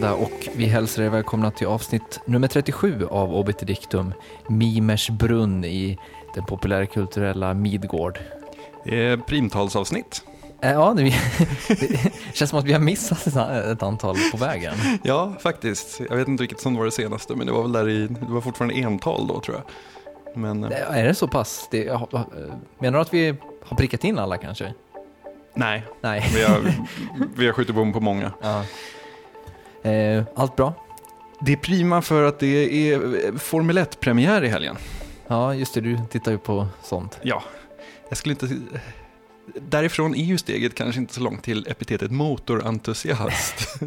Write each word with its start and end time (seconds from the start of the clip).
fredag 0.00 0.14
och 0.14 0.48
vi 0.56 0.64
hälsar 0.66 1.02
er 1.02 1.08
välkomna 1.08 1.50
till 1.50 1.66
avsnitt 1.66 2.20
nummer 2.24 2.48
37 2.48 3.06
av 3.10 3.34
Obiterdictum, 3.34 4.14
Mimers 4.48 5.10
brunn 5.10 5.64
i 5.64 5.98
den 6.34 6.44
populärkulturella 6.44 7.54
Midgård. 7.54 8.18
Det 8.84 9.06
är 9.06 9.16
primtalsavsnitt. 9.16 10.22
Eh, 10.62 10.72
Ja, 10.72 10.94
det, 10.96 11.02
det 11.68 12.12
känns 12.34 12.50
som 12.50 12.58
att 12.58 12.64
vi 12.64 12.72
har 12.72 12.80
missat 12.80 13.26
ett- 13.26 13.82
antal 13.82 14.16
på 14.32 14.36
vägen. 14.36 14.74
Ja, 15.02 15.32
faktiskt. 15.40 16.00
Jag 16.10 16.16
vet 16.16 16.28
inte 16.28 16.42
vilket 16.42 16.60
som 16.60 16.76
var 16.76 16.84
det 16.84 16.90
senaste, 16.90 17.36
men 17.36 17.46
det 17.46 17.52
var 17.52 17.62
väl 17.62 17.72
där 17.72 17.88
i, 17.88 18.06
det 18.06 18.26
var 18.32 18.40
fortfarande 18.40 18.74
ental 18.74 19.26
då 19.26 19.40
tror 19.40 19.56
jag. 19.56 19.64
Men 20.42 20.64
eh, 20.64 20.70
Eh, 20.70 20.98
Är 20.98 21.04
det 21.04 21.14
så 21.14 21.28
pass? 21.28 21.68
Det, 21.70 21.84
menar 22.78 22.98
du 22.98 23.00
att 23.00 23.14
vi 23.14 23.34
har 23.64 23.76
prickat 23.76 24.04
in 24.04 24.18
alla 24.18 24.36
kanske? 24.38 24.74
nej, 25.54 25.82
Nej. 26.00 26.30
vi 26.34 26.42
har, 26.44 26.72
vi 27.36 27.46
har 27.46 27.52
skjutit 27.52 27.74
bom 27.74 27.92
på 27.92 28.00
många. 28.00 28.32
Ja. 28.42 28.64
Eh, 29.82 30.24
Allt 30.36 30.56
bra? 30.56 30.74
Det 31.40 31.52
är 31.52 31.56
prima 31.56 32.02
för 32.02 32.22
att 32.22 32.38
det 32.38 32.90
är 32.92 33.26
eh, 33.26 33.34
Formel 33.36 33.78
1-premiär 33.78 34.44
i 34.44 34.48
helgen. 34.48 34.76
Ja, 35.26 35.54
just 35.54 35.74
det, 35.74 35.80
du 35.80 35.98
tittar 36.10 36.32
ju 36.32 36.38
på 36.38 36.66
sånt. 36.82 37.18
Ja, 37.22 37.42
jag 38.08 38.18
skulle 38.18 38.32
inte... 38.32 38.48
Därifrån 39.68 40.14
är 40.14 40.24
ju 40.24 40.38
steget 40.38 40.74
kanske 40.74 41.00
inte 41.00 41.14
så 41.14 41.20
långt 41.20 41.42
till 41.44 41.66
epitetet 41.70 42.10
motorentusiast. 42.10 43.80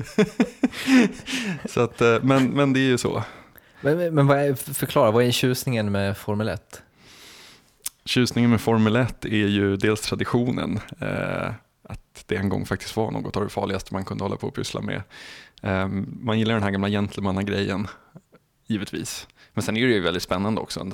så 1.70 1.81
att, 1.81 2.02
eh, 2.02 2.18
men, 2.22 2.46
men 2.48 2.73
det 2.73 2.80
är 2.80 2.84
ju 2.90 2.98
så. 2.98 3.23
Men, 3.81 3.98
men- 3.98 4.14
men 4.16 4.28
vad 4.28 4.38
är, 4.40 4.53
förklara, 4.73 5.12
vad 5.12 5.23
är 5.23 5.31
tjusningen 5.31 5.92
med 5.92 6.18
Formel 6.18 6.48
1? 6.50 6.81
Tjusningen 8.06 8.52
med 8.52 8.62
Formel 8.62 8.96
1 8.96 9.25
är 9.25 9.30
ju 9.30 9.78
dels 9.78 10.02
traditionen, 10.02 10.80
eh, 11.02 11.52
att 12.24 12.28
det 12.28 12.36
en 12.36 12.50
gång 12.50 12.66
faktiskt 12.66 12.96
var 12.96 13.12
något 13.12 13.38
av 13.38 13.44
det 13.44 13.50
farligaste 13.50 13.94
man 13.94 14.06
kunde 14.06 14.24
hålla 14.24 14.36
på 14.36 14.48
och 14.48 14.56
pyssla 14.56 14.82
med. 14.82 15.02
Eh, 15.62 15.88
man 16.22 16.40
gillar 16.40 16.54
den 16.54 16.64
här 16.64 16.72
gamla 16.72 16.90
gentlemannagrejen, 16.90 17.88
givetvis. 18.68 19.28
Men 19.54 19.64
sen 19.64 19.78
är 19.78 19.88
det 19.88 19.94
ju 19.94 20.02
väldigt 20.02 20.24
spännande 20.24 20.62
också. 20.62 20.88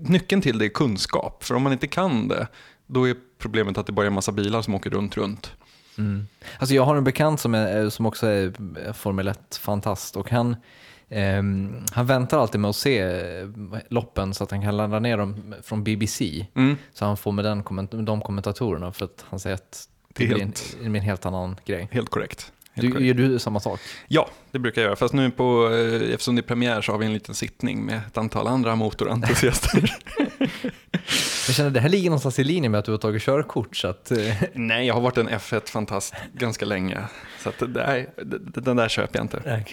Nyckeln 0.00 0.42
till 0.42 0.58
det 0.58 0.64
är 0.64 0.68
kunskap, 0.68 1.44
för 1.44 1.54
om 1.54 1.62
man 1.62 1.72
inte 1.72 1.86
kan 1.86 2.28
det, 2.28 2.48
då 2.86 3.08
är 3.08 3.16
problemet 3.38 3.78
att 3.78 3.86
det 3.86 3.92
bara 3.92 4.02
är 4.02 4.06
en 4.06 4.14
massa 4.14 4.32
bilar 4.32 4.62
som 4.62 4.74
åker 4.74 4.90
runt, 4.90 5.16
runt. 5.16 5.52
Mm. 5.98 6.26
Alltså 6.58 6.74
jag 6.74 6.84
har 6.84 6.96
en 6.96 7.04
bekant 7.04 7.40
som, 7.40 7.54
är, 7.54 7.88
som 7.88 8.06
också 8.06 8.26
är 8.26 8.52
Formel 8.92 9.28
1-fantast 9.28 10.16
och 10.16 10.30
han, 10.30 10.56
ehm, 11.08 11.84
han 11.92 12.06
väntar 12.06 12.38
alltid 12.38 12.60
med 12.60 12.68
att 12.68 12.76
se 12.76 13.00
eh, 13.00 13.48
loppen 13.88 14.34
så 14.34 14.44
att 14.44 14.50
han 14.50 14.62
kan 14.62 14.76
ladda 14.76 14.98
ner 14.98 15.18
dem 15.18 15.54
från 15.62 15.84
BBC. 15.84 16.46
Mm. 16.54 16.76
Så 16.92 17.04
han 17.04 17.16
får 17.16 17.32
med 17.32 17.44
den, 17.44 17.64
de 18.04 18.20
kommentatorerna 18.20 18.92
för 18.92 19.04
att 19.04 19.24
han 19.28 19.40
säger 19.40 19.54
att 19.54 19.88
det, 20.16 20.24
Det 20.24 20.34
blir, 20.34 20.34
en, 20.34 20.40
helt- 20.48 20.76
blir 20.80 20.96
en 20.96 21.00
helt 21.02 21.26
annan 21.26 21.56
grej. 21.66 21.88
Helt 21.90 22.08
korrekt. 22.10 22.52
Helt 22.74 22.86
Du, 22.88 22.92
korrekt. 22.92 23.06
gör 23.06 23.14
du 23.28 23.38
samma 23.38 23.60
sak? 23.60 23.80
Ja, 24.08 24.28
det 24.50 24.58
brukar 24.58 24.80
jag 24.82 24.86
göra. 24.86 24.96
Fast 24.96 25.14
nu 25.14 25.30
på, 25.30 25.70
eh, 25.72 26.10
eftersom 26.12 26.34
det 26.36 26.40
är 26.40 26.42
premiär 26.42 26.80
så 26.82 26.92
har 26.92 26.98
vi 26.98 27.06
en 27.06 27.12
liten 27.12 27.34
sittning 27.34 27.84
med 27.84 28.00
ett 28.06 28.18
antal 28.18 28.46
andra 28.46 28.76
motorentusiaster. 28.76 29.94
Jag 31.46 31.54
känner 31.56 31.70
det 31.70 31.80
här 31.80 31.88
ligger 31.88 32.10
någonstans 32.10 32.38
i 32.38 32.44
linje 32.44 32.68
med 32.68 32.78
att 32.78 32.84
du 32.84 32.90
har 32.90 32.98
tagit 32.98 33.22
körkort 33.22 33.76
så 33.76 33.88
att... 33.88 34.10
eh, 34.10 34.34
Nej, 34.52 34.86
jag 34.86 34.94
har 34.94 35.00
varit 35.00 35.18
en 35.18 35.28
F1-fantast 35.28 36.14
ganska 36.32 36.64
länge. 36.64 36.98
Så 37.42 37.48
att, 37.48 37.62
nej, 37.68 38.10
den 38.42 38.76
där 38.76 38.88
köper 38.88 39.18
jag 39.18 39.24
inte. 39.24 39.64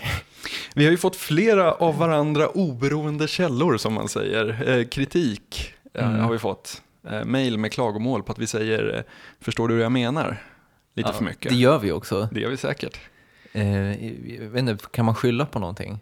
Vi 0.76 0.84
har 0.86 0.92
ju 0.92 0.98
fått 0.98 1.16
flera 1.16 1.72
av 1.72 1.98
varandra 1.98 2.48
oberoende 2.48 3.28
källor 3.28 3.78
som 3.78 3.94
man 3.94 4.10
säger. 4.10 4.70
Eh, 4.78 4.86
kritik 4.88 5.74
Mm. 5.96 6.20
har 6.20 6.32
vi 6.32 6.40
fått. 6.40 6.82
Eh, 7.10 7.26
mail 7.26 7.58
med 7.58 7.72
klagomål 7.72 8.24
på 8.24 8.32
att 8.32 8.40
vi 8.40 8.48
säger 8.48 8.98
eh, 8.98 9.04
förstår 9.40 9.68
du 9.68 9.74
hur 9.74 9.82
jag 9.82 9.92
menar? 9.92 10.44
Lite 10.94 11.10
Ja, 11.10 11.14
för 11.14 11.24
mycket. 11.24 11.52
Det 11.52 11.58
gör 11.58 11.80
vi 11.80 11.92
också. 11.92 12.30
Det 12.32 12.40
gör 12.40 12.50
vi 12.50 12.58
säkert. 12.58 13.00
Eh, 13.52 14.08
jag 14.46 14.60
inte, 14.60 14.78
kan 14.92 15.06
man 15.06 15.16
skylla 15.16 15.46
på 15.46 15.60
någonting? 15.60 16.00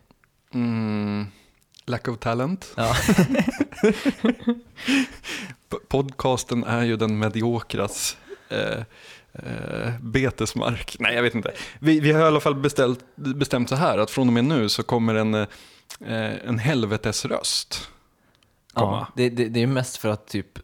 Mm, 0.54 1.28
lack 1.86 2.08
of 2.08 2.20
talent. 2.20 2.74
Ja. 2.78 2.96
Podcasten 5.88 6.64
är 6.64 6.84
ju 6.84 6.98
den 6.98 7.20
mediokras 7.20 8.18
eh, 8.50 8.84
eh, 9.34 9.92
betesmark. 10.02 10.96
Nej, 11.00 11.16
jag 11.16 11.24
vet 11.24 11.36
inte. 11.36 11.52
Vi, 11.80 12.00
vi 12.00 12.12
har 12.12 12.22
i 12.22 12.24
alla 12.24 12.40
fall 12.40 12.56
beställt, 12.56 13.00
bestämt 13.16 13.70
så 13.70 13.76
här 13.76 13.98
att 13.98 14.12
från 14.12 14.28
och 14.28 14.34
med 14.34 14.46
nu 14.46 14.70
så 14.70 14.84
kommer 14.84 15.16
en, 15.16 15.34
eh, 15.34 15.48
en 16.48 16.60
helvetesröst 16.60 17.90
komma. 18.74 19.08
Ja, 19.08 19.08
det, 19.16 19.30
det, 19.30 19.50
det 19.50 19.62
är 19.62 19.68
mest 19.68 19.98
för 19.98 20.10
att 20.10 20.28
typ 20.28 20.60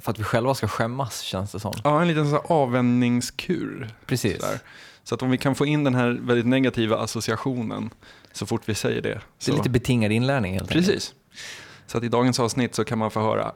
för 0.00 0.10
att 0.10 0.18
vi 0.18 0.24
själva 0.24 0.54
ska 0.54 0.68
skämmas 0.68 1.20
känns 1.20 1.52
det 1.52 1.60
som. 1.60 1.72
Ja, 1.84 2.02
en 2.02 2.08
liten 2.08 2.24
så 2.24 2.30
här 2.30 2.42
avvänjningskur. 2.46 3.88
Precis. 4.06 4.40
Sådär. 4.40 4.58
Så 5.04 5.14
att 5.14 5.22
om 5.22 5.30
vi 5.30 5.38
kan 5.38 5.54
få 5.54 5.66
in 5.66 5.84
den 5.84 5.94
här 5.94 6.20
väldigt 6.22 6.46
negativa 6.46 6.96
associationen 6.96 7.90
så 8.32 8.46
fort 8.46 8.62
vi 8.66 8.74
säger 8.74 9.02
det. 9.02 9.08
Det 9.08 9.20
Så. 9.38 9.52
är 9.52 9.56
lite 9.56 9.70
betingad 9.70 10.12
inlärning 10.12 10.52
helt 10.52 10.70
enkelt. 10.70 10.86
Precis. 10.86 11.14
Så 11.86 11.98
att 11.98 12.04
i 12.04 12.08
dagens 12.08 12.40
avsnitt 12.40 12.74
så 12.74 12.84
kan 12.84 12.98
man 12.98 13.10
få 13.10 13.20
höra. 13.20 13.52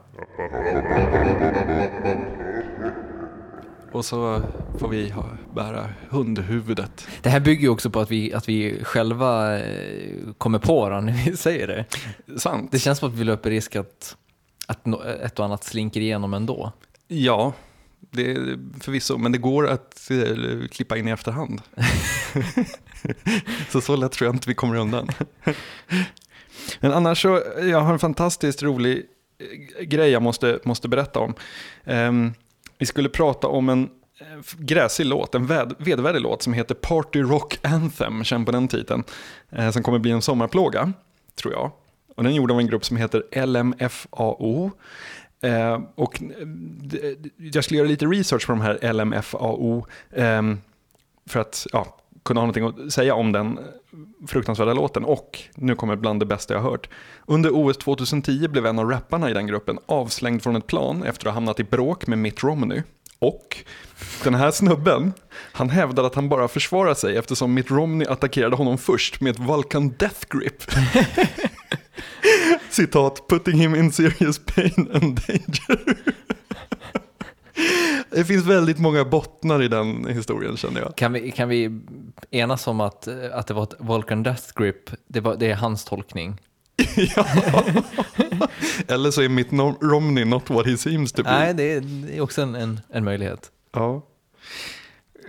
Och 3.91 4.05
så 4.05 4.41
får 4.79 4.87
vi 4.87 5.09
ha, 5.09 5.25
bära 5.55 5.89
hundhuvudet. 6.09 7.07
Det 7.21 7.29
här 7.29 7.39
bygger 7.39 7.61
ju 7.61 7.69
också 7.69 7.89
på 7.89 7.99
att 7.99 8.11
vi, 8.11 8.33
att 8.33 8.49
vi 8.49 8.83
själva 8.83 9.59
eh, 9.59 10.33
kommer 10.37 10.59
på 10.59 10.89
det 10.89 11.01
när 11.01 11.25
vi 11.25 11.37
säger 11.37 11.67
det. 11.67 11.85
Sant. 12.39 12.71
Det 12.71 12.79
känns 12.79 12.99
som 12.99 13.09
att 13.09 13.15
vi 13.15 13.23
löper 13.23 13.49
risk 13.49 13.75
att, 13.75 14.17
att 14.65 14.87
ett 15.23 15.39
och 15.39 15.45
annat 15.45 15.63
slinker 15.63 16.01
igenom 16.01 16.33
ändå. 16.33 16.71
Ja, 17.07 17.53
det 18.11 18.31
är 18.31 18.59
förvisso. 18.79 19.17
Men 19.17 19.31
det 19.31 19.37
går 19.37 19.67
att 19.67 20.11
eh, 20.11 20.67
klippa 20.71 20.97
in 20.97 21.07
i 21.07 21.11
efterhand. 21.11 21.61
så 23.69 23.81
så 23.81 23.95
lätt 23.95 24.11
tror 24.11 24.27
jag 24.27 24.35
inte 24.35 24.49
vi 24.49 24.55
kommer 24.55 24.75
undan. 24.75 25.09
Men 26.79 26.91
annars 26.91 27.21
så, 27.21 27.41
jag 27.61 27.81
har 27.81 27.93
en 27.93 27.99
fantastiskt 27.99 28.63
rolig 28.63 29.05
eh, 29.77 29.83
grej 29.83 30.09
jag 30.09 30.21
måste, 30.21 30.59
måste 30.63 30.87
berätta 30.87 31.19
om. 31.19 31.33
Ehm, 31.83 32.33
vi 32.77 32.85
skulle 32.85 33.09
prata 33.09 33.47
om 33.47 33.69
en 33.69 33.83
eh, 34.19 34.57
gräsig 34.57 35.05
låt, 35.05 35.35
en 35.35 35.47
vedervärdig 35.47 36.21
låt 36.21 36.43
som 36.43 36.53
heter 36.53 36.75
Party 36.75 37.21
Rock 37.21 37.59
Anthem, 37.61 38.23
känn 38.23 38.45
på 38.45 38.51
den 38.51 38.67
titeln, 38.67 39.03
eh, 39.49 39.71
som 39.71 39.83
kommer 39.83 39.99
bli 39.99 40.11
en 40.11 40.21
sommarplåga, 40.21 40.93
tror 41.35 41.53
jag. 41.53 41.71
Och 42.15 42.23
den 42.23 42.31
är 42.31 42.35
gjord 42.35 42.51
av 42.51 42.59
en 42.59 42.67
grupp 42.67 42.85
som 42.85 42.97
heter 42.97 43.45
LMFAO. 43.45 44.71
Eh, 45.41 45.79
och 45.95 46.21
eh, 46.21 47.17
jag 47.37 47.63
skulle 47.63 47.77
göra 47.77 47.87
lite 47.87 48.05
research 48.05 48.45
på 48.47 48.51
de 48.51 48.61
här 48.61 48.93
LMFAO 48.93 49.85
eh, 50.11 50.41
för 51.29 51.39
att 51.39 51.67
ja, 51.73 51.97
kunna 52.23 52.39
ha 52.39 52.47
någonting 52.47 52.85
att 52.85 52.93
säga 52.93 53.15
om 53.15 53.31
den 53.31 53.59
fruktansvärda 54.27 54.73
låten. 54.73 55.05
Och 55.05 55.39
nu 55.55 55.75
kommer 55.75 55.95
bland 55.95 56.19
det 56.19 56.25
bästa 56.25 56.53
jag 56.53 56.61
har 56.61 56.71
hört. 56.71 56.89
Under 57.25 57.49
OS 57.53 57.77
2010 57.77 58.47
blev 58.47 58.65
en 58.65 58.79
av 58.79 58.89
rapparna 58.89 59.29
i 59.29 59.33
den 59.33 59.47
gruppen 59.47 59.79
avslängd 59.85 60.43
från 60.43 60.55
ett 60.55 60.67
plan 60.67 61.03
efter 61.03 61.27
att 61.27 61.33
ha 61.33 61.33
hamnat 61.33 61.59
i 61.59 61.63
bråk 61.63 62.07
med 62.07 62.17
Mitt 62.17 62.43
Romney. 62.43 62.81
Och 63.19 63.57
den 64.23 64.35
här 64.35 64.51
snubben, 64.51 65.13
han 65.51 65.69
hävdade 65.69 66.07
att 66.07 66.15
han 66.15 66.29
bara 66.29 66.47
försvarar 66.47 66.93
sig 66.93 67.17
eftersom 67.17 67.53
Mitt 67.53 67.71
Romney 67.71 68.07
attackerade 68.07 68.55
honom 68.55 68.77
först 68.77 69.21
med 69.21 69.31
ett 69.31 69.39
Vulcan 69.39 69.93
Death 69.97 70.25
Grip. 70.29 70.63
Citat, 72.75 73.27
putting 73.27 73.55
him 73.55 73.75
in 73.75 73.91
serious 73.91 74.39
pain 74.45 74.89
and 74.93 75.19
danger. 75.27 75.97
Det 78.09 78.25
finns 78.25 78.45
väldigt 78.45 78.79
många 78.79 79.05
bottnar 79.05 79.63
i 79.63 79.67
den 79.67 80.07
historien 80.07 80.57
känner 80.57 80.81
jag. 80.81 80.95
Kan 80.95 81.13
vi, 81.13 81.31
kan 81.31 81.49
vi 81.49 81.81
enas 82.31 82.67
om 82.67 82.81
att, 82.81 83.07
att 83.33 83.47
det 83.47 83.53
var 83.53 83.63
ett 83.63 83.73
Vulcan 83.79 84.23
Death 84.23 84.43
Grip, 84.55 84.89
det, 85.07 85.19
var, 85.19 85.35
det 85.35 85.51
är 85.51 85.55
hans 85.55 85.85
tolkning? 85.85 86.41
ja. 87.15 87.25
Eller 88.87 89.11
så 89.11 89.21
är 89.21 89.29
Mitt 89.29 89.49
No- 89.51 89.77
Romney 89.81 90.25
not 90.25 90.49
what 90.49 90.65
he 90.65 90.77
seems 90.77 91.11
to 91.11 91.23
be. 91.23 91.31
Nej, 91.31 91.53
det 91.53 91.63
är, 91.63 91.81
det 91.81 92.17
är 92.17 92.21
också 92.21 92.41
en, 92.41 92.55
en, 92.55 92.79
en 92.89 93.03
möjlighet. 93.03 93.51
Ja. 93.73 94.01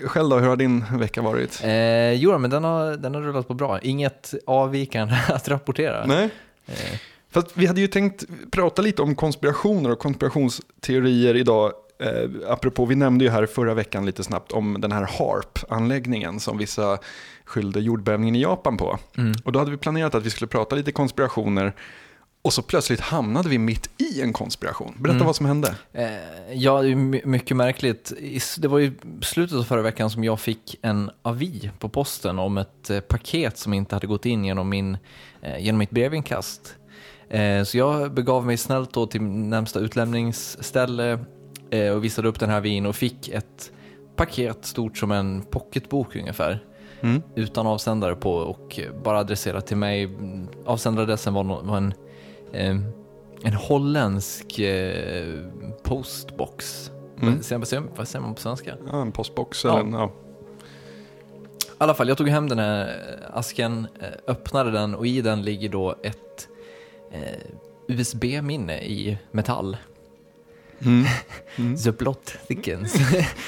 Själv 0.04 0.28
då, 0.28 0.38
hur 0.38 0.48
har 0.48 0.56
din 0.56 0.84
vecka 0.98 1.22
varit? 1.22 1.60
Eh, 1.64 2.12
jo, 2.12 2.38
men 2.38 2.50
den 2.50 2.64
har, 2.64 2.96
den 2.96 3.14
har 3.14 3.22
rullat 3.22 3.48
på 3.48 3.54
bra. 3.54 3.80
Inget 3.80 4.34
avvikande 4.46 5.14
att 5.28 5.48
rapportera. 5.48 6.06
Nej. 6.06 6.30
Eh, 6.66 6.98
Fast 7.36 7.56
vi 7.56 7.66
hade 7.66 7.80
ju 7.80 7.86
tänkt 7.86 8.24
prata 8.50 8.82
lite 8.82 9.02
om 9.02 9.14
konspirationer 9.14 9.90
och 9.90 9.98
konspirationsteorier 9.98 11.34
idag. 11.36 11.72
Eh, 11.98 12.30
apropå, 12.52 12.86
vi 12.86 12.94
nämnde 12.94 13.24
ju 13.24 13.30
här 13.30 13.46
förra 13.46 13.74
veckan 13.74 14.06
lite 14.06 14.24
snabbt 14.24 14.52
om 14.52 14.76
den 14.80 14.92
här 14.92 15.02
HARP-anläggningen 15.18 16.40
som 16.40 16.58
vissa 16.58 16.98
skyllde 17.44 17.80
jordbävningen 17.80 18.34
i 18.36 18.42
Japan 18.42 18.76
på. 18.76 18.98
mm. 19.18 19.32
Och 19.44 19.52
då 19.52 19.58
hade 19.58 19.70
vi 19.70 19.76
planerat 19.76 20.14
att 20.14 20.26
vi 20.26 20.30
skulle 20.30 20.48
prata 20.48 20.76
lite 20.76 20.92
konspirationer 20.92 21.74
och 22.42 22.52
så 22.52 22.62
plötsligt 22.62 23.00
hamnade 23.00 23.48
vi 23.48 23.58
mitt 23.58 23.90
i 24.00 24.20
en 24.22 24.32
konspiration. 24.32 24.94
Berätta 24.98 25.14
Mm. 25.16 25.26
vad 25.26 25.36
som 25.36 25.46
hände. 25.46 25.74
Eh, 25.92 26.06
ja, 26.52 26.82
det 26.82 26.88
är 26.88 26.94
my- 26.94 27.22
mycket 27.24 27.56
märkligt. 27.56 28.12
I 28.18 28.40
Det 28.58 28.68
var 28.68 28.78
ju 28.78 28.92
slutet 29.22 29.58
av 29.58 29.62
förra 29.62 29.82
veckan 29.82 30.10
som 30.10 30.24
jag 30.24 30.40
fick 30.40 30.76
en 30.82 31.10
avi 31.22 31.70
på 31.78 31.88
posten 31.88 32.38
om 32.38 32.58
ett 32.58 32.90
eh, 32.90 33.00
paket 33.00 33.58
som 33.58 33.74
inte 33.74 33.94
hade 33.96 34.06
gått 34.06 34.26
in 34.26 34.44
genom, 34.44 34.68
min, 34.68 34.98
eh, 35.42 35.58
genom 35.58 35.78
mitt 35.78 35.90
brevinkast. 35.90 36.74
Eh, 37.28 37.62
så 37.64 37.78
jag 37.78 38.12
begav 38.14 38.46
mig 38.46 38.56
snällt 38.56 38.92
då 38.92 39.06
till 39.06 39.22
närmsta 39.22 39.80
utlämningsställe 39.80 41.18
eh, 41.70 41.90
och 41.90 42.04
visade 42.04 42.28
upp 42.28 42.40
den 42.40 42.50
här 42.50 42.56
avin 42.56 42.86
och 42.86 42.96
fick 42.96 43.28
ett 43.28 43.72
paket 44.16 44.64
stort 44.64 44.98
som 44.98 45.12
en 45.12 45.42
pocketbok 45.42 46.16
ungefär. 46.16 46.64
Mm. 47.00 47.22
utan 47.34 47.66
avsändare 47.66 48.14
på 48.14 48.32
och 48.32 48.80
bara 49.04 49.18
adresserat 49.18 49.66
till 49.66 49.76
mig. 49.76 50.16
Avsändaradressen 50.64 51.34
var, 51.34 51.44
no- 51.44 51.66
var 51.66 51.76
en, 51.76 51.94
eh, 52.52 52.76
en 53.42 53.52
holländsk 53.54 54.60
postbox. 55.82 56.90
Mm. 57.22 57.34
Vad, 57.50 57.68
säger, 57.68 58.20
man 58.20 58.34
på 58.34 58.40
svenska? 58.40 58.74
Ja, 58.92 59.02
en 59.02 59.12
postbox 59.12 59.64
Ja. 59.64 59.70
eller 59.70 59.80
en, 59.80 59.92
ja. 59.92 60.10
I 61.68 61.68
alla 61.78 61.94
fall, 61.94 62.08
jag 62.08 62.18
tog 62.18 62.28
hem 62.28 62.48
den 62.48 62.58
här 62.58 62.96
asken, 63.32 63.86
öppnade 64.26 64.70
den 64.70 64.94
och 64.94 65.06
i 65.06 65.20
den 65.20 65.42
ligger 65.42 65.68
då 65.68 65.94
ett 66.02 66.18
USB-minne 67.88 68.80
i 68.84 69.18
metall. 69.30 69.76
Mm. 70.84 71.04
Mm. 71.58 71.76
The 71.76 71.92
thickens. 72.46 72.94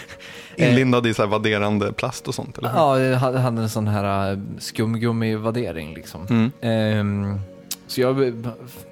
Inlindad 0.57 1.07
i 1.07 1.15
så 1.15 1.23
här 1.23 1.29
vadderande 1.29 1.93
plast 1.93 2.29
och 2.29 2.35
sånt, 2.35 2.59
eller 2.59 2.69
ja, 2.69 3.01
jag 3.01 3.19
hade 3.19 3.63
en 3.63 3.69
sån 3.69 3.89
här 3.89 4.33
eh, 4.33 4.39
skumgummi-värdering 4.59 5.95
liksom. 5.95 6.27
Mm. 6.31 6.51
Ehm, 6.61 7.41
så 7.87 8.01
jag 8.01 8.27
eh, 8.29 8.35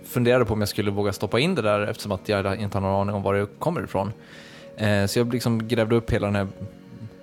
funderade 0.05 0.45
på 0.45 0.53
om 0.53 0.61
jag 0.61 0.69
skulle 0.69 0.91
våga 0.91 1.13
stoppa 1.13 1.41
in 1.41 1.55
det 1.55 1.63
där 1.63 1.81
eftersom 1.81 2.13
att 2.13 2.29
jag 2.29 2.61
inte 2.61 2.79
har 2.79 2.83
någon 2.83 3.01
aning 3.01 3.15
om 3.15 3.23
var 3.23 3.35
det 3.35 3.47
kommer 3.59 3.85
ifrån. 3.85 4.13
Eh, 4.77 5.07
så 5.07 5.19
jag 5.19 5.33
liksom 5.33 5.69
grävde 5.69 5.97
upp 5.97 6.11
hela 6.11 6.27
den 6.27 6.37
här 6.37 6.49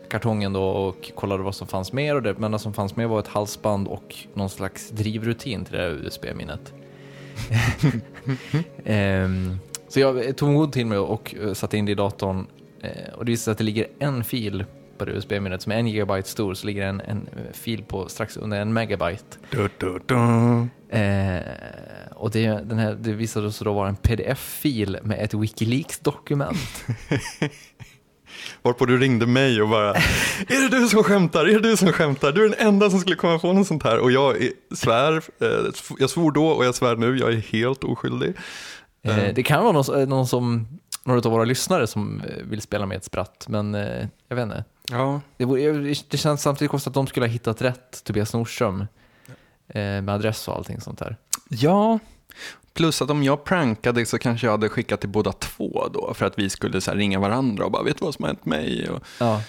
kartongen 0.10 0.54
då 0.54 0.64
och 0.64 1.12
kollade 1.16 1.44
vad 1.44 1.56
som 1.56 1.68
fanns 1.68 1.94
mer 1.94 2.16
och 2.16 2.24
det 2.24 2.30
enda 2.30 2.60
som 2.60 2.74
fanns 2.74 2.96
med 2.96 3.10
var 3.10 3.20
ett 3.20 3.28
halsband 3.28 3.88
och 3.88 4.16
någon 4.34 4.50
slags 4.50 4.90
drivrutin 4.90 5.66
till 5.66 5.74
det 5.74 5.82
här 5.82 5.90
USB-minnet. 5.90 6.74
Ehm, 8.86 9.58
så 9.88 10.00
jag 10.00 10.38
tog 10.38 10.50
mod 10.50 10.74
till 10.74 10.86
mig 10.86 10.98
och 10.98 11.36
eh, 11.42 11.54
satte 11.54 11.78
in 11.78 11.86
det 11.86 11.92
i 11.92 11.96
datorn 11.96 12.48
eh, 12.82 13.14
och 13.14 13.26
det 13.26 13.32
visade 13.32 13.44
sig 13.44 13.52
att 13.52 13.58
det 13.58 13.64
ligger 13.64 13.88
en 14.00 14.24
fil 14.24 14.66
på 14.98 15.06
det 15.06 15.12
USB-minnet 15.12 15.62
som 15.62 15.72
är 15.72 15.76
en 15.76 15.88
gigabyte 15.88 16.30
stor 16.30 16.54
så 16.54 16.68
ligger 16.68 16.86
en, 16.86 17.02
en 17.02 17.28
eh, 17.36 17.54
fil 17.54 17.84
på 17.84 18.10
strax 18.10 18.38
under 18.38 18.62
en 18.62 18.74
megabyte. 18.74 19.38
Du, 19.50 19.70
du, 19.78 20.00
du. 20.06 20.16
Eh, 20.98 21.42
och 22.12 22.32
det, 22.32 22.48
den 22.48 22.80
här, 22.80 22.94
det 22.94 23.14
visade 23.14 23.52
sig 23.52 23.66
då 23.66 23.74
vara 23.74 23.90
en 23.90 23.96
pdf-fil 23.96 24.98
med 25.04 25.20
ett 25.20 25.34
Wikileaks-dokument. 25.34 26.86
Varpå 28.64 28.86
du 28.86 28.98
ringde 28.98 29.26
mig 29.28 29.62
och 29.62 29.70
bara, 29.70 29.90
är 30.48 30.70
det 30.70 30.78
du 30.80 30.88
som 30.88 31.04
skämtar? 31.04 31.46
Är 31.46 31.54
det 31.60 31.70
du 31.70 31.78
som 31.78 31.92
skämtar? 31.92 32.32
Du 32.32 32.46
är 32.46 32.50
den 32.50 32.68
enda 32.68 32.90
som 32.90 33.00
skulle 33.00 33.16
komma 33.16 33.40
på 33.40 33.54
något 33.54 33.68
sånt 33.68 33.84
här. 33.84 34.00
Och 34.00 34.12
jag 34.12 34.42
är- 34.44 34.76
svär, 34.76 35.22
eh, 35.42 35.72
jag 36.00 36.10
svor 36.10 36.32
då 36.32 36.48
och 36.48 36.66
jag 36.66 36.76
svär 36.76 36.96
nu, 36.96 37.18
jag 37.18 37.34
är 37.34 37.38
helt 37.38 37.84
oskyldig. 37.84 38.34
Eh, 39.04 39.34
det 39.36 39.44
kan 39.44 39.64
vara 39.64 39.72
någon, 39.74 40.10
någon 40.10 40.28
som, 40.28 40.68
några 41.04 41.20
av 41.20 41.32
våra 41.32 41.44
lyssnare 41.46 41.88
som 41.88 42.22
eh, 42.22 42.44
vill 42.44 42.62
spela 42.62 42.86
med 42.86 42.98
ett 42.98 43.04
spratt, 43.06 43.46
men 43.50 43.76
eh, 43.76 44.08
jag 44.28 44.36
vet 44.36 44.44
inte. 44.44 44.64
Ja, 44.92 45.22
Det, 45.38 45.46
vore, 45.46 45.94
det 46.10 46.18
känns 46.18 46.42
samtidigt 46.42 46.72
konstigt 46.72 46.88
att 46.88 46.94
de 46.94 47.08
skulle 47.08 47.26
ha 47.26 47.32
hittat 47.32 47.62
rätt 47.62 48.04
Tobias 48.04 48.34
Nordström 48.34 48.80
eh, 49.68 49.82
med 49.82 50.10
adress 50.10 50.48
och 50.48 50.56
allting 50.56 50.82
sånt 50.82 51.00
där. 51.00 51.18
Ja, 51.50 52.00
plus 52.74 53.02
att 53.02 53.10
om 53.10 53.24
jag 53.24 53.44
prankade 53.44 54.06
så 54.06 54.18
kanske 54.18 54.48
jag 54.48 54.52
hade 54.52 54.70
skickat 54.70 55.00
till 55.00 55.10
båda 55.10 55.32
två 55.32 55.88
då 55.94 56.14
för 56.14 56.26
att 56.26 56.40
vi 56.40 56.50
skulle 56.50 56.82
så 56.82 56.92
ringa 56.92 57.20
varandra 57.20 57.66
och 57.66 57.72
bara 57.72 57.84
vet 57.84 58.00
du 58.00 58.06
vad 58.06 58.14
som 58.14 58.24
har 58.24 58.28
hänt 58.28 58.46
mig? 58.46 58.90
Och, 58.90 59.00
Ja, 59.20 59.42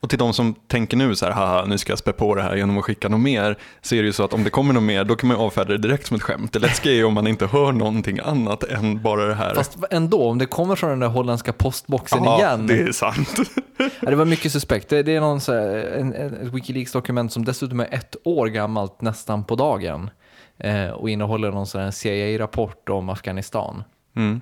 och 0.00 0.10
till 0.10 0.18
de 0.18 0.32
som 0.32 0.54
tänker 0.54 0.96
nu 0.96 1.16
så 1.16 1.24
här, 1.26 1.32
haha 1.32 1.64
nu 1.64 1.78
ska 1.78 1.92
jag 1.92 1.98
spä 1.98 2.12
på 2.12 2.34
det 2.34 2.42
här 2.42 2.56
genom 2.56 2.78
att 2.78 2.84
skicka 2.84 3.08
något 3.08 3.20
mer, 3.20 3.58
så 3.82 3.94
är 3.94 4.02
det 4.02 4.06
ju 4.06 4.12
så 4.12 4.24
att 4.24 4.32
om 4.32 4.44
det 4.44 4.50
kommer 4.50 4.74
något 4.74 4.82
mer 4.82 5.04
då 5.04 5.16
kan 5.16 5.28
man 5.28 5.36
ju 5.36 5.42
avfärda 5.42 5.72
det 5.72 5.78
direkt 5.78 6.06
som 6.06 6.16
ett 6.16 6.22
skämt. 6.22 6.52
Det 6.52 6.58
läskiga 6.58 6.92
är 6.92 6.96
ju 6.96 7.04
om 7.04 7.14
man 7.14 7.26
inte 7.26 7.46
hör 7.46 7.72
någonting 7.72 8.18
annat 8.24 8.62
än 8.64 9.02
bara 9.02 9.26
det 9.26 9.34
här. 9.34 9.54
fast 9.54 9.78
ändå, 9.90 10.28
om 10.28 10.38
det 10.38 10.46
kommer 10.46 10.76
från 10.76 10.90
den 10.90 10.98
där 11.00 11.08
holländska 11.08 11.52
postboxen 11.52 12.24
Ja, 12.24 12.38
igen. 12.38 12.66
det 12.66 12.80
är 12.80 12.92
sant. 12.92 13.36
Det 14.00 14.14
var 14.14 14.24
mycket 14.24 14.52
suspekt. 14.52 14.88
Det 14.88 15.08
är 15.08 15.20
någon 15.20 15.40
så 15.40 15.52
här, 15.52 15.76
en, 15.98 16.14
en, 16.14 16.34
ett 16.34 16.52
Wikileaks-dokument 16.54 17.32
som 17.32 17.44
dessutom 17.44 17.80
är 17.80 17.94
ett 17.94 18.16
år 18.24 18.46
gammalt 18.46 19.00
nästan 19.00 19.44
på 19.44 19.54
dagen 19.54 20.10
eh, 20.58 20.88
och 20.88 21.10
innehåller 21.10 21.50
någon 21.50 21.66
sån 21.66 21.92
CIA-rapport 21.92 22.88
om 22.88 23.08
Afghanistan. 23.08 23.84
Mm. 24.16 24.40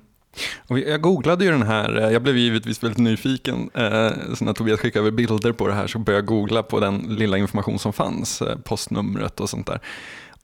Och 0.67 0.79
jag 0.79 1.01
googlade 1.01 1.45
ju 1.45 1.51
den 1.51 1.63
här, 1.63 1.97
eh, 2.01 2.09
jag 2.09 2.21
blev 2.23 2.37
givetvis 2.37 2.83
väldigt 2.83 2.97
nyfiken, 2.97 3.69
eh, 3.73 4.09
så 4.35 4.45
när 4.45 4.53
Tobias 4.53 4.79
skickade 4.79 5.03
över 5.07 5.11
bilder 5.11 5.51
på 5.51 5.67
det 5.67 5.73
här 5.73 5.87
så 5.87 5.99
började 5.99 6.19
jag 6.21 6.25
googla 6.25 6.63
på 6.63 6.79
den 6.79 6.97
lilla 6.97 7.37
information 7.37 7.79
som 7.79 7.93
fanns, 7.93 8.43
postnumret 8.63 9.39
och 9.39 9.49
sånt 9.49 9.67
där. 9.67 9.79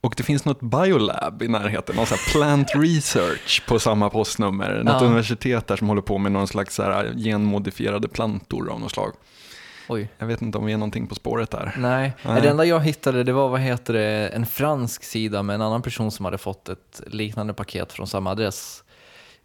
Och 0.00 0.14
det 0.16 0.22
finns 0.22 0.44
något 0.44 0.60
biolab 0.60 1.42
i 1.42 1.48
närheten, 1.48 1.96
någon 1.96 2.06
sån 2.06 2.18
plant 2.32 2.68
research 2.74 3.62
på 3.66 3.78
samma 3.78 4.10
postnummer. 4.10 4.82
Något 4.84 5.00
Ja. 5.00 5.06
universitet 5.06 5.66
där 5.66 5.76
som 5.76 5.88
håller 5.88 6.02
på 6.02 6.18
med 6.18 6.32
någon 6.32 6.48
slags 6.48 6.74
så 6.74 7.04
genmodifierade 7.16 8.08
plantor 8.08 8.70
av 8.70 8.80
något 8.80 8.90
slag. 8.90 9.12
Oj. 9.88 10.08
Jag 10.18 10.26
vet 10.26 10.42
inte 10.42 10.58
om 10.58 10.66
vi 10.66 10.72
är 10.72 10.76
någonting 10.76 11.06
på 11.06 11.14
spåret 11.14 11.50
där. 11.50 11.74
Nej. 11.78 12.12
Nej. 12.22 12.42
det 12.42 12.48
enda 12.48 12.64
jag 12.64 12.80
hittade 12.80 13.24
det 13.24 13.32
var 13.32 13.48
vad 13.48 13.60
heter 13.60 13.94
det, 13.94 14.28
en 14.28 14.46
fransk 14.46 15.04
sida 15.04 15.42
med 15.42 15.54
en 15.54 15.62
annan 15.62 15.82
person 15.82 16.10
som 16.10 16.24
hade 16.24 16.38
fått 16.38 16.68
ett 16.68 17.02
liknande 17.06 17.54
paket 17.54 17.92
från 17.92 18.06
samma 18.06 18.30
adress. 18.30 18.84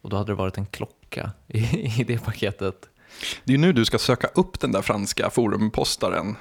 Och 0.02 0.10
då 0.10 0.18
hade 0.18 0.32
det 0.32 0.36
varit 0.36 0.58
en 0.58 0.66
klocka 0.66 1.32
i, 1.48 1.60
i 2.02 2.04
det 2.04 2.26
paketet. 2.26 2.76
Det 3.44 3.52
är 3.52 3.58
ju 3.58 3.62
nu 3.62 3.74
du 3.74 3.86
ska 3.86 3.98
söka 3.98 4.28
upp 4.28 4.60
den 4.60 4.72
där 4.72 4.82
franska 4.82 5.30
forumpostaren. 5.30 6.36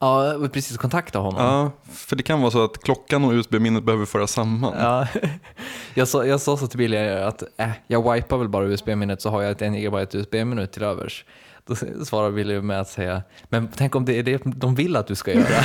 Ja, 0.00 0.48
precis 0.52 0.76
kontakta 0.76 1.18
honom. 1.18 1.44
Ja, 1.44 1.70
för 1.92 2.16
det 2.16 2.22
kan 2.22 2.40
vara 2.40 2.50
så 2.50 2.64
att 2.64 2.78
klockan 2.82 3.24
och 3.24 3.32
USB-minnet 3.32 3.84
behöver 3.84 4.06
föras 4.06 4.32
samman. 4.32 4.74
Ja, 4.78 5.06
jag, 5.94 6.08
sa, 6.08 6.24
jag 6.24 6.40
sa 6.40 6.56
så 6.56 6.66
till 6.66 6.78
Billy 6.78 6.96
att 6.96 7.42
äh, 7.56 7.70
jag 7.86 8.14
wipar 8.14 8.36
väl 8.38 8.48
bara 8.48 8.66
USB-minnet 8.66 9.22
så 9.22 9.30
har 9.30 9.42
jag 9.42 9.50
ett 9.50 9.62
1 9.62 9.72
GB 9.72 10.06
USB-minne 10.12 10.66
till 10.66 10.82
övers. 10.82 11.24
Då 11.68 12.04
svarar 12.04 12.30
Billy 12.30 12.60
med 12.60 12.80
att 12.80 12.88
säga, 12.88 13.22
men 13.48 13.68
tänk 13.76 13.94
om 13.94 14.04
det 14.04 14.18
är 14.18 14.22
det 14.22 14.40
de 14.44 14.74
vill 14.74 14.96
att 14.96 15.06
du 15.06 15.14
ska 15.14 15.32
göra. 15.32 15.64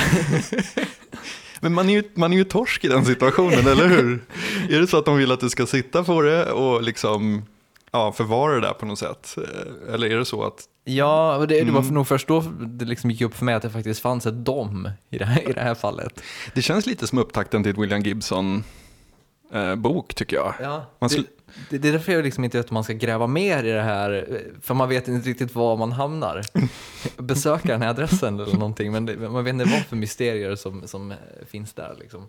Men 1.60 1.72
man 1.74 1.88
är, 1.88 1.92
ju, 1.92 2.02
man 2.14 2.32
är 2.32 2.36
ju 2.36 2.44
torsk 2.44 2.84
i 2.84 2.88
den 2.88 3.04
situationen, 3.04 3.66
eller 3.68 3.88
hur? 3.88 4.24
Är 4.70 4.80
det 4.80 4.86
så 4.86 4.98
att 4.98 5.04
de 5.04 5.16
vill 5.16 5.32
att 5.32 5.40
du 5.40 5.50
ska 5.50 5.66
sitta 5.66 6.04
på 6.04 6.22
det 6.22 6.50
och 6.52 6.82
liksom 6.82 7.44
ja, 7.92 8.12
förvara 8.12 8.54
det 8.54 8.60
där 8.60 8.72
på 8.72 8.86
något 8.86 8.98
sätt? 8.98 9.36
Eller 9.92 10.10
är 10.10 10.16
det 10.18 10.24
så 10.24 10.44
att, 10.44 10.64
ja, 10.84 11.44
det, 11.48 11.64
det 11.64 11.70
var 11.70 11.80
Mm. 11.80 11.94
nog 11.94 12.06
först 12.08 12.28
då 12.28 12.40
det 12.60 12.84
liksom 12.84 13.10
gick 13.10 13.20
upp 13.20 13.34
för 13.36 13.44
mig 13.44 13.54
att 13.54 13.62
det 13.62 13.70
faktiskt 13.70 14.00
fanns 14.00 14.26
ett 14.26 14.34
dom 14.34 14.88
i 15.10 15.18
det 15.18 15.24
här, 15.24 15.50
i 15.50 15.52
det 15.52 15.60
här 15.60 15.74
fallet. 15.74 16.22
det 16.54 16.62
känns 16.62 16.86
lite 16.86 17.06
som 17.06 17.18
upptakten 17.18 17.62
till 17.62 17.72
ett 17.72 17.78
William 17.78 18.02
Gibson 18.02 18.64
eh, 19.52 19.74
bok 19.74 20.14
tycker 20.14 20.36
jag. 20.36 20.54
Ja, 20.62 20.86
Man 20.98 21.10
skulle- 21.10 21.26
det, 21.70 21.78
det 21.78 21.88
är 21.88 21.92
därför 21.92 22.12
jag 22.12 22.24
liksom 22.24 22.44
inte 22.44 22.58
vet 22.58 22.70
om 22.70 22.74
man 22.74 22.84
ska 22.84 22.92
gräva 22.92 23.26
mer 23.26 23.64
i 23.64 23.70
det 23.70 23.82
här, 23.82 24.42
för 24.62 24.74
man 24.74 24.88
vet 24.88 25.08
inte 25.08 25.28
riktigt 25.28 25.54
var 25.54 25.76
man 25.76 25.92
hamnar. 25.92 26.42
Besöka 27.22 27.68
den 27.68 27.82
här 27.82 27.88
adressen 27.88 28.40
eller 28.40 28.56
någonting, 28.56 28.92
men 28.92 29.06
det, 29.06 29.16
man 29.16 29.44
vet 29.44 29.52
inte 29.52 29.64
vad 29.64 29.82
för 29.82 29.96
mysterier 29.96 30.54
som, 30.56 30.88
som 30.88 31.14
finns 31.46 31.72
där. 31.72 31.96
Liksom. 32.00 32.26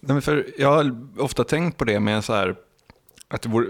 Nej, 0.00 0.20
för 0.20 0.46
jag 0.58 0.72
har 0.72 0.96
ofta 1.18 1.44
tänkt 1.44 1.76
på 1.76 1.84
det 1.84 2.00
med 2.00 2.24
så 2.24 2.32
här, 2.32 2.56
att 3.28 3.46
vore, 3.46 3.66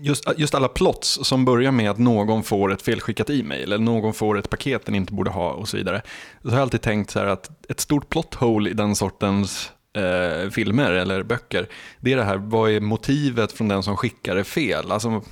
just, 0.00 0.24
just 0.36 0.54
alla 0.54 0.68
plots 0.68 1.18
som 1.22 1.44
börjar 1.44 1.72
med 1.72 1.90
att 1.90 1.98
någon 1.98 2.42
får 2.42 2.72
ett 2.72 2.82
felskickat 2.82 3.30
e-mail 3.30 3.62
eller 3.62 3.84
någon 3.84 4.14
får 4.14 4.38
ett 4.38 4.50
paket 4.50 4.86
den 4.86 4.94
inte 4.94 5.12
borde 5.12 5.30
ha 5.30 5.50
och 5.50 5.68
så 5.68 5.76
vidare. 5.76 6.02
Så 6.42 6.48
har 6.48 6.56
jag 6.56 6.62
alltid 6.62 6.82
tänkt 6.82 7.10
så 7.10 7.18
här 7.18 7.26
att 7.26 7.70
ett 7.70 7.80
stort 7.80 8.08
plot 8.08 8.34
hole 8.34 8.70
i 8.70 8.72
den 8.72 8.96
sortens 8.96 9.72
eh, 9.96 10.50
filmer 10.50 10.90
eller 10.92 11.22
böcker, 11.22 11.66
det 12.00 12.12
är 12.12 12.16
det 12.16 12.24
här, 12.24 12.36
vad 12.36 12.70
är 12.70 12.80
motivet 12.80 13.52
från 13.52 13.68
den 13.68 13.82
som 13.82 13.96
skickar 13.96 14.34
det 14.34 14.44
fel? 14.44 14.92
Alltså, 14.92 15.22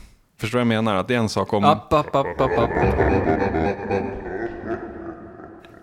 förstår 0.40 0.58
du 0.58 0.64
vad 0.64 0.76
jag 0.76 0.84
menar? 0.84 0.94
Att 0.96 1.08
det 1.08 1.14
är 1.14 1.18
en 1.18 1.28
sak 1.28 1.52
om... 1.52 1.64
App, 1.64 1.92
app, 1.92 2.14
app, 2.16 2.40
app, 2.40 2.58
app. 2.58 2.70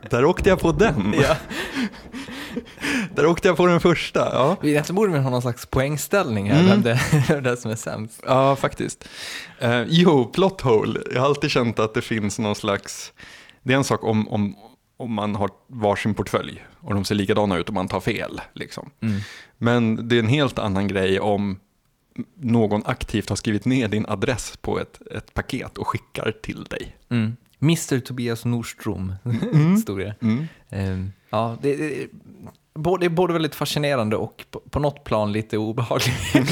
Där 0.09 0.25
åkte 0.25 0.50
jag 0.50 0.59
på 0.59 0.71
den! 0.71 1.13
Ja. 1.21 1.35
Där 3.15 3.25
åkte 3.25 3.47
jag 3.47 3.57
på 3.57 3.65
den 3.65 3.79
första, 3.79 4.19
ja. 4.19 4.57
Egentligen 4.63 4.95
borde 4.95 5.11
vi 5.13 5.19
ha 5.19 5.29
någon 5.29 5.41
slags 5.41 5.65
poängställning 5.65 6.51
här, 6.51 6.59
Mm. 6.59 6.69
vem 6.69 6.81
det 6.81 7.00
vem 7.27 7.43
det 7.43 7.50
är 7.50 7.55
som 7.55 7.71
är 7.71 7.75
sämst. 7.75 8.23
Ja, 8.27 8.55
faktiskt. 8.55 9.07
Eh, 9.59 9.83
jo, 9.88 10.25
plot 10.25 10.61
hole. 10.61 11.00
Jag 11.13 11.19
har 11.21 11.27
alltid 11.27 11.51
känt 11.51 11.79
att 11.79 11.93
det 11.93 12.01
finns 12.01 12.39
någon 12.39 12.55
slags... 12.55 13.13
Det 13.63 13.73
är 13.73 13.77
en 13.77 13.83
sak 13.83 14.03
om, 14.03 14.27
om, 14.29 14.55
om 14.97 15.13
man 15.13 15.35
har 15.35 15.50
varsin 15.67 16.13
portfölj 16.13 16.65
och 16.81 16.93
de 16.93 17.05
ser 17.05 17.15
likadana 17.15 17.57
ut 17.57 17.67
och 17.67 17.73
man 17.73 17.88
tar 17.88 18.00
fel. 18.00 18.41
Liksom. 18.53 18.89
Mm. 19.01 19.19
Men 19.57 20.07
det 20.07 20.15
är 20.15 20.19
en 20.19 20.27
helt 20.27 20.59
annan 20.59 20.88
grej 20.88 21.19
om 21.19 21.59
någon 22.35 22.81
aktivt 22.85 23.29
har 23.29 23.35
skrivit 23.35 23.65
ner 23.65 23.88
din 23.88 24.05
adress 24.07 24.57
på 24.61 24.79
ett, 24.79 25.01
ett 25.15 25.33
paket 25.33 25.77
och 25.77 25.88
skickar 25.88 26.33
till 26.43 26.63
dig. 26.63 26.95
Mm. 27.09 27.38
Mr 27.61 28.00
Tobias 28.00 28.45
Nordström, 28.45 29.13
stod 29.81 30.00
det. 30.00 30.15
Mm. 30.21 30.47
Ehm, 30.69 31.11
ja, 31.29 31.57
det, 31.61 31.75
det, 31.75 32.07
både- 32.73 33.09
både 33.09 33.33
väldigt 33.33 33.55
fascinerande 33.55 34.15
och 34.15 34.45
på, 34.51 34.59
på 34.59 34.79
något 34.79 35.03
plan 35.03 35.31
lite 35.31 35.57
obehagligt. 35.57 36.15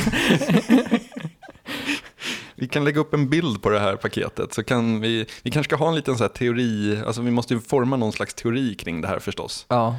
Vi 2.56 2.68
kan 2.68 2.84
lägga 2.84 3.00
upp 3.00 3.14
en 3.14 3.30
bild 3.30 3.62
på 3.62 3.70
det 3.70 3.80
här 3.80 3.96
paketet 3.96 4.54
så 4.54 4.64
kan 4.64 5.02
vi, 5.02 5.26
vi 5.44 5.52
kanske 5.52 5.70
ska 5.70 5.76
ha 5.76 5.90
en 5.90 5.96
liten 5.96 6.18
så 6.18 6.28
teori, 6.28 7.02
alltså 7.08 7.22
vi 7.22 7.32
måste 7.32 7.54
ju 7.54 7.60
forma 7.60 7.96
någon 7.98 8.12
slags 8.12 8.34
teori 8.34 8.76
kring 8.76 9.02
det 9.02 9.08
här 9.08 9.20
förstås. 9.20 9.66
ja, 9.70 9.96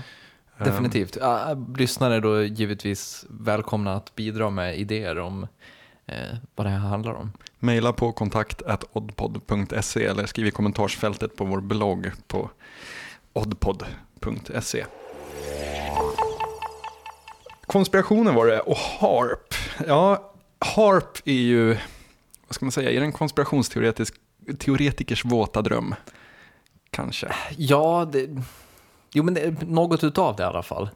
definitivt. 0.64 1.16
Ja, 1.20 1.56
lyssnare 1.76 2.14
är 2.14 2.20
då 2.20 2.42
givetvis 2.42 3.24
välkomna 3.28 3.94
att 3.94 4.14
bidra 4.14 4.50
med 4.50 4.78
idéer 4.78 5.18
om 5.18 5.46
eh, 6.06 6.36
vad 6.54 6.66
det 6.66 6.70
här 6.70 6.78
handlar 6.78 7.12
om. 7.12 7.32
Maila 7.58 7.92
på 7.92 8.12
kontakt 8.12 8.62
oddpod.se 8.92 10.04
eller 10.04 10.26
skriv 10.26 10.46
i 10.46 10.50
kommentarsfältet 10.50 11.36
på 11.36 11.44
vår 11.44 11.60
blogg 11.60 12.10
på 12.26 12.50
oddpod.se. 13.32 14.84
Konspirationen 17.66 18.34
var 18.34 18.46
det 18.46 18.60
och 18.60 18.76
HARP. 18.76 19.54
Ja, 19.86 20.32
HARP 20.58 21.18
är 21.24 21.32
ju, 21.32 21.68
vad 22.46 22.54
ska 22.54 22.64
man 22.64 22.72
säga, 22.72 22.90
är 22.90 23.00
det 23.00 23.06
en 23.06 23.12
konspirationsteoretikers 23.12 25.24
våta 25.24 25.62
dröm? 25.62 25.94
Kanske. 26.90 27.32
Ja, 27.56 28.08
det, 28.12 28.42
jo 29.12 29.24
men 29.24 29.34
det, 29.34 29.40
är 29.40 29.56
något 29.66 30.04
utav 30.04 30.36
det 30.36 30.42
i 30.42 30.46
alla 30.46 30.62
fall. 30.62 30.90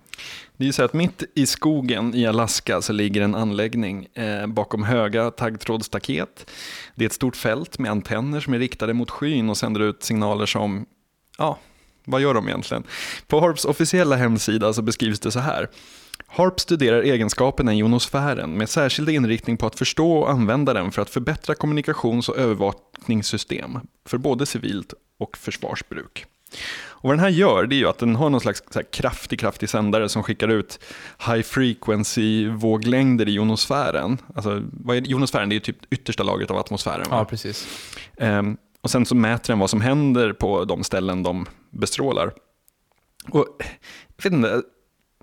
Det 0.57 0.65
är 0.65 0.67
ju 0.67 0.73
så 0.73 0.85
att 0.85 0.93
mitt 0.93 1.23
i 1.35 1.47
skogen 1.47 2.15
i 2.15 2.27
Alaska 2.27 2.83
så 2.83 2.93
ligger 2.93 3.21
en 3.21 3.35
anläggning 3.35 4.07
eh, 4.15 4.47
bakom 4.47 4.83
höga 4.83 5.31
taggtrådsstaket. 5.31 6.51
Det 6.95 7.05
är 7.05 7.07
ett 7.07 7.13
stort 7.13 7.37
fält 7.37 7.79
med 7.79 7.91
antenner 7.91 8.41
som 8.41 8.55
är 8.55 8.59
riktade 8.59 8.95
mot 8.95 9.11
skyn 9.11 9.51
och 9.51 9.57
sänder 9.57 9.81
ut 9.81 10.03
signaler 10.03 10.47
som, 10.47 10.87
ja, 11.39 11.59
vad 12.05 12.21
gör 12.21 12.35
de 12.35 12.49
egentligen? 12.49 12.85
På 13.27 13.41
Harps 13.41 13.65
officiella 13.65 14.17
hemsida 14.17 14.73
så 14.73 14.83
beskrivs 14.83 15.21
det 15.21 15.31
så 15.31 15.41
här. 15.41 15.69
HARP 16.27 16.61
studerar 16.61 17.03
egenskaperna 17.03 17.75
i 17.75 17.77
jonosfären 17.77 18.59
med 18.59 18.69
särskild 18.69 19.09
inriktning 19.09 19.57
på 19.57 19.67
att 19.67 19.79
förstå 19.79 20.17
och 20.17 20.31
använda 20.31 20.73
den 20.75 20.93
för 20.93 21.03
att 21.03 21.11
förbättra 21.11 21.55
kommunikations 21.55 22.29
och 22.29 22.39
övervakningssystem 22.39 23.79
för 24.05 24.19
både 24.19 24.47
civilt 24.47 24.95
och 25.19 25.37
försvarsbruk. 25.37 26.27
Och 27.05 27.09
vad 27.09 27.13
den 27.13 27.25
här 27.25 27.29
gör 27.29 27.67
det 27.67 27.75
är 27.75 27.79
ju 27.79 27.89
att 27.89 27.99
den 27.99 28.17
har 28.17 28.31
någon 28.31 28.41
slags 28.41 28.63
kraftig, 28.93 29.41
kraftig 29.41 29.69
sändare 29.69 30.09
som 30.09 30.23
skickar 30.23 30.49
ut 30.49 30.79
high 31.27 31.43
frequency 31.43 32.49
våglängder 32.49 33.29
i 33.29 33.33
ionosfären. 33.33 34.19
Alltså, 34.35 34.63
vad 34.73 34.97
är 34.97 35.11
ionosfären? 35.11 35.49
Det 35.49 35.57
är 35.57 35.61
typ 35.61 35.93
yttersta 35.93 36.23
lagret 36.23 36.51
av 36.51 36.57
atmosfären. 36.57 37.11
Va? 37.11 37.17
Ja, 37.17 37.25
precis. 37.25 37.69
Um, 38.17 38.57
och 38.81 38.91
sen 38.91 39.07
så 39.07 39.15
mäter 39.15 39.53
den 39.53 39.59
vad 39.59 39.71
som 39.71 39.81
händer 39.81 40.33
på 40.33 40.65
de 40.65 40.85
ställen 40.85 41.23
de 41.23 41.47
bestrålar. 41.71 42.33
Och 43.29 43.47
jag 44.17 44.25
vet 44.25 44.33
inte, 44.33 44.63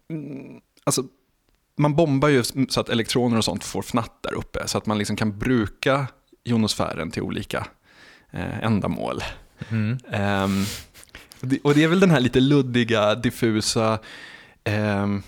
mm, 0.10 0.62
alltså 0.84 1.04
man 1.78 1.96
bombar 1.96 2.30
ju 2.30 2.44
så 2.70 2.82
att 2.82 2.90
elektroner 2.90 3.38
och 3.38 3.46
sånt 3.46 3.64
får 3.64 3.82
fnatt 3.82 4.24
där 4.24 4.34
uppe. 4.34 4.68
Så 4.68 4.78
att 4.78 4.86
man 4.86 4.98
liksom 4.98 5.16
kan 5.16 5.40
bruka 5.40 6.08
ionosfären 6.44 7.12
till 7.12 7.22
olika 7.22 7.68
eh, 8.32 8.64
ändamål. 8.64 9.24
Mm. 9.70 9.98
Um, 10.44 10.66
och 11.64 11.74
det 11.76 11.84
är 11.84 11.88
väl 11.88 12.00
den 12.00 12.12
här 12.12 12.20
lite 12.20 12.40
luddiga, 12.40 13.16
diffusa, 13.16 14.00
um, 15.04 15.24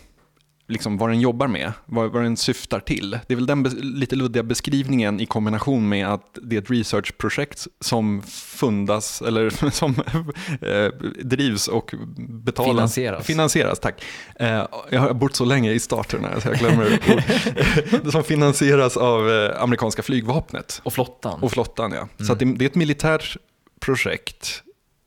liksom 0.67 0.97
vad 0.97 1.09
den 1.09 1.19
jobbar 1.19 1.47
med, 1.47 1.73
vad, 1.85 2.11
vad 2.11 2.23
den 2.23 2.37
syftar 2.37 2.79
till. 2.79 3.19
Det 3.27 3.33
är 3.33 3.35
väl 3.35 3.45
den 3.45 3.63
lite 3.81 4.15
luddiga 4.15 4.43
beskrivningen 4.43 5.19
i 5.19 5.25
kombination 5.25 5.89
med 5.89 6.07
att 6.07 6.37
det 6.41 6.55
är 6.55 6.61
ett 6.61 6.69
researchprojekt 6.69 7.67
som 7.79 8.21
fundas, 8.59 9.21
eller 9.21 9.49
som 9.71 9.95
eh, 10.61 10.85
drivs 11.23 11.67
och 11.67 11.93
betalas. 12.17 12.71
Finansieras. 12.71 13.25
Finansieras, 13.25 13.79
tack. 13.79 14.03
Eh, 14.35 14.67
jag 14.89 14.99
har 14.99 15.13
bott 15.13 15.35
så 15.35 15.45
länge 15.45 15.71
i 15.71 15.79
starterna 15.79 16.41
så 16.41 16.47
jag 16.47 16.57
glömmer 16.57 16.99
ord. 18.03 18.11
som 18.11 18.23
finansieras 18.23 18.97
av 18.97 19.31
eh, 19.31 19.61
amerikanska 19.61 20.03
flygvapnet. 20.03 20.81
Och 20.83 20.93
flottan. 20.93 21.43
Och 21.43 21.51
flottan, 21.51 21.91
ja. 21.91 21.97
Mm. 21.97 22.27
Så 22.27 22.35
det, 22.35 22.45
det 22.45 22.65
är 22.65 22.69
ett 22.69 22.75
militärt 22.75 23.37
projekt 23.79 24.63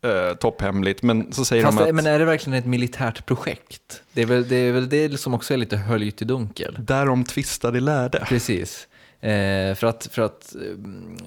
eh, 0.09 0.33
topphemligt, 0.33 1.03
men 1.03 1.33
så 1.33 1.45
säger 1.45 1.63
Fast 1.63 1.77
de 1.77 1.89
att... 1.89 1.95
Men 1.95 2.05
är 2.05 2.19
det 2.19 2.25
verkligen 2.25 2.59
ett 2.59 2.65
militärt 2.65 3.25
projekt? 3.25 4.03
Det 4.13 4.21
är 4.21 4.25
väl 4.25 4.47
det, 4.47 4.55
är 4.55 4.71
väl 4.71 4.89
det 4.89 5.19
som 5.19 5.33
också 5.33 5.53
är 5.53 5.57
lite 5.57 5.77
höljt 5.77 6.21
i 6.21 6.25
dunkel. 6.25 6.77
Därom 6.79 7.23
tvistade 7.23 7.79
lärde. 7.79 8.25
Precis. 8.27 8.87
Eh, 9.21 9.75
för 9.75 9.83
att, 9.83 10.07
för 10.11 10.21
att 10.21 10.55
eh, 10.55 10.77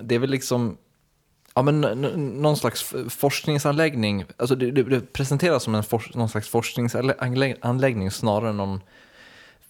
det 0.02 0.14
är 0.14 0.18
väl 0.18 0.30
liksom 0.30 0.76
ja, 1.54 1.62
men 1.62 1.80
någon 2.42 2.56
slags 2.56 2.94
forskningsanläggning. 3.08 4.24
Alltså 4.36 4.54
det, 4.54 4.70
det 4.70 5.12
presenteras 5.12 5.62
som 5.62 5.74
en 5.74 5.82
for, 5.82 6.10
någon 6.14 6.28
slags 6.28 6.48
forskningsanläggning 6.48 8.10
snarare 8.10 8.50
än 8.50 8.56
någon 8.56 8.80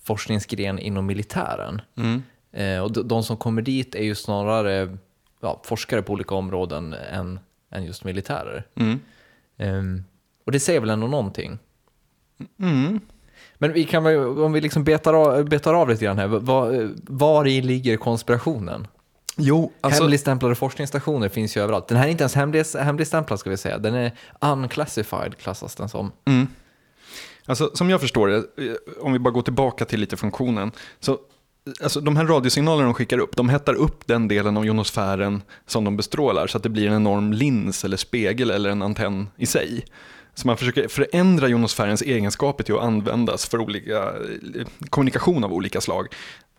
forskningsgren 0.03 0.79
inom 0.79 1.07
militären. 1.07 1.83
Mm. 1.97 2.23
Eh, 2.53 2.83
och 2.83 2.93
de, 2.93 3.09
de, 3.09 3.23
som 3.23 3.37
kommer 3.37 3.63
dit 3.63 3.95
är 3.95 4.03
ju 4.03 4.15
snarare 4.15 4.97
ja, 5.41 5.61
forskare 5.65 6.03
på 6.03 6.13
olika 6.13 6.35
områden 6.35 6.93
än 6.93 7.41
än 7.71 7.85
just 7.85 8.05
militärer. 8.05 8.67
Mm. 8.75 9.01
Um, 9.59 10.05
och 10.47 10.53
det 10.53 10.61
säger 10.61 10.81
väl 10.81 10.91
ändå 10.91 11.07
någonting. 11.07 11.59
Mm. 12.61 13.01
Men 13.55 13.73
vi 13.73 13.85
kan 13.85 14.07
om 14.39 14.53
vi 14.53 14.61
liksom 14.61 14.85
betar 14.85 15.15
av, 15.15 15.45
betar 15.45 15.75
av 15.75 15.89
lite 15.89 16.05
grann 16.05 16.19
här, 16.19 16.27
var, 16.27 16.91
var 17.07 17.47
i 17.47 17.63
ligger 17.63 17.97
konspirationen? 17.97 18.87
Jo, 19.37 19.73
alltså... 19.81 20.03
Hemligstämplade 20.03 20.55
forskningsstationer 20.55 21.29
finns 21.29 21.57
ju 21.57 21.61
överallt. 21.61 21.89
Den 21.89 21.99
här 21.99 22.07
är 22.07 22.11
inte 22.11 22.23
ens 22.23 22.35
hemlig, 22.35 22.65
hemligstämplad 22.79 23.41
ska 23.41 23.51
vi 23.51 23.57
säga, 23.57 23.79
den 23.79 23.95
är 23.95 24.13
unclassified 24.41 25.39
klassas 25.39 25.75
den 25.75 25.89
som. 25.89 26.13
Mm. 26.25 26.47
Alltså, 27.47 27.71
som 27.75 27.91
jag 27.91 28.01
förstår 28.01 28.29
det, 28.29 28.37
eh, 28.37 28.75
om 29.01 29.13
vi 29.13 29.19
bara 29.19 29.31
går 29.31 29.43
tillbaka 29.43 29.85
till 29.85 30.01
lite 30.01 30.17
funktionen, 30.17 30.73
så 31.01 31.19
Alltså, 31.83 32.01
de 32.01 32.17
här 32.17 32.27
radiosignalerna 32.27 32.85
de 32.85 32.95
skickar 32.95 33.19
upp, 33.19 33.37
de 33.37 33.49
hettar 33.49 33.75
upp 33.75 34.07
den 34.07 34.29
delen 34.29 34.57
av 34.57 34.67
jonosfären 34.67 35.43
som 35.67 35.85
de 35.85 35.97
bestrålar 35.97 36.47
så 36.47 36.57
att 36.57 36.63
det 36.63 36.69
blir 36.69 36.89
en 36.89 36.95
enorm 36.95 37.33
lins 37.33 37.85
eller 37.85 37.97
spegel 37.97 38.51
eller 38.51 38.71
en 38.71 38.83
antenn 38.83 39.29
i 39.37 39.47
sig. 39.47 39.85
Så 40.35 40.47
man 40.47 40.57
försöker 40.57 40.89
förändra 40.89 41.49
jonosfärens 41.49 42.03
egenskaper 42.03 42.65
till 42.65 42.75
att 42.75 42.83
användas 42.83 43.47
för 43.47 43.59
olika, 43.59 43.99
eh, 43.99 44.67
kommunikation 44.91 45.45
av 45.45 45.53
olika 45.53 45.81
slag. 45.81 46.07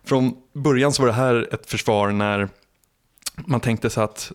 Från 0.06 0.34
början 0.54 0.94
så 0.94 1.02
var 1.02 1.08
det 1.08 1.14
här 1.14 1.50
ett 1.54 1.70
försvar 1.70 2.12
när 2.12 2.50
man 3.46 3.60
tänkte 3.60 3.90
sig 3.90 4.04
att 4.04 4.32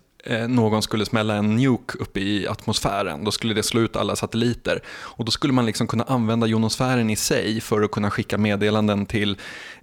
någon 0.48 0.82
skulle 0.82 1.04
smälla 1.04 1.34
en 1.34 1.56
nuke 1.56 1.98
uppe 1.98 2.20
i 2.20 2.48
atmosfären, 2.48 3.24
då 3.24 3.30
skulle 3.30 3.54
det 3.54 3.62
slå 3.62 3.80
ut 3.80 3.96
alla 3.96 4.16
satelliter. 4.16 4.82
Och 4.88 5.24
då 5.24 5.30
skulle 5.30 5.52
man 5.52 5.66
liksom 5.66 5.86
kunna 5.86 6.04
använda 6.04 6.46
jonosfären 6.46 7.10
i 7.10 7.16
sig 7.16 7.60
för 7.60 7.82
att 7.82 7.90
kunna 7.90 8.10
skicka 8.10 8.38
meddelanden 8.38 9.06
till 9.06 9.38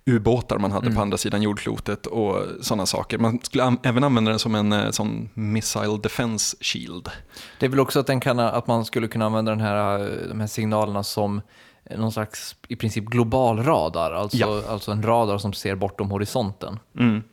ubåtar 0.06 0.58
man 0.58 0.72
hade 0.72 0.86
mm. 0.86 0.96
på 0.96 1.02
andra 1.02 1.18
sidan 1.18 1.42
jordklotet 1.42 2.06
och 2.06 2.46
sådana 2.62 2.86
saker. 2.86 3.18
Man 3.18 3.40
skulle 3.44 3.64
an 3.64 3.78
även 3.84 4.04
använda 4.04 4.30
den 4.32 4.40
som 4.40 4.56
en 4.56 4.74
eh, 4.74 4.92
sån 4.92 5.30
missile 5.34 5.98
defense 6.04 6.58
shield. 6.62 7.10
Det 7.60 7.66
är 7.66 7.70
väl 7.70 7.80
också 7.80 8.00
att, 8.00 8.08
den 8.08 8.20
kan, 8.20 8.40
att 8.40 8.68
man 8.68 8.86
skulle 8.86 9.08
kunna 9.08 9.26
använda 9.26 9.52
den 9.52 9.62
här, 9.62 10.00
eh, 10.00 10.28
de 10.30 10.40
här 10.40 10.48
signalerna 10.48 11.04
som 11.04 11.42
någon 11.98 12.12
slags 12.12 12.56
i 12.68 12.76
princip 12.76 13.06
global 13.06 13.64
radar, 13.64 14.12
alltså, 14.12 14.38
ja. 14.38 14.64
alltså 14.70 14.92
en 14.92 15.04
radar 15.04 15.38
som 15.38 15.54
ser 15.54 15.76
bortom 15.76 16.12
horisonten. 16.12 16.80
Mm. 17.00 17.24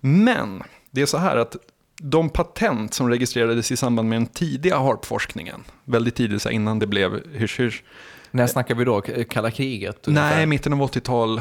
Men 0.00 0.62
det 0.90 1.02
är 1.02 1.06
så 1.06 1.18
här 1.18 1.36
att 1.36 1.56
de 2.02 2.30
patent 2.30 2.94
som 2.94 3.10
registrerades 3.10 3.72
i 3.72 3.76
samband 3.76 4.08
med 4.08 4.16
den 4.16 4.26
tidiga 4.26 4.78
HARP-forskningen, 4.78 5.64
väldigt 5.84 6.14
tidigt 6.14 6.42
så 6.42 6.50
innan 6.50 6.78
det 6.78 6.86
blev 6.86 7.20
hysch-hysch. 7.34 7.82
När 8.30 8.46
snackar 8.46 8.74
vi 8.74 8.84
då? 8.84 9.00
Kalla 9.30 9.50
kriget? 9.50 10.04
Nej, 10.06 10.46
mitten 10.46 10.72
av 10.72 10.78
80-tal. 10.78 11.40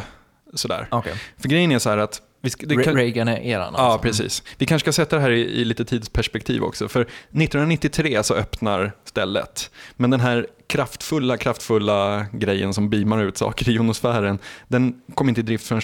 Sådär. 0.54 0.88
Okay. 0.92 1.14
För 1.38 1.50
grejen 1.50 1.72
är 1.72 1.80
så 1.80 1.90
här 1.90 1.98
att 1.98 2.22
vi 2.42 2.50
ska, 2.50 2.68
kan... 2.68 2.96
Reagan-eran 2.96 3.62
alltså. 3.62 3.82
Ja, 3.82 4.00
precis. 4.02 4.44
Vi 4.58 4.66
kanske 4.66 4.84
ska 4.84 5.02
sätta 5.02 5.16
det 5.16 5.22
här 5.22 5.32
i, 5.32 5.42
i, 5.42 5.66
lite 5.66 5.86
tidsperspektiv 5.86 6.64
också. 6.64 6.88
För 6.88 7.02
1993 7.02 8.24
så 8.24 8.34
öppnar 8.34 8.92
stället. 9.04 9.72
Men 9.96 10.10
den 10.10 10.20
här 10.20 10.48
kraftfulla, 10.68 11.38
kraftfulla 11.38 12.26
grejen 12.34 12.74
som 12.74 12.90
beamar 12.90 13.24
ut 13.24 13.38
saker 13.38 13.70
i 13.70 13.72
jonosfären, 13.72 14.40
den 14.68 15.02
kom 15.16 15.30
inte 15.30 15.42
i 15.42 15.44
drift 15.44 15.68
förrän 15.68 15.82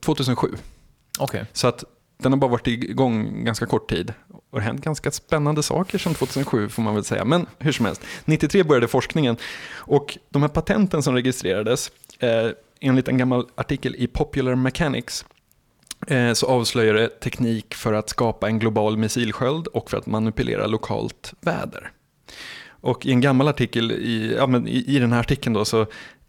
2007. 0.00 0.48
Okay. 1.18 1.44
Så 1.52 1.68
att 1.68 1.84
den 2.18 2.32
har 2.32 2.38
bara 2.38 2.50
varit 2.50 2.66
igång 2.66 3.44
ganska 3.44 3.66
kort 3.66 3.90
tid. 3.90 4.12
Och 4.28 4.42
det 4.50 4.56
har 4.56 4.60
hänt 4.60 4.84
ganska 4.84 5.10
spännande 5.10 5.62
saker 5.62 5.98
sedan 5.98 6.14
2007 6.14 6.68
får 6.68 6.82
man 6.82 6.94
väl 6.94 7.04
säga. 7.04 7.24
Men 7.24 7.46
hur 7.58 7.72
som 7.72 7.86
helst, 7.86 8.02
93 8.24 8.62
började 8.62 8.88
forskningen. 8.88 9.36
Och 9.74 10.18
de 10.30 10.42
här 10.42 10.48
patenten 10.48 11.02
som 11.02 11.14
registrerades, 11.14 11.90
eh, 12.18 12.50
enligt 12.80 13.08
en 13.08 13.18
gammal 13.18 13.46
artikel 13.54 13.94
i 13.98 14.06
Popular 14.06 14.54
Mechanics, 14.54 15.24
eh, 16.06 16.32
så 16.32 16.46
avslöjar 16.46 16.94
det 16.94 17.08
teknik 17.08 17.74
för 17.74 17.92
att 17.92 18.08
skapa 18.08 18.48
en 18.48 18.58
global 18.58 18.96
missilsköld 18.96 19.66
och 19.66 19.90
för 19.90 19.96
att 19.96 20.06
manipulera 20.06 20.66
lokalt 20.66 21.34
väder. 21.40 21.92
Och 22.80 23.06
i 23.06 23.12
en 23.12 23.20
gammal 23.20 23.48
artikel, 23.48 23.92
i, 23.92 24.34
ja, 24.38 24.46
men 24.46 24.68
i, 24.68 24.84
i 24.86 24.98
den 24.98 25.12
här 25.12 25.20
artikeln 25.20 25.52
då, 25.52 25.64
så 25.64 25.86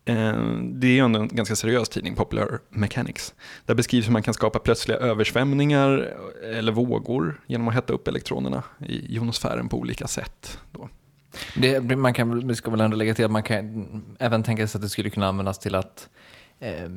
Eh, 0.07 0.41
det 0.61 0.87
är 0.87 0.91
ju 0.91 0.99
ändå 0.99 1.19
en 1.19 1.27
ganska 1.27 1.55
seriös 1.55 1.89
tidning, 1.89 2.15
Popular 2.15 2.59
Mechanics. 2.69 3.33
Där 3.65 3.75
beskrivs 3.75 4.07
hur 4.07 4.11
man 4.11 4.23
kan 4.23 4.33
skapa 4.33 4.59
plötsliga 4.59 4.97
översvämningar 4.97 6.15
eh, 6.43 6.57
eller 6.57 6.71
vågor 6.71 7.41
genom 7.47 7.67
att 7.67 7.73
hetta 7.73 7.93
upp 7.93 8.07
elektronerna 8.07 8.63
i 8.79 9.15
jonosfären 9.15 9.69
på 9.69 9.77
olika 9.77 10.07
sätt. 10.07 10.59
Då. 10.71 10.89
Det, 11.55 11.97
man 11.97 12.13
kan, 12.13 12.47
vi 12.47 12.55
ska 12.55 12.71
väl 12.71 12.81
ändå 12.81 12.97
lägga 12.97 13.13
till 13.13 13.25
att 13.25 13.31
man 13.31 13.43
kan 13.43 14.15
även 14.19 14.43
tänka 14.43 14.67
sig 14.67 14.79
att 14.79 14.83
det 14.83 14.89
skulle 14.89 15.09
kunna 15.09 15.27
användas 15.27 15.59
till 15.59 15.75
att 15.75 16.09
eh, 16.59 16.89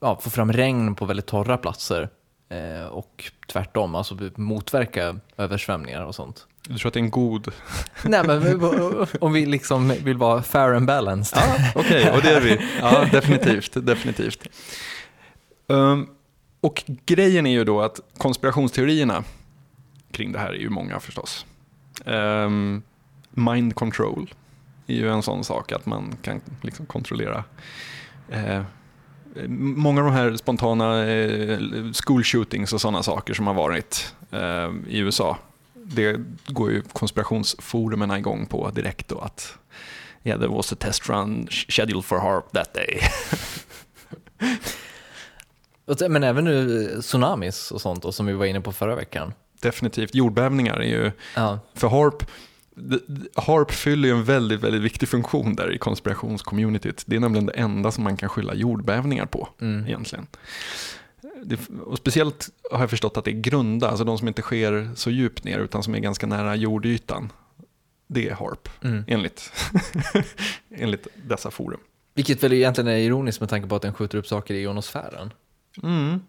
ja, 0.00 0.20
få 0.20 0.30
fram 0.30 0.52
regn 0.52 0.94
på 0.94 1.04
väldigt 1.04 1.26
torra 1.26 1.56
platser 1.56 2.08
eh, 2.48 2.86
och 2.86 3.32
tvärtom, 3.48 3.94
alltså 3.94 4.16
motverka 4.36 5.20
översvämningar 5.36 6.04
och 6.04 6.14
sånt. 6.14 6.46
Du 6.68 6.78
tror 6.78 6.88
att 6.88 6.94
det 6.94 7.00
är 7.00 7.04
en 7.04 7.10
god... 7.10 7.48
Nej, 8.02 8.22
men 8.26 8.68
om 9.20 9.32
vi 9.32 9.46
liksom 9.46 9.88
vill 9.88 10.16
vara 10.16 10.42
fair 10.42 10.74
and 10.74 10.86
balanced. 10.86 11.38
Ja, 11.42 11.56
Okej, 11.74 12.00
okay, 12.00 12.16
och 12.16 12.22
det 12.22 12.30
är 12.30 12.40
vi. 12.40 12.58
Ja, 12.80 13.06
definitivt. 13.12 13.86
definitivt. 13.86 14.48
Um, 15.66 16.08
och 16.60 16.84
grejen 17.06 17.46
är 17.46 17.50
ju 17.50 17.64
då 17.64 17.80
att 17.80 18.00
konspirationsteorierna 18.18 19.24
kring 20.12 20.32
det 20.32 20.38
här 20.38 20.48
är 20.48 20.58
ju 20.58 20.68
många 20.68 21.00
förstås. 21.00 21.46
Um, 22.04 22.82
mind 23.30 23.74
control 23.74 24.34
är 24.86 24.94
ju 24.94 25.10
en 25.10 25.22
sån 25.22 25.44
sak 25.44 25.72
att 25.72 25.86
man 25.86 26.16
kan 26.22 26.40
liksom 26.62 26.86
kontrollera. 26.86 27.44
Eh, 28.30 28.62
många 29.46 30.00
av 30.00 30.06
de 30.06 30.14
här 30.14 30.36
spontana 30.36 31.06
eh, 31.06 31.58
school 32.04 32.24
shootings 32.24 32.72
och 32.72 32.80
sådana 32.80 33.02
saker 33.02 33.34
som 33.34 33.46
har 33.46 33.54
varit 33.54 34.14
eh, 34.30 34.70
i 34.88 34.98
USA, 34.98 35.38
det 35.94 36.20
går 36.46 36.70
ju 36.72 36.82
konspirationsforumen 36.82 38.10
igång 38.10 38.46
på 38.46 38.70
direkt 38.70 39.08
då 39.08 39.18
att 39.18 39.54
yeah, 40.24 40.40
there 40.40 40.50
was 40.52 40.72
a 40.72 40.76
test 40.78 41.08
run 41.08 41.46
scheduled 41.68 42.04
for 42.04 42.18
HARP 42.18 42.52
that 42.52 42.74
day. 42.74 43.00
Men 46.08 46.22
även 46.22 46.44
nu 46.44 46.88
tsunamis 47.02 47.70
och 47.70 47.80
sånt 47.80 48.02
då, 48.02 48.12
som 48.12 48.26
vi 48.26 48.32
var 48.32 48.46
inne 48.46 48.60
på 48.60 48.72
förra 48.72 48.94
veckan. 48.94 49.32
Definitivt. 49.60 50.14
Jordbävningar 50.14 50.76
är 50.76 50.84
ju, 50.88 51.12
Ja. 51.36 51.58
för 51.74 51.88
HARP, 51.88 52.22
HARP 53.34 53.70
fyller 53.70 54.08
ju 54.08 54.14
en 54.14 54.24
väldigt, 54.24 54.60
väldigt 54.60 54.82
viktig 54.82 55.08
funktion 55.08 55.54
där 55.56 55.72
i 55.74 55.78
konspirationscommunityt. 55.78 57.02
Det 57.06 57.16
är 57.16 57.20
nämligen 57.20 57.46
det 57.46 57.52
enda 57.52 57.90
som 57.90 58.04
man 58.04 58.16
kan 58.16 58.28
skylla 58.28 58.54
jordbävningar 58.54 59.26
på 59.26 59.48
Mm. 59.60 59.86
egentligen. 59.86 60.26
Och 61.84 61.98
speciellt 61.98 62.48
har 62.70 62.80
jag 62.80 62.90
förstått 62.90 63.16
att 63.16 63.24
det 63.24 63.30
är 63.30 63.40
grunda, 63.40 63.88
alltså 63.88 64.04
de 64.04 64.18
som 64.18 64.28
inte 64.28 64.42
sker 64.42 64.90
så 64.94 65.10
djupt 65.10 65.44
ner 65.44 65.58
utan 65.58 65.82
som 65.82 65.94
är 65.94 65.98
ganska 65.98 66.26
nära 66.26 66.56
jordytan. 66.56 67.32
Det 68.06 68.28
är 68.28 68.34
HARP, 68.34 68.68
Mm. 68.84 69.04
enligt, 69.06 69.52
enligt 70.76 71.06
dessa 71.28 71.50
forum. 71.50 71.80
Vilket 72.14 72.42
väl 72.42 72.52
egentligen 72.52 72.88
är 72.88 72.96
ironiskt 72.96 73.40
med 73.40 73.48
tanke 73.48 73.68
på 73.68 73.76
att 73.76 73.82
den 73.82 73.94
skjuter 73.94 74.18
upp 74.18 74.26
saker 74.26 74.54
i 74.54 74.62
ionosfären. 74.62 75.32
Mm. 75.82 76.20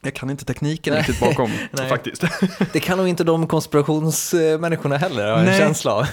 Jag 0.00 0.14
kan 0.14 0.30
inte 0.30 0.44
tekniken 0.44 0.92
Nej. 0.94 1.00
riktigt 1.02 1.20
bakom 1.20 1.50
faktiskt. 1.88 2.24
Det 2.72 2.80
kan 2.80 2.98
nog 2.98 3.08
inte 3.08 3.24
de 3.24 3.46
konspirationsmänniskorna 3.46 4.96
heller, 4.96 5.22
har 5.30 5.38
jag 5.44 5.52
en 5.52 5.58
känsla 5.58 5.92
av. 5.92 6.06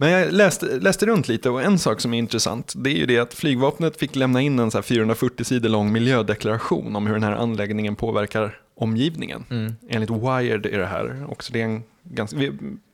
Men 0.00 0.10
jag 0.10 0.32
läste, 0.32 0.66
läste 0.66 1.06
runt 1.06 1.28
lite 1.28 1.50
och 1.50 1.62
en 1.62 1.78
sak 1.78 2.00
som 2.00 2.14
är 2.14 2.18
intressant 2.18 2.72
det 2.76 2.90
är 2.90 2.96
ju 2.96 3.06
det 3.06 3.18
att 3.18 3.34
flygvapnet 3.34 3.96
fick 3.96 4.16
lämna 4.16 4.40
in 4.40 4.58
en 4.58 4.70
så 4.70 4.78
här 4.78 4.82
440 4.82 5.44
sidor 5.44 5.68
lång 5.68 5.92
miljödeklaration 5.92 6.96
om 6.96 7.06
hur 7.06 7.14
den 7.14 7.22
här 7.22 7.32
anläggningen 7.32 7.96
påverkar 7.96 8.60
omgivningen. 8.76 9.44
Mm. 9.50 9.74
Enligt 9.88 10.10
Wired 10.10 10.66
är 10.66 10.78
det 10.78 10.86
här 10.86 11.26
också. 11.28 11.52
Det 11.52 11.60
är 11.60 11.64
en 11.64 11.82
ganska, 12.02 12.36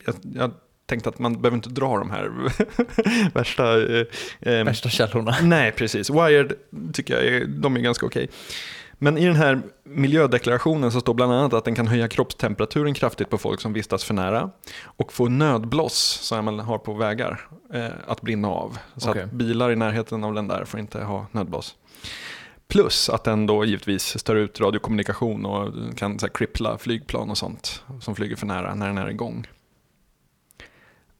jag, 0.05 0.15
jag 0.35 0.51
tänkte 0.87 1.09
att 1.09 1.19
man 1.19 1.43
behöver 1.43 1.57
inte 1.57 1.69
dra 1.69 1.99
de 1.99 2.11
här 2.11 2.31
värsta... 3.35 3.83
Eh, 3.83 4.07
eh, 4.41 4.65
Värsta 4.65 4.89
källorna. 4.89 5.37
Nej, 5.43 5.73
precis. 5.73 6.11
Wired 6.11 6.53
tycker 6.93 7.15
jag 7.15 7.25
är, 7.25 7.47
de 7.47 7.77
är 7.77 7.81
ganska 7.81 8.07
okej. 8.07 8.29
Men 9.05 9.19
i 9.19 9.27
den 9.27 9.37
här 9.37 9.63
miljödeklarationen 9.83 10.93
så 10.93 11.01
står 11.01 11.15
bland 11.15 11.33
annat 11.33 11.53
att 11.53 11.65
den 11.65 11.75
kan 11.75 11.87
höja 11.87 12.09
kroppstemperaturen 12.09 12.95
kraftigt 12.95 13.31
på 13.31 13.39
folk 13.39 13.61
som 13.61 13.73
vistas 13.73 14.05
för 14.05 14.15
nära 14.15 14.51
och 14.85 15.13
få 15.13 15.29
nödbloss 15.29 16.19
som 16.23 16.45
man 16.45 16.59
har 16.59 16.79
på 16.79 16.95
vägar 16.95 17.41
eh, 17.73 17.87
att 18.07 18.21
brinna 18.21 18.49
av. 18.49 18.79
Så 18.97 19.11
Okej. 19.11 19.23
att 19.23 19.31
bilar 19.31 19.71
i 19.71 19.77
närheten 19.77 20.25
av 20.25 20.35
den 20.35 20.49
där 20.49 20.65
får 20.65 20.81
inte 20.81 21.05
ha 21.05 21.27
nödbloss. 21.33 21.77
Plus 22.69 23.09
att 23.09 23.25
den 23.25 23.47
då 23.47 23.65
givetvis 23.65 24.19
stör 24.19 24.37
ut 24.37 24.61
radiokommunikation 24.61 25.47
och 25.47 25.75
kan 25.97 26.19
så 26.19 26.27
här, 26.27 26.33
krippla 26.33 26.79
flygplan 26.79 27.31
och 27.31 27.39
sånt 27.39 27.83
som 28.01 28.15
flyger 28.15 28.37
för 28.37 28.47
nära 28.47 28.75
när 28.75 28.87
den 28.87 28.99
är 28.99 29.11
igång. 29.11 29.47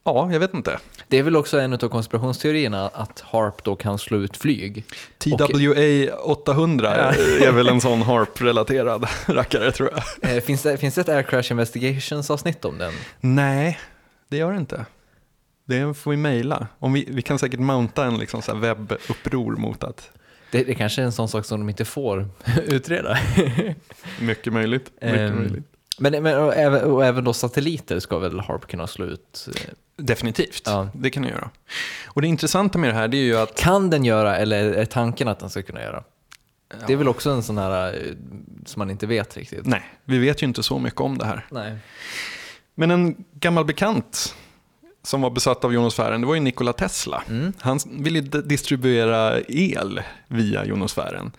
Ja, 0.05 0.33
jag 0.33 0.41
vet 0.41 0.55
inte. 0.55 0.79
Det 1.09 1.19
är 1.19 1.23
väl 1.23 1.37
också 1.37 1.59
en 1.61 1.73
av 1.73 1.79
konspirationsteorierna 1.89 2.89
att 2.89 3.21
HARP 3.21 3.65
då 3.65 3.77
kan 3.77 3.99
slå 3.99 4.19
ut 4.19 4.37
flyg. 4.37 4.85
TWA 5.19 6.17
800 6.23 6.95
är 7.41 7.53
väl 7.53 7.69
en 7.69 7.81
sån 7.81 8.03
HARP-relaterad 8.03 9.07
rackare 9.27 9.73
tror 9.73 9.91
jag. 10.21 10.37
Eh, 10.37 10.41
Finns 10.43 10.63
det, 10.63 10.77
finns 10.77 10.95
det 10.95 11.01
ett 11.01 11.09
Air 11.09 11.23
Crash 11.23 11.51
Investigations 11.53 12.31
avsnitt 12.31 12.65
om 12.65 12.79
den? 12.79 12.93
Nej, 13.21 13.79
det 14.29 14.37
gör 14.37 14.53
det 14.53 14.59
inte. 14.59 14.87
Det 15.67 15.95
får 15.95 16.11
vi 16.11 16.17
mejla. 16.17 16.67
Vi, 16.95 17.09
vi 17.11 17.23
kan 17.23 17.39
säkert 17.39 17.61
mounta 17.61 18.05
en 18.05 18.19
liksom 18.19 18.43
så 18.43 18.55
webbuppror 18.55 19.57
mot 19.57 19.85
att 19.85 20.11
Det, 20.51 20.65
det 20.65 20.75
kanske 20.75 21.03
är 21.03 21.07
en 21.07 21.13
sån 21.13 21.29
sak 21.29 21.45
som 21.45 21.61
de 21.61 21.69
inte 21.69 21.85
får 21.85 22.29
utreda. 22.67 23.19
mycket 24.21 24.53
möjligt. 24.53 24.91
Mycket 25.01 25.19
Ehm, 25.21 25.39
möjligt. 25.39 25.65
Men, 25.99 26.23
men 26.23 26.39
och, 26.39 26.55
även, 26.57 26.83
och 26.91 27.05
även 27.05 27.25
då 27.25 27.33
satelliter 27.33 28.01
ska 28.01 28.19
väl 28.19 28.41
HARP 28.41 28.67
kunna 28.67 28.87
slå 28.87 29.05
ut? 29.07 29.49
eh, 29.57 29.71
Definitivt, 29.97 30.63
Ja. 30.67 30.89
det 30.95 31.11
kan 31.11 31.23
den 31.23 31.33
göra. 31.33 31.51
Och 32.07 32.23
det 32.23 32.29
intressanta 32.29 32.79
med 32.79 32.91
det 32.91 32.95
här 32.95 33.09
det 33.09 33.17
är 33.17 33.23
ju 33.23 33.37
att 33.37 33.57
Kan 33.57 33.91
den 33.91 34.05
göra 34.05 34.37
eller 34.37 34.73
är 34.73 34.85
tanken 34.85 35.29
att 35.29 35.39
den 35.39 35.51
ska 35.51 35.63
kunna 35.63 35.83
göra? 35.83 36.05
Det 36.87 36.93
är 36.93 36.97
väl 36.97 37.09
också 37.09 37.31
en 37.31 37.43
sån 37.43 37.59
här 37.59 37.93
eh, 37.95 38.01
som 38.67 38.81
man 38.81 38.91
inte 38.91 39.07
vet 39.07 39.37
riktigt. 39.37 39.67
Nej, 39.67 39.83
vi 40.05 40.19
vet 40.19 40.43
ju 40.43 40.47
inte 40.47 40.63
så 40.63 40.79
mycket 40.79 41.01
om 41.01 41.19
det 41.19 41.27
här. 41.27 41.47
Nej. 41.51 41.79
Men 42.75 42.91
en 42.91 43.25
gammal 43.33 43.65
bekant 43.65 44.35
som 45.05 45.21
var 45.21 45.31
besatt 45.31 45.65
av 45.65 45.75
jonosfären, 45.75 46.21
det 46.21 46.27
var 46.27 46.35
ju 46.35 46.41
Nikola 46.41 46.73
Tesla. 46.73 47.23
Mm. 47.29 47.53
Han 47.59 47.79
ville 47.87 48.21
distribuera 48.21 49.41
el 49.41 50.03
via 50.29 50.65
jonosfären. 50.65 51.33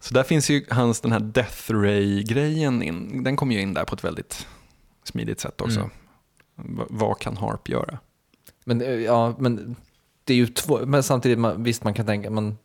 Så 0.00 0.14
där 0.14 0.22
finns 0.22 0.50
ju 0.50 0.64
hans 0.70 1.00
den 1.00 1.12
här 1.12 1.20
Death 1.20 1.72
Ray-grejen 1.72 2.82
in. 2.82 3.24
Den 3.24 3.36
kommer 3.36 3.54
ju 3.54 3.60
in 3.60 3.74
där 3.74 3.84
på 3.84 3.94
ett 3.94 4.04
väldigt 4.04 4.46
smidigt 5.04 5.40
sätt 5.40 5.60
också. 5.60 5.80
Mm. 5.80 5.90
Vad 6.90 7.18
kan 7.18 7.36
HARP 7.36 7.68
göra? 7.68 7.98
Men, 8.64 8.80
eh, 8.80 8.90
ja, 8.90 9.34
men 9.38 9.76
det 10.24 10.32
är 10.32 10.36
ju 10.36 10.46
två, 10.46 10.86
men 10.86 11.02
samtidigt, 11.02 11.38
man, 11.38 11.62
visst 11.62 11.84
man 11.84 11.94
kan 11.94 12.06
tänka, 12.06 12.30
man, 12.30 12.58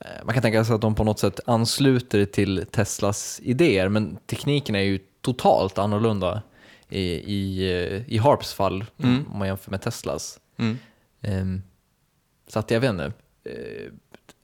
eh, 0.00 0.24
man 0.24 0.34
kan 0.34 0.42
tänka 0.42 0.64
sig 0.64 0.74
att 0.74 0.80
de 0.80 0.94
på 0.94 1.04
något 1.04 1.18
sätt 1.18 1.40
ansluter 1.46 2.24
till 2.24 2.64
Teslas 2.70 3.40
idéer, 3.42 3.88
men 3.88 4.16
tekniken 4.26 4.74
är 4.74 4.82
ju 4.82 4.98
totalt 5.20 5.78
annorlunda 5.78 6.42
i, 6.90 8.04
i, 8.08 8.18
Harps 8.18 8.52
fall, 8.54 8.84
Mm. 9.02 9.24
om 9.32 9.38
man 9.38 9.48
jämför 9.48 9.70
med 9.70 9.82
Teslas. 9.82 10.40
Mm. 10.58 10.78
Ehm, 11.22 11.62
så 12.48 12.58
att 12.58 12.70
jag 12.70 12.80
vet 12.80 12.90
inte. 12.90 13.12
Eh, 13.44 13.92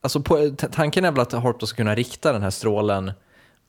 alltså 0.00 0.20
på, 0.20 0.50
tanken 0.56 1.04
är 1.04 1.10
väl 1.10 1.20
att 1.20 1.32
Harp 1.32 1.60
då 1.60 1.66
ska 1.66 1.76
kunna 1.76 1.94
rikta 1.94 2.32
den 2.32 2.42
här 2.42 2.50
strålen 2.50 3.12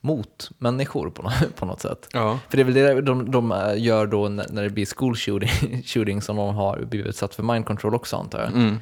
mot 0.02 0.50
människor 0.58 1.10
på, 1.10 1.22
nå- 1.24 1.32
på 1.56 1.66
något 1.66 1.82
sätt. 1.82 2.10
Ja. 2.14 2.40
För 2.50 2.58
det 2.58 2.62
är 2.62 2.66
väl 2.66 2.74
det 2.74 3.02
de, 3.02 3.32
de 3.32 3.52
eh, 3.52 3.74
gör 3.84 4.08
då 4.08 4.30
när 4.30 4.64
det 4.64 4.70
blir 4.70 4.86
school 4.96 5.16
shooting, 5.16 5.84
shooting 5.86 6.22
som 6.22 6.36
de 6.36 6.56
har 6.56 6.80
blivit 6.86 7.08
utsatt 7.08 7.36
för 7.36 7.44
mind 7.44 7.66
control 7.66 7.96
också 7.96 8.16
antar 8.16 8.40
jag. 8.40 8.52
Mm. 8.52 8.78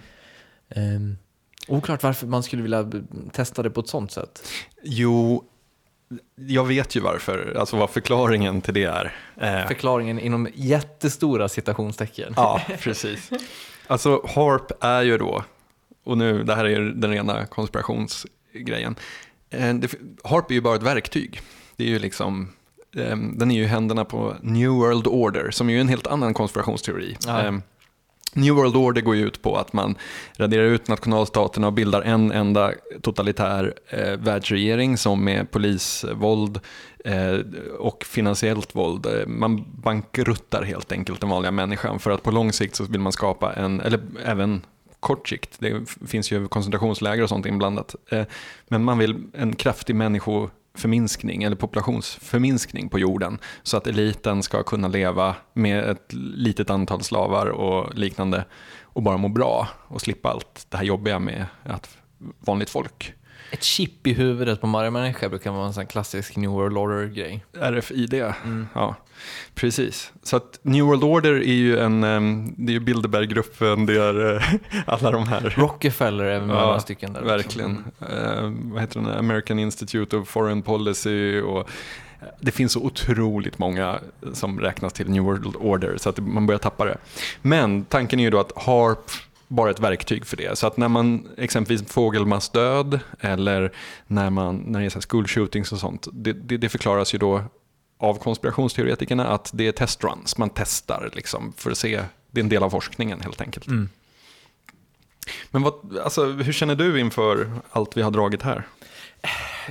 Ehm, 0.70 1.18
oklart 1.68 2.04
varför 2.04 2.28
man 2.28 2.44
skulle 2.44 2.62
vilja 2.62 2.92
testa 3.32 3.64
det 3.64 3.70
på 3.70 3.80
ett 3.80 3.88
sånt 3.90 4.12
sätt. 4.12 4.48
Jo, 4.84 5.44
jag 6.36 6.64
vet 6.64 6.96
ju 6.96 7.00
varför, 7.00 7.56
alltså 7.60 7.78
vad 7.78 7.90
förklaringen 7.90 8.62
till 8.62 8.74
det 8.74 8.84
är. 8.84 9.14
Eh, 9.42 9.68
Förklaringen 9.68 10.20
inom 10.20 10.48
jättestora 10.54 11.50
citationstecken. 11.50 12.34
Ja, 12.38 12.62
precis. 12.80 13.30
Alltså 13.88 14.22
HARP 14.36 14.84
är 14.84 15.02
ju 15.02 15.18
då, 15.18 15.44
och 16.06 16.18
nu 16.18 16.44
det 16.44 16.56
här 16.56 16.66
är 16.66 16.80
den 16.82 17.12
rena 17.12 17.46
konspirationsgrejen. 17.46 18.96
Eh, 19.50 19.74
det, 19.74 19.96
HARP 20.24 20.52
är 20.52 20.56
ju 20.56 20.62
bara 20.62 20.76
ett 20.76 20.84
verktyg. 20.84 21.42
Det 21.76 21.84
är 21.84 21.88
ju 21.88 22.00
liksom, 22.00 22.50
eh, 22.96 23.18
den 23.18 23.52
är 23.52 23.56
ju 23.56 23.66
händerna 23.66 24.06
på 24.06 24.36
New 24.42 24.70
World 24.70 25.08
Order, 25.08 25.52
som 25.52 25.70
är 25.70 25.74
ju 25.74 25.82
en 25.82 25.90
helt 25.90 26.08
annan 26.08 26.34
konspirationsteori. 26.34 27.18
Ja. 27.26 27.54
New 28.36 28.56
World 28.56 28.76
Order 28.76 29.02
går 29.02 29.16
ju 29.16 29.28
ut 29.28 29.42
på 29.42 29.58
att 29.58 29.74
man 29.74 29.96
raderar 30.38 30.64
ut 30.64 30.88
nationalstaterna 30.88 31.68
och 31.68 31.74
bildar 31.74 32.02
en 32.02 32.32
enda 32.32 32.72
totalitär 33.02 33.74
eh, 33.90 34.18
världsregering 34.18 34.98
som 34.98 35.24
med 35.24 35.52
polisvåld 35.52 36.60
eh, 37.06 37.38
och 37.80 38.04
finansiellt 38.04 38.76
våld. 38.76 39.06
Eh, 39.06 39.28
man 39.28 39.66
bankruttar 39.82 40.64
helt 40.64 40.92
enkelt 40.92 41.22
den 41.22 41.30
vanliga 41.30 41.52
människan 41.52 42.00
för 42.00 42.12
att 42.12 42.24
på 42.24 42.32
lång 42.32 42.54
sikt 42.54 42.76
så 42.76 42.84
vill 42.84 43.02
man 43.02 43.12
skapa 43.12 43.54
en, 43.54 43.82
eller 43.82 44.00
även 44.26 44.62
kort 45.00 45.30
sikt, 45.30 45.56
det 45.60 45.90
finns 46.08 46.32
ju 46.32 46.48
koncentrationsläger 46.48 47.24
och 47.24 47.30
sånt 47.30 47.46
inblandat, 47.46 47.96
eh, 48.10 48.26
men 48.68 48.84
man 48.84 48.98
vill 48.98 49.24
en 49.34 49.56
kraftig 49.56 49.96
människo 49.96 50.50
förminskning 50.76 51.44
eller 51.44 51.56
populationsförminskning 51.56 52.90
på 52.90 53.00
jorden 53.00 53.40
så 53.64 53.78
att 53.78 53.88
eliten 53.88 54.44
ska 54.44 54.64
kunna 54.64 54.88
leva 54.88 55.36
med 55.54 55.90
ett 55.90 56.14
litet 56.14 56.70
antal 56.70 57.04
slavar 57.04 57.46
och 57.48 57.96
liknande 57.96 58.46
och 58.82 59.02
bara 59.02 59.18
må 59.18 59.28
bra 59.30 59.68
och 59.88 60.02
slippa 60.02 60.30
allt 60.30 60.66
det 60.70 60.78
här 60.78 60.84
jobbiga 60.84 61.20
med 61.20 61.46
att 61.64 61.98
vanligt 62.40 62.70
folk. 62.70 63.14
Ett 63.52 63.64
chip 63.64 64.08
i 64.08 64.14
huvudet 64.14 64.62
på 64.62 64.68
varje 64.68 64.92
människa 64.92 65.30
brukar 65.30 65.52
vara 65.52 65.66
en 65.66 65.74
sån 65.74 65.86
klassisk 65.88 66.36
New 66.36 66.50
World 66.50 66.78
Order-grej. 66.78 67.46
RFID, 67.54 68.14
ja. 68.74 68.96
Precis. 69.56 70.12
Så 70.24 70.38
att 70.38 70.60
New 70.62 70.86
World 70.86 71.04
Order 71.04 71.34
är 71.34 71.54
ju 71.54 71.80
en, 71.80 72.02
det 72.58 72.72
är 72.72 72.74
ju 72.74 72.80
Bilderberggruppen, 72.80 73.86
det 73.86 73.94
är 73.94 74.36
eh, 74.36 74.42
alla 74.88 75.12
de 75.12 75.28
här. 75.28 75.54
Rockefeller 75.58 76.26
är 76.26 76.40
väl 76.40 76.50
Ja, 76.50 76.56
några 76.56 76.80
stycken 76.80 77.14
där. 77.14 77.22
Verkligen. 77.22 77.84
Eh, 78.00 78.52
vad 78.64 78.82
heter 78.82 79.00
den? 79.00 79.12
American 79.12 79.60
Institute 79.60 80.18
of 80.18 80.28
Foreign 80.30 80.62
Policy 80.62 81.42
och 81.42 81.70
det 82.40 82.52
finns 82.52 82.72
så 82.72 82.80
otroligt 82.82 83.60
många 83.60 84.00
som 84.34 84.60
räknas 84.60 84.94
till 84.94 85.10
New 85.10 85.24
World 85.24 85.56
Order 85.56 85.98
så 85.98 86.10
att 86.10 86.18
man 86.18 86.46
börjar 86.48 86.60
tappa 86.60 86.86
det. 86.86 86.98
Men 87.42 87.86
tanken 87.86 88.20
är 88.20 88.24
ju 88.24 88.30
då 88.30 88.40
att 88.40 88.52
HARP 88.56 89.12
bara 89.48 89.72
ett 89.72 89.80
verktyg 89.80 90.26
för 90.26 90.38
det. 90.38 90.58
Så 90.58 90.68
att 90.68 90.78
när 90.78 90.88
man 90.88 91.28
exempelvis 91.38 91.92
fågelmassdöd 91.92 93.00
eller 93.20 93.72
när, 94.08 94.30
man, 94.30 94.58
när 94.58 94.80
det 94.80 94.86
är 94.86 94.90
så 94.90 95.00
här 95.00 95.06
school 95.10 95.28
shootings 95.28 95.72
och 95.72 95.80
sånt, 95.80 96.08
det, 96.14 96.34
det, 96.34 96.58
det 96.58 96.70
förklaras 96.70 97.14
ju 97.14 97.18
då 97.18 97.44
av 97.98 98.16
konspirationsteoretikerna 98.16 99.28
att 99.28 99.52
det 99.54 99.68
är 99.68 99.72
testruns, 99.72 100.38
man 100.38 100.50
testar 100.50 101.10
liksom 101.14 101.54
för 101.58 101.72
att 101.72 101.78
se, 101.78 102.02
det 102.32 102.40
är 102.40 102.44
en 102.44 102.50
del 102.50 102.64
av 102.64 102.70
forskningen 102.70 103.22
helt 103.22 103.42
enkelt. 103.42 103.68
Mm. 103.68 103.90
Men 105.52 105.62
vad, 105.62 105.98
alltså, 106.04 106.26
hur 106.26 106.54
känner 106.54 106.76
du 106.76 107.00
inför 107.00 107.52
allt 107.72 107.98
vi 107.98 108.02
har 108.02 108.12
dragit 108.12 108.42
här? 108.42 108.68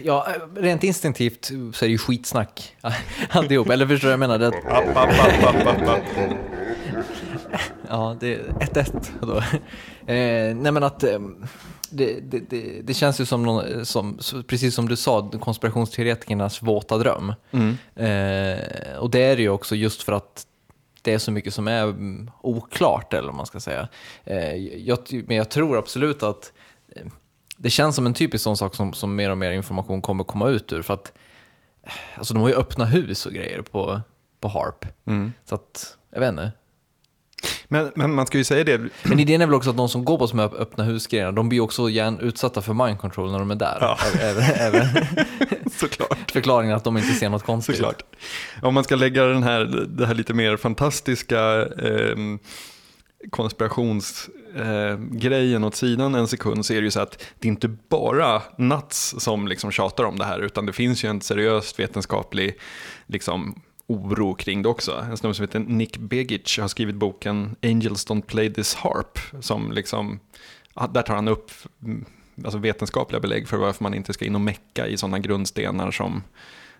Ja, 0.02 0.28
rent 0.56 0.84
instinktivt 0.84 1.44
så 1.44 1.84
är 1.84 1.88
det 1.88 1.92
ju 1.92 1.98
skitsnack 1.98 2.76
alltihop. 3.30 3.70
Eller 3.70 3.86
förstår 3.86 4.08
du 4.08 4.16
vad 4.16 4.28
jag 4.28 4.38
menar? 4.38 4.38
Det, 4.38 4.48
App, 4.48 4.96
app, 4.96 5.44
app, 5.44 5.66
app, 5.66 5.66
app, 5.66 5.88
app. 5.88 7.60
Ja, 7.88 8.16
det 8.20 8.34
är 8.34 8.38
1-1 8.38 9.10
då. 9.20 9.42
Eh, 10.06 10.56
nej 10.56 10.72
men 10.72 10.82
att 10.82 11.04
eh, 11.04 11.18
det, 11.90 12.20
det, 12.20 12.50
det, 12.50 12.80
det 12.82 12.94
känns 12.94 13.20
ju 13.20 13.26
som, 13.26 13.42
någon, 13.42 13.86
som, 13.86 14.18
precis 14.46 14.74
som 14.74 14.88
du 14.88 14.96
sa, 14.96 15.30
konspirationsteoretikernas 15.40 16.62
våta 16.62 16.98
dröm. 16.98 17.34
Mm. 17.50 17.76
Eh, 17.94 18.96
och 18.96 19.10
det 19.10 19.22
är 19.22 19.36
det 19.36 19.42
ju 19.42 19.48
också 19.48 19.76
just 19.76 20.02
för 20.02 20.12
att 20.12 20.46
det 21.02 21.14
är 21.14 21.18
så 21.18 21.30
mycket 21.30 21.54
som 21.54 21.68
är 21.68 21.82
mm, 21.82 22.30
oklart, 22.40 23.14
eller 23.14 23.26
vad 23.26 23.34
man 23.34 23.46
ska 23.46 23.60
säga. 23.60 23.88
Eh, 24.24 24.54
jag, 24.56 24.98
men 25.26 25.36
jag 25.36 25.48
tror 25.48 25.78
absolut 25.78 26.22
att 26.22 26.52
eh, 26.96 27.06
det 27.56 27.70
känns 27.70 27.96
som 27.96 28.06
en 28.06 28.14
typisk 28.14 28.44
sån 28.44 28.56
sak 28.56 28.74
som, 28.74 28.92
som 28.92 29.16
mer 29.16 29.30
och 29.30 29.38
mer 29.38 29.52
information 29.52 30.02
kommer 30.02 30.24
komma 30.24 30.48
ut 30.48 30.72
ur. 30.72 30.82
För 30.82 30.94
att 30.94 31.12
alltså, 32.14 32.34
de 32.34 32.40
har 32.40 32.48
ju 32.48 32.54
öppna 32.54 32.84
hus 32.84 33.26
och 33.26 33.32
grejer 33.32 33.62
på, 33.62 34.00
på 34.40 34.48
Harp. 34.48 34.86
Mm. 35.06 35.32
Så 35.44 35.54
att, 35.54 35.96
jag 36.10 36.20
vet 36.20 36.28
inte. 36.28 36.52
Men, 37.68 37.92
men 37.94 38.14
man 38.14 38.26
ska 38.26 38.38
ju 38.38 38.44
säga 38.44 38.64
det, 38.64 38.80
Men 39.02 39.20
idén 39.20 39.40
är 39.40 39.46
väl 39.46 39.54
också 39.54 39.70
att 39.70 39.76
de 39.76 39.88
som 39.88 40.04
går 40.04 40.18
på 40.18 40.26
de 40.26 40.38
här 40.38 40.60
öppna 40.60 40.84
husgrejerna, 40.84 41.32
de 41.32 41.48
blir 41.48 41.60
också 41.60 41.90
gärna 41.90 42.20
utsatta 42.20 42.62
för 42.62 42.74
mind 42.74 42.98
control 42.98 43.32
när 43.32 43.38
de 43.38 43.50
är 43.50 43.54
där. 43.54 43.78
Ja. 43.80 43.98
Även, 44.20 44.42
även 44.42 44.86
såklart. 45.72 46.30
förklaringen 46.30 46.76
att 46.76 46.84
de 46.84 46.96
inte 46.96 47.12
ser 47.12 47.28
något 47.28 47.42
konstigt. 47.42 47.76
Såklart. 47.76 48.02
Om 48.62 48.74
man 48.74 48.84
ska 48.84 48.96
lägga 48.96 49.24
den 49.24 49.42
här, 49.42 49.86
det 49.88 50.06
här 50.06 50.14
lite 50.14 50.34
mer 50.34 50.56
fantastiska 50.56 51.62
eh, 51.62 52.16
konspirationsgrejen 53.30 55.62
eh, 55.62 55.66
åt 55.66 55.74
sidan 55.74 56.14
en 56.14 56.28
sekund 56.28 56.66
så 56.66 56.72
är 56.72 56.76
det 56.76 56.84
ju 56.84 56.90
så 56.90 57.00
att 57.00 57.24
det 57.38 57.48
är 57.48 57.50
inte 57.50 57.68
bara 57.68 58.42
Nuts 58.58 59.14
som 59.18 59.48
liksom 59.48 59.70
tjatar 59.70 60.04
om 60.04 60.18
det 60.18 60.24
här 60.24 60.40
utan 60.40 60.66
det 60.66 60.72
finns 60.72 61.04
ju 61.04 61.08
en 61.08 61.20
seriöst 61.20 61.78
vetenskaplig 61.78 62.58
liksom, 63.06 63.62
oro 63.86 64.34
kring 64.34 64.62
det 64.62 64.68
också. 64.68 65.06
En 65.10 65.16
snubbe 65.16 65.34
som 65.34 65.42
heter 65.42 65.58
Nick 65.58 65.96
Begic 65.96 66.58
har 66.58 66.68
skrivit 66.68 66.96
boken 66.96 67.56
Angels 67.62 68.06
Don't 68.06 68.22
Play 68.22 68.52
This 68.52 68.74
Harp 68.74 69.18
som 69.40 69.72
liksom, 69.72 70.20
ja, 70.74 70.86
där 70.94 71.02
tar 71.02 71.14
han 71.14 71.28
upp 71.28 71.50
mm, 71.82 72.04
alltså 72.44 72.58
vetenskapliga 72.58 73.20
belägg 73.20 73.48
för 73.48 73.56
varför 73.56 73.82
man 73.82 73.94
inte 73.94 74.12
ska 74.12 74.24
in 74.24 74.34
och 74.34 74.40
mecka 74.40 74.86
i 74.86 74.96
sådana 74.96 75.18
grundstenar 75.18 75.90
som 75.90 76.22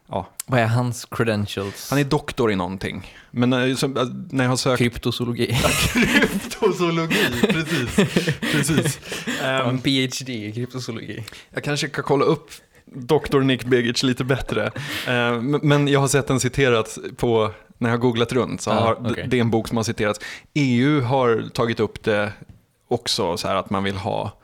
ja, 0.09 0.29
Vad 0.47 0.61
är 0.61 0.67
hans 0.67 1.05
credentials? 1.11 1.91
han 1.91 1.99
är 1.99 2.05
doktor 2.05 2.53
i 2.53 2.57
någonting. 2.57 3.15
Men 3.31 3.51
när, 3.51 3.75
så, 3.75 3.87
äh, 3.87 4.07
när 4.31 4.45
jag 4.45 4.51
har 4.51 4.57
sökt... 4.57 4.79
Kryptozoologi. 4.79 5.59
Kryptozoologi, 5.93 7.41
precis. 7.41 7.97
precis. 8.53 9.01
en 9.43 9.69
Ehm, 9.69 9.79
PhD 9.79 10.33
i 10.33 10.53
kryptozoologi. 10.53 11.25
jag 11.51 11.65
kanske 11.65 11.89
kan 11.89 12.05
kolla 12.05 12.25
upp 12.25 12.51
doktor 12.95 13.41
Nick 13.41 13.65
Begic 13.65 14.03
lite 14.03 14.25
bättre. 14.25 14.71
Ehm, 15.09 15.51
men- 15.63 15.89
jag 15.89 16.01
har 16.01 16.09
sett 16.09 16.27
den 16.27 16.41
citerat 16.41 16.99
på, 17.17 17.51
när 17.79 17.91
jag 17.91 17.97
har 17.97 18.01
googlat 18.03 18.33
runt, 18.33 18.61
så 18.61 18.71
Ah, 18.71 18.75
har, 18.75 19.11
okej. 19.11 19.27
det 19.31 19.37
är 19.37 19.41
en 19.41 19.51
bok 19.51 19.69
som 19.69 19.77
har 19.77 19.85
citerats. 19.85 20.21
EU 20.55 21.01
har 21.01 21.49
tagit 21.55 21.81
upp 21.81 22.03
det 22.05 22.33
också, 22.89 23.37
så 23.37 23.49
här 23.49 23.57
att 23.57 23.71
man 23.71 23.85
vill 23.85 23.97
ha 23.97 24.41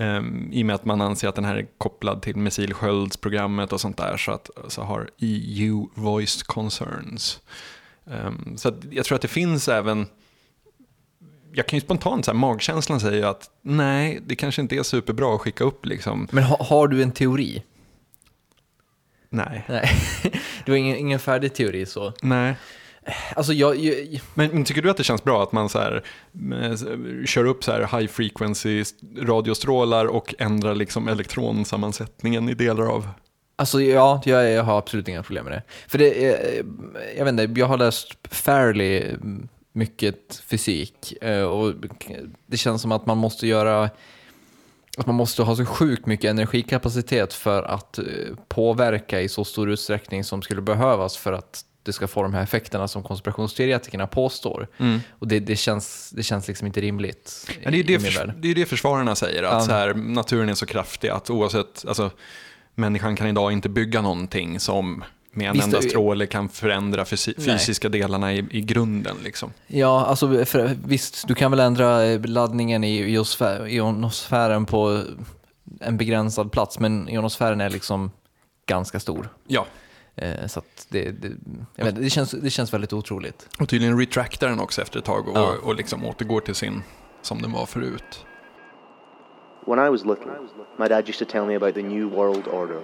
Um, 0.00 0.48
I 0.52 0.62
och 0.62 0.66
med 0.66 0.74
att 0.74 0.84
man 0.84 1.00
anser 1.00 1.28
att 1.28 1.34
den 1.34 1.44
här 1.44 1.56
är 1.56 1.66
kopplad 1.78 2.22
till 2.22 2.36
missilsköldsprogrammet 2.36 3.72
och 3.72 3.80
sånt 3.80 3.96
där 3.96 4.16
så, 4.16 4.32
att, 4.32 4.50
så 4.68 4.82
har 4.82 5.08
EU 5.18 5.88
voiced 5.94 6.46
concerns. 6.46 7.40
Ehm, 8.10 8.56
så 8.56 8.72
jag 8.90 9.04
tror 9.04 9.16
att 9.16 9.22
det 9.22 9.28
finns 9.28 9.68
även, 9.68 10.06
jag 11.52 11.66
kan 11.66 11.76
ju 11.76 11.80
spontant 11.80 12.24
så 12.24 12.30
här, 12.30 12.38
magkänslan 12.38 13.00
säger 13.00 13.26
att 13.26 13.50
nej, 13.62 14.20
det 14.26 14.36
kanske 14.36 14.62
inte 14.62 14.76
är 14.76 14.82
superbra 14.82 15.34
att 15.34 15.40
skicka 15.40 15.64
upp 15.64 15.86
liksom, 15.86 16.28
Men 16.30 16.44
ha, 16.44 16.64
har 16.64 16.88
du 16.88 17.02
en 17.02 17.12
teori? 17.12 17.62
Nej, 19.30 19.64
Nej, 19.68 19.90
du 20.64 20.72
har 20.72 20.76
ingen, 20.78 20.96
ingen 20.96 21.18
färdig 21.18 21.54
teori 21.54 21.86
så. 21.86 22.12
nej. 22.22 22.54
Alltså 23.36 23.52
jag, 23.52 23.76
jag, 23.76 24.20
Men, 24.34 24.50
men 24.50 24.64
tycker 24.64 24.82
du 24.82 24.90
att 24.90 24.96
det 24.96 25.04
känns 25.04 25.24
bra 25.24 25.42
att 25.42 25.52
man 25.52 25.68
så 25.68 25.78
här, 25.78 26.02
eh, 26.52 27.24
kör 27.26 27.44
upp 27.44 27.64
så 27.64 27.72
här 27.72 27.98
high 27.98 28.10
frequency 28.12 28.84
radiostrålar 29.20 30.04
och 30.06 30.34
ändrar 30.38 30.74
liksom 30.74 31.08
elektronsammansättningen 31.08 32.48
i 32.48 32.54
delar 32.54 32.86
av 32.86 33.08
alltså 33.56 33.80
ja, 33.80 34.22
jag, 34.24 34.50
jag 34.50 34.62
har 34.62 34.78
absolut 34.78 35.08
inga 35.08 35.22
problem 35.22 35.44
med 35.44 35.52
det. 35.52 35.62
För 35.88 35.98
det, 35.98 36.24
är- 36.26 36.62
jag 37.16 37.24
vet 37.24 37.32
inte, 37.40 37.60
jag 37.60 37.66
har 37.66 37.78
läst 37.78 38.08
fairly 38.30 39.02
mycket 39.72 40.42
fysik 40.46 41.14
eh, 41.22 41.42
och 41.42 41.74
det 42.46 42.56
känns 42.56 42.82
som 42.82 42.92
att 42.92 43.06
man 43.06 43.18
måste 43.18 43.46
göra 43.46 43.90
att 45.00 45.06
man 45.06 45.14
måste 45.14 45.42
ha 45.42 45.56
så 45.56 45.64
sjukt 45.64 46.06
mycket 46.06 46.30
energikapacitet 46.30 47.34
för 47.34 47.62
att 47.62 47.98
eh, 47.98 48.04
påverka 48.48 49.20
i 49.20 49.28
så 49.28 49.44
stor 49.44 49.70
utsträckning 49.70 50.24
som 50.24 50.42
skulle 50.42 50.62
behövas 50.62 51.16
för 51.16 51.32
att 51.32 51.64
det 51.82 51.92
ska 51.92 52.08
få 52.08 52.22
de 52.22 52.34
här 52.34 52.42
effekterna 52.42 52.88
som 52.88 53.02
konspirationsteoretikerna 53.02 54.06
påstår. 54.06 54.68
Och 55.18 55.28
det, 55.28 55.40
det, 55.40 55.56
känns, 55.56 56.10
det 56.10 56.22
känns 56.22 56.48
liksom 56.48 56.66
inte 56.66 56.80
rimligt 56.80 57.50
Ja, 57.62 57.70
det, 57.70 57.78
är 57.78 57.84
det, 57.84 57.98
värld. 57.98 58.34
det 58.36 58.48
är 58.50 58.54
det 58.54 58.66
försvararna 58.66 59.14
säger, 59.14 59.42
att 59.42 59.52
Ja. 59.52 59.60
så 59.60 59.72
här, 59.72 59.94
naturen 59.94 60.48
är 60.48 60.54
så 60.54 60.66
kraftig 60.66 61.08
att 61.08 61.30
oavsett, 61.30 61.84
alltså, 61.88 62.10
människan 62.74 63.16
kan 63.16 63.26
idag 63.26 63.52
inte 63.52 63.68
bygga 63.68 64.02
någonting 64.02 64.60
som 64.60 65.04
med 65.32 65.46
en 65.48 65.52
Visst, 65.52 65.64
enda 65.66 65.80
det- 65.80 65.88
stråle 65.88 66.26
kan 66.26 66.48
förändra 66.48 67.04
fysi- 67.04 67.34
Nej. 67.36 67.46
fysiska 67.58 67.88
delarna 67.88 68.32
i, 68.34 68.46
i 68.50 68.60
grunden. 68.60 69.16
Liksom. 69.24 69.52
Ja, 69.66 70.06
alltså 70.06 70.44
för, 70.44 70.76
visst, 70.84 71.28
du 71.28 71.34
kan 71.34 71.50
väl 71.50 71.60
ändra 71.60 72.04
eh, 72.04 72.20
laddningen 72.24 72.84
i 72.84 72.98
iosfär, 72.98 73.66
ionosfären 73.68 74.66
på 74.66 75.02
en 75.80 75.96
begränsad 75.96 76.52
plats, 76.52 76.78
men 76.78 77.08
ionosfären 77.08 77.60
är 77.60 77.70
liksom 77.70 78.10
ganska 78.66 79.00
stor. 79.00 79.28
Ja, 79.46 79.66
Eh, 80.20 80.46
så 80.46 80.58
att 80.58 80.86
det, 80.88 81.10
det, 81.10 81.28
jag 81.76 81.84
vet, 81.84 81.96
det, 81.96 82.10
känns, 82.10 82.30
det 82.30 82.50
känns 82.50 82.72
väldigt 82.72 82.92
otroligt. 82.92 83.48
och 83.60 83.68
tydligen 83.68 83.98
retractar 83.98 84.48
den 84.48 84.60
också 84.60 84.82
efter 84.82 84.98
ett 84.98 85.04
tag 85.04 85.28
och, 85.28 85.36
Ja. 85.38 85.52
och 85.64 85.74
liksom 85.74 86.04
återgår 86.04 86.40
till 86.40 86.54
sin, 86.54 86.82
som 87.22 87.42
den 87.42 87.52
var 87.52 87.66
förut. 87.66 88.24
When 89.66 89.78
I 89.86 89.88
was 89.90 90.04
little, 90.04 90.26
my 90.78 90.88
dad 90.88 91.08
used 91.08 91.26
to 91.28 91.32
tell 91.32 91.46
me 91.46 91.56
about 91.56 91.74
the 91.74 91.82
New 91.82 92.04
World 92.10 92.46
Order. 92.48 92.80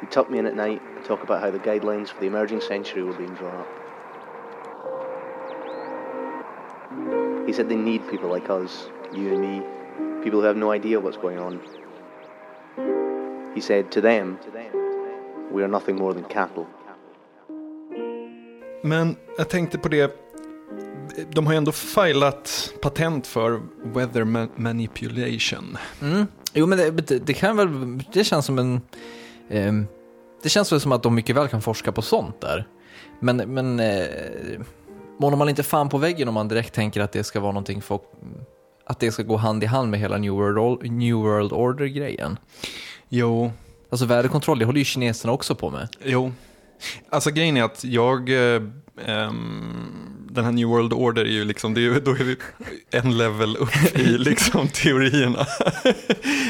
He'd 0.00 0.10
tuck 0.10 0.30
me 0.30 0.38
in 0.38 0.46
at 0.46 0.56
night 0.56 0.80
and 0.96 1.04
talk 1.04 1.22
about 1.22 1.40
how 1.42 1.50
the 1.50 1.58
guidelines 1.58 2.08
for 2.08 2.20
the 2.20 2.26
emerging 2.26 2.60
century 2.60 3.02
were 3.02 3.12
being 3.12 3.34
drawn 3.34 3.54
up. 3.54 3.66
He 7.46 7.52
said 7.52 7.68
they 7.68 7.76
need 7.76 8.08
people 8.10 8.28
like 8.30 8.48
us, 8.50 8.88
you 9.12 9.32
and 9.34 9.40
me, 9.40 9.62
people 10.22 10.40
who 10.40 10.46
have 10.46 10.56
no 10.56 10.72
idea 10.72 11.00
what's 11.00 11.18
going 11.18 11.38
on. 11.38 11.60
He 13.54 13.60
said 13.60 13.90
to 13.92 14.00
them, 14.00 14.38
we 15.50 15.62
are 15.62 15.68
nothing 15.68 15.96
more 15.96 16.14
than 16.14 16.24
cattle. 16.24 16.66
Men 18.82 19.16
jag 19.38 19.48
tänkte 19.48 19.78
på 19.78 19.88
det, 19.88 20.16
de 21.28 21.46
har 21.46 21.52
ju 21.52 21.56
ändå 21.56 21.72
filat 21.72 22.74
patent 22.80 23.26
för 23.26 23.60
weather 23.82 24.24
ma- 24.24 24.48
manipulation. 24.56 25.78
Mm. 26.02 26.26
Jo, 26.52 26.66
men 26.66 26.78
det, 26.78 27.18
det, 27.18 27.34
kan 27.34 27.56
väl, 27.56 28.02
det 28.12 28.24
känns 28.24 28.46
som 28.46 28.58
en, 28.58 28.80
ehm, 29.50 29.86
det 30.42 30.48
känns 30.48 30.72
väl 30.72 30.80
som 30.80 30.92
att 30.92 31.02
de 31.02 31.14
mycket 31.14 31.36
väl 31.36 31.48
kan 31.48 31.62
forska 31.62 31.92
på 31.92 32.02
sånt 32.02 32.40
där. 32.40 32.66
Men, 33.20 33.36
men 33.36 33.80
eh, 33.80 34.06
målar 35.18 35.36
man 35.36 35.48
inte 35.48 35.62
fan 35.62 35.88
på 35.88 35.98
väggen 35.98 36.28
om 36.28 36.34
man 36.34 36.48
direkt 36.48 36.74
tänker 36.74 37.00
att 37.00 37.12
det 37.12 37.24
ska 37.24 37.40
vara 37.40 37.52
någonting 37.52 37.82
för, 37.82 38.00
att 38.86 39.00
det 39.00 39.12
ska 39.12 39.22
gå 39.22 39.36
hand 39.36 39.62
i 39.62 39.66
hand 39.66 39.90
med 39.90 40.00
hela 40.00 40.18
New 40.18 40.32
World, 40.32 40.92
New 40.92 41.14
World 41.14 41.52
Order-grejen. 41.52 42.38
Jo, 43.08 43.52
Alltså 43.90 44.06
väderkontroll, 44.06 44.58
det 44.58 44.64
håller 44.64 44.78
ju 44.78 44.84
kineserna 44.84 45.32
också 45.32 45.54
på 45.54 45.70
med. 45.70 45.88
Jo. 46.04 46.32
Alltså 47.08 47.30
grejen 47.30 47.56
är 47.56 47.62
att 47.62 47.84
jag, 47.84 48.28
eh, 48.28 48.62
ehm, 49.06 50.09
den 50.32 50.44
här 50.44 50.52
New 50.52 50.68
World 50.68 50.92
Order 50.92 51.24
är 51.24 51.30
ju 51.30 51.44
liksom, 51.44 51.74
det 51.74 51.86
är, 51.86 52.00
då 52.00 52.10
är 52.10 52.24
vi 52.24 52.36
en 52.90 53.18
level 53.18 53.56
upp 53.56 53.98
i 53.98 54.04
liksom 54.18 54.68
teorierna. 54.68 55.38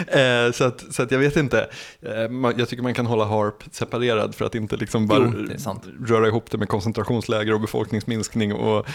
eh, 0.06 0.52
så, 0.52 0.64
att, 0.64 0.94
så 0.94 1.02
att 1.02 1.10
jag 1.10 1.18
vet 1.18 1.36
inte, 1.36 1.70
eh, 2.00 2.52
jag 2.56 2.68
tycker 2.68 2.82
man 2.82 2.94
kan 2.94 3.06
hålla 3.06 3.24
HARP 3.24 3.64
separerad 3.70 4.34
för 4.34 4.44
att 4.44 4.54
inte 4.54 4.76
liksom 4.76 5.06
bara 5.06 5.32
Jo, 5.66 5.80
röra 6.06 6.26
ihop 6.28 6.50
det 6.50 6.58
med 6.58 6.68
koncentrationsläger 6.68 7.52
och 7.52 7.60
befolkningsminskning 7.60 8.52
och 8.52 8.86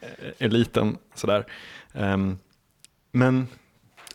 eh, 0.00 0.08
eliten 0.38 0.96
sådär. 1.14 1.46
Ehm, 1.92 2.38
men 3.12 3.48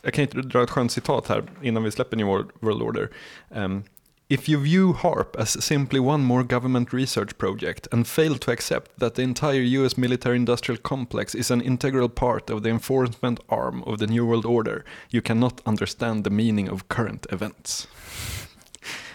jag 0.02 0.14
kan 0.14 0.22
inte 0.22 0.36
dra 0.42 0.62
ett 0.62 0.70
skönt 0.70 0.92
citat 0.92 1.28
här 1.28 1.42
innan 1.62 1.82
vi 1.82 1.90
släpper 1.90 2.16
New 2.16 2.26
World, 2.26 2.50
World 2.60 2.82
Order. 2.82 3.10
Um, 3.48 3.84
If 4.30 4.48
you 4.48 4.60
view 4.60 4.92
HARP 4.92 5.34
as 5.38 5.64
simply 5.64 5.98
one 5.98 6.22
more 6.22 6.44
government 6.44 6.92
research 6.92 7.36
project 7.36 7.88
and 7.90 8.06
fail 8.06 8.36
to 8.36 8.52
accept 8.52 8.90
that 9.00 9.14
the 9.16 9.22
entire 9.22 9.60
US 9.60 9.96
military 9.96 10.36
industrial 10.36 10.80
complex 10.82 11.34
is 11.34 11.50
an 11.50 11.60
integral 11.60 12.08
part 12.08 12.48
of 12.50 12.62
the 12.62 12.68
enforcement 12.68 13.40
arm 13.48 13.82
of 13.82 13.98
the 13.98 14.06
New 14.06 14.24
World 14.24 14.46
Order, 14.46 14.84
you 15.10 15.20
cannot 15.20 15.60
understand 15.66 16.22
the 16.22 16.30
meaning 16.30 16.70
of 16.70 16.86
current 16.88 17.26
events. 17.32 17.88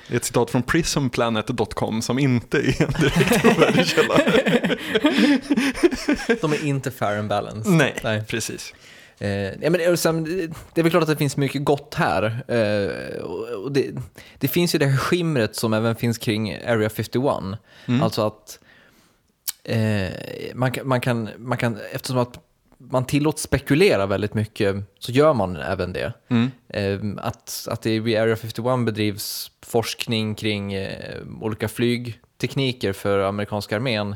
Det 0.07 0.13
är 0.13 0.17
ett 0.17 0.25
citat 0.25 0.51
från 0.51 0.63
prismplanet.com 0.63 2.01
som 2.01 2.19
inte 2.19 2.57
är 2.57 2.81
en 2.81 2.91
direkt 2.99 3.87
källa. 3.95 4.17
De 6.41 6.53
är 6.53 6.65
inte 6.65 6.91
fair 6.91 7.17
and 7.19 7.29
balanced. 7.29 7.73
Nej, 7.73 7.95
Nej. 8.03 8.23
precis. 8.27 8.73
Eh, 9.19 9.29
ja, 9.63 9.69
men, 9.69 9.97
sen, 9.97 10.23
det 10.73 10.81
är 10.81 10.83
väl 10.83 10.89
klart 10.91 11.03
att 11.03 11.09
det 11.09 11.15
finns 11.17 11.37
mycket 11.37 11.65
gott 11.65 11.93
här. 11.93 12.23
Eh, 12.47 13.21
och 13.55 13.71
det, 13.71 13.91
det 14.39 14.47
finns 14.47 14.75
ju 14.75 14.79
det 14.79 14.85
här 14.85 14.97
skimret 14.97 15.55
som 15.55 15.73
även 15.73 15.95
finns 15.95 16.17
kring 16.17 16.53
Area 16.55 16.89
51. 16.89 17.25
Alltså 18.01 18.27
att 18.27 18.59
eh, 19.63 20.09
man, 20.53 20.71
kan- 20.71 20.87
man, 20.87 21.01
kan, 21.01 21.29
man 21.37 21.57
kan, 21.57 21.77
eftersom 21.91 22.17
att 22.17 22.39
man 22.77 23.05
tillåts 23.05 23.41
spekulera 23.41 24.05
väldigt 24.05 24.33
mycket 24.33 24.75
så 24.99 25.11
gör 25.11 25.33
man 25.33 25.55
även 25.55 25.93
det. 25.93 26.13
Eh, 26.69 26.99
att, 27.17 27.67
att 27.71 27.81
det 27.81 27.99
vid 27.99 28.17
Area 28.17 28.35
51 28.35 28.85
bedrivs 28.85 29.51
forskning 29.65 30.35
kring 30.35 30.73
eh, 30.73 31.21
olika 31.41 31.67
flygtekniker 31.67 32.93
för 32.93 33.19
amerikanska 33.19 33.75
armén, 33.75 34.15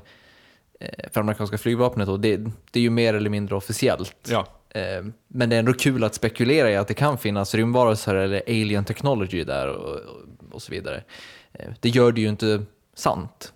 eh, 0.79 1.09
för 1.13 1.19
amerikanska 1.21 1.57
flygvapnet, 1.57 2.07
och 2.09 2.19
det, 2.19 2.37
det 2.71 2.79
är 2.79 2.83
ju 2.83 2.89
mer 2.89 3.13
eller 3.13 3.29
mindre 3.29 3.55
officiellt. 3.55 4.15
Ja. 4.29 4.47
Eh, 4.75 5.05
Men 5.27 5.49
det 5.49 5.55
är 5.55 5.59
ändå 5.59 5.73
kul 5.73 6.03
att 6.03 6.15
spekulera 6.15 6.71
i 6.71 6.75
att 6.75 6.87
det 6.87 6.93
kan 6.93 7.17
finnas 7.17 7.55
rymdvarelser 7.55 8.15
eller 8.15 8.41
alien 8.47 8.85
technology 8.85 9.43
där 9.43 9.67
och, 9.67 9.99
och, 10.51 10.61
så 10.61 10.71
vidare. 10.71 11.03
Eh, 11.53 11.69
Det 11.79 11.89
gör 11.89 12.11
det 12.11 12.21
ju 12.21 12.29
inte 12.29 12.63
sant. 12.95 13.53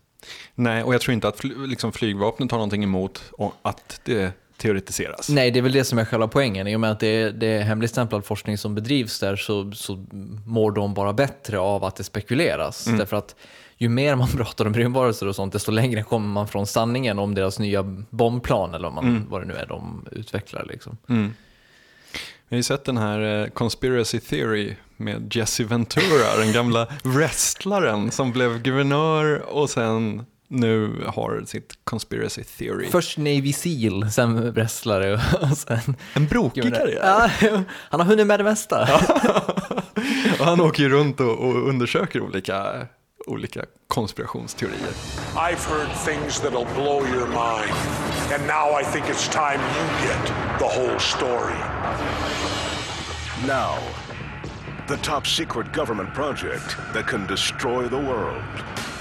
Nej, 0.55 0.83
och 0.83 0.93
jag 0.93 1.01
tror 1.01 1.13
inte 1.13 1.27
att 1.27 1.37
fly, 1.39 1.53
liksom 1.67 1.91
flygvapnet 1.91 2.51
har 2.51 2.57
någonting 2.57 2.83
emot 2.83 3.23
att 3.61 4.01
det 4.03 4.31
teoretiseras. 4.57 5.29
Nej, 5.29 5.51
det 5.51 5.59
är 5.59 5.61
väl 5.61 5.71
det 5.71 5.83
som 5.83 5.99
är 5.99 6.05
själva 6.05 6.27
poängen. 6.27 6.67
I 6.67 6.75
och 6.75 6.79
med 6.79 6.91
att 6.91 6.99
det 6.99 7.07
är, 7.07 7.31
det 7.31 7.47
är 7.47 7.61
hemligstämplad 7.61 8.25
forskning 8.25 8.57
som 8.57 8.75
bedrivs 8.75 9.19
där 9.19 9.35
så, 9.35 9.71
så 9.71 10.05
mår 10.45 10.71
de 10.71 10.93
bara 10.93 11.13
bättre 11.13 11.59
av 11.59 11.83
att 11.83 11.95
det 11.95 12.03
spekuleras. 12.03 12.85
Därför 12.85 13.17
att 13.17 13.35
ju 13.77 13.89
mer 13.89 14.15
man 14.15 14.27
pratar 14.37 14.65
om 14.65 14.73
rymdvarelser 14.73 15.27
och 15.27 15.35
sånt, 15.35 15.53
desto 15.53 15.71
längre 15.71 16.03
kommer 16.03 16.27
man 16.27 16.47
från 16.47 16.67
sanningen 16.67 17.19
om 17.19 17.35
deras 17.35 17.59
nya 17.59 17.83
bombplan 18.09 18.73
eller 18.73 18.89
man, 18.89 19.25
vad 19.29 19.41
det 19.41 19.45
nu 19.45 19.53
är 19.53 19.65
de 19.65 20.05
utvecklar. 20.11 20.65
Liksom. 20.69 20.97
Vi 22.53 22.55
har 22.55 22.57
ju 22.57 22.63
sett 22.63 22.85
den 22.85 22.97
här 22.97 23.41
eh, 23.41 23.47
Conspiracy 23.47 24.19
Theory 24.19 24.75
med 24.97 25.35
Jesse 25.35 25.63
Ventura, 25.63 26.37
den 26.37 26.53
gamla 26.53 26.87
wrestlaren 27.03 28.11
som 28.11 28.31
blev 28.31 28.61
guvernör 28.61 29.39
och 29.39 29.69
sen 29.69 30.25
nu 30.47 31.03
har 31.07 31.43
sitt 31.45 31.73
Conspiracy 31.83 32.43
Theory. 32.43 32.87
Först 32.87 33.17
Navy 33.17 33.53
Seal, 33.53 34.11
sen 34.11 34.53
wrestlare 34.53 35.13
och 35.13 35.57
sen... 35.57 35.95
en 36.13 36.27
brokig 36.27 36.73
karriär. 36.73 36.99
Ja, 37.41 37.63
han 37.73 37.99
har 37.99 38.07
hunnit 38.07 38.27
med 38.27 38.39
det 38.39 38.43
mesta. 38.43 38.81
Och 40.39 40.45
han 40.45 40.61
åker 40.61 40.83
ju 40.83 40.89
runt 40.89 41.19
och, 41.19 41.39
och 41.39 41.69
undersöker 41.69 42.21
olika, 42.21 42.87
olika 43.27 43.67
konspirationsteorier. 43.89 44.93
I've 45.37 45.63
heard 45.63 45.91
things 45.99 46.41
that'll 46.41 46.65
blow 46.73 47.03
your 47.05 47.27
mind. 47.27 47.71
And 48.31 48.45
now 48.47 48.73
I 48.73 48.83
think 48.83 49.09
it's 49.09 49.27
time 49.27 49.59
you 49.59 50.07
get 50.07 50.59
the 50.59 50.67
whole 50.67 50.99
story. 50.99 51.53
Now, 53.45 53.79
the 54.87 54.97
top 54.97 55.27
secret 55.27 55.71
government 55.71 56.13
project 56.13 56.75
that 56.93 57.07
can 57.07 57.25
destroy 57.27 57.87
the 57.87 57.99
world. 57.99 58.41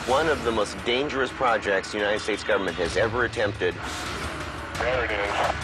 One 0.06 0.28
of 0.28 0.42
the 0.44 0.52
most 0.52 0.76
dangerous 0.84 1.30
projects 1.30 1.92
the 1.92 1.98
United 1.98 2.20
States 2.20 2.44
government 2.44 2.76
has 2.76 2.96
ever 2.96 3.24
attempted. 3.24 3.74
There 4.78 5.04
it 5.04 5.10
is. 5.10 5.54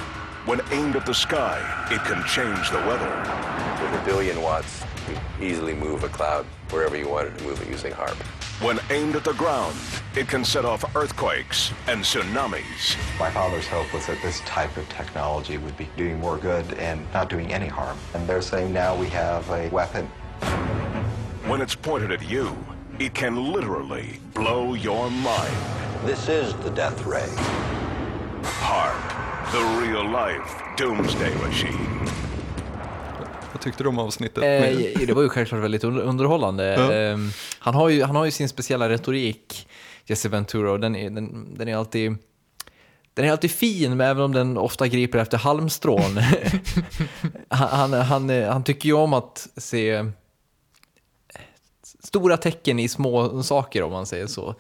When 0.46 0.60
aimed 0.70 0.96
at 0.96 1.04
the 1.04 1.14
sky, 1.14 1.58
it 1.90 2.00
can 2.04 2.24
change 2.26 2.70
the 2.70 2.78
weather. 2.86 3.10
With 3.82 4.00
a 4.00 4.04
billion 4.04 4.40
watts, 4.40 4.82
you 5.08 5.46
easily 5.46 5.74
move 5.74 6.04
a 6.04 6.08
cloud 6.08 6.46
wherever 6.70 6.96
you 6.96 7.08
wanted 7.08 7.36
to 7.38 7.44
move 7.44 7.60
it 7.62 7.68
using 7.68 7.92
HARP. 7.92 8.16
When 8.60 8.80
aimed 8.90 9.14
at 9.14 9.24
the 9.24 9.34
ground, 9.34 9.76
it 10.16 10.26
can 10.26 10.44
set 10.44 10.64
off 10.64 10.84
earthquakes 10.96 11.72
and 11.86 12.00
tsunamis. 12.02 12.96
My 13.18 13.30
father's 13.30 13.66
hope 13.68 13.92
was 13.94 14.06
that 14.06 14.20
this 14.20 14.40
type 14.40 14.76
of 14.76 14.88
technology 14.88 15.58
would 15.58 15.76
be 15.76 15.88
doing 15.96 16.18
more 16.18 16.38
good 16.38 16.74
and 16.74 17.06
not 17.12 17.30
doing 17.30 17.52
any 17.52 17.68
harm. 17.68 17.96
And 18.14 18.26
they're 18.28 18.42
saying 18.42 18.72
now 18.72 18.96
we 18.96 19.06
have 19.10 19.48
a 19.50 19.68
weapon. 19.68 20.06
When 21.46 21.60
it's 21.60 21.76
pointed 21.76 22.10
at 22.10 22.28
you, 22.28 22.56
it 22.98 23.14
can 23.14 23.52
literally 23.52 24.18
blow 24.34 24.74
your 24.74 25.08
mind. 25.08 25.56
This 26.04 26.28
is 26.28 26.52
the 26.54 26.70
death 26.70 27.06
ray. 27.06 27.28
HARP, 28.42 29.52
the 29.52 29.86
real-life 29.86 30.76
doomsday 30.76 31.34
machine. 31.36 32.08
Vad 33.52 33.60
tyckte 33.60 33.82
du 33.82 33.88
om 33.88 33.98
avsnittet? 33.98 34.44
Eh, 34.44 35.06
det 35.06 35.12
var 35.12 35.22
ju 35.22 35.28
självklart 35.28 35.62
väldigt 35.62 35.84
under- 35.84 36.02
underhållande. 36.02 36.64
Ja. 36.64 36.92
Eh, 36.92 37.18
han, 37.58 37.74
har 37.74 37.88
ju, 37.88 38.02
han 38.02 38.16
har 38.16 38.24
ju 38.24 38.30
sin 38.30 38.48
speciella 38.48 38.88
retorik, 38.88 39.68
Jesse 40.06 40.28
Ventura, 40.28 40.72
och 40.72 40.80
den 40.80 40.96
är, 40.96 41.10
den, 41.10 41.54
den 41.54 41.68
är 41.68 41.76
alltid... 41.76 42.16
Den 43.14 43.24
är 43.26 43.30
alltid 43.30 43.50
fin, 43.50 43.96
men 43.96 44.06
även 44.10 44.22
om 44.22 44.32
den 44.32 44.58
ofta 44.58 44.88
griper 44.88 45.18
efter 45.18 45.38
halmstrån. 45.38 46.00
han, 47.48 47.92
han, 47.92 47.92
han, 47.92 48.30
han 48.44 48.64
tycker 48.64 48.88
ju 48.88 48.92
om 48.94 49.12
att 49.12 49.48
se 49.56 50.04
stora 52.02 52.36
tecken 52.36 52.78
i 52.78 52.88
små 52.88 53.42
saker, 53.42 53.82
om 53.82 53.92
man 53.92 54.06
säger 54.06 54.26
så. 54.26 54.54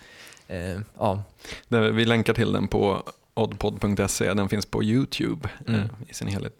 Eh, 0.48 0.80
ja. 0.98 1.22
Vi 1.68 2.04
länkar 2.04 2.34
till 2.34 2.52
den 2.52 2.68
på 2.68 3.02
oddpod.se, 3.34 4.34
den 4.34 4.48
finns 4.48 4.66
på 4.66 4.82
YouTube 4.82 5.48
eh, 5.68 5.84
i 6.08 6.14
sin 6.14 6.28
helhet. 6.28 6.54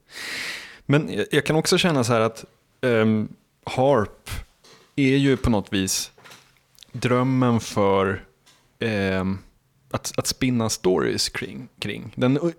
Men 0.90 1.12
jag, 1.12 1.26
jag 1.30 1.46
kan 1.46 1.56
också 1.56 1.78
känna 1.78 2.04
så 2.04 2.12
här 2.12 2.20
att 2.20 2.44
ehm, 2.80 3.28
HARP 3.64 4.30
är 4.96 5.16
ju 5.16 5.36
på 5.36 5.50
något 5.50 5.72
vis 5.72 6.12
drömmen 6.92 7.60
för 7.60 8.24
ehm, 8.78 9.38
att, 9.90 10.12
att 10.18 10.26
spinna 10.26 10.68
stories 10.68 11.28
kring. 11.28 11.68
kring. 11.78 12.12
Den 12.14 12.52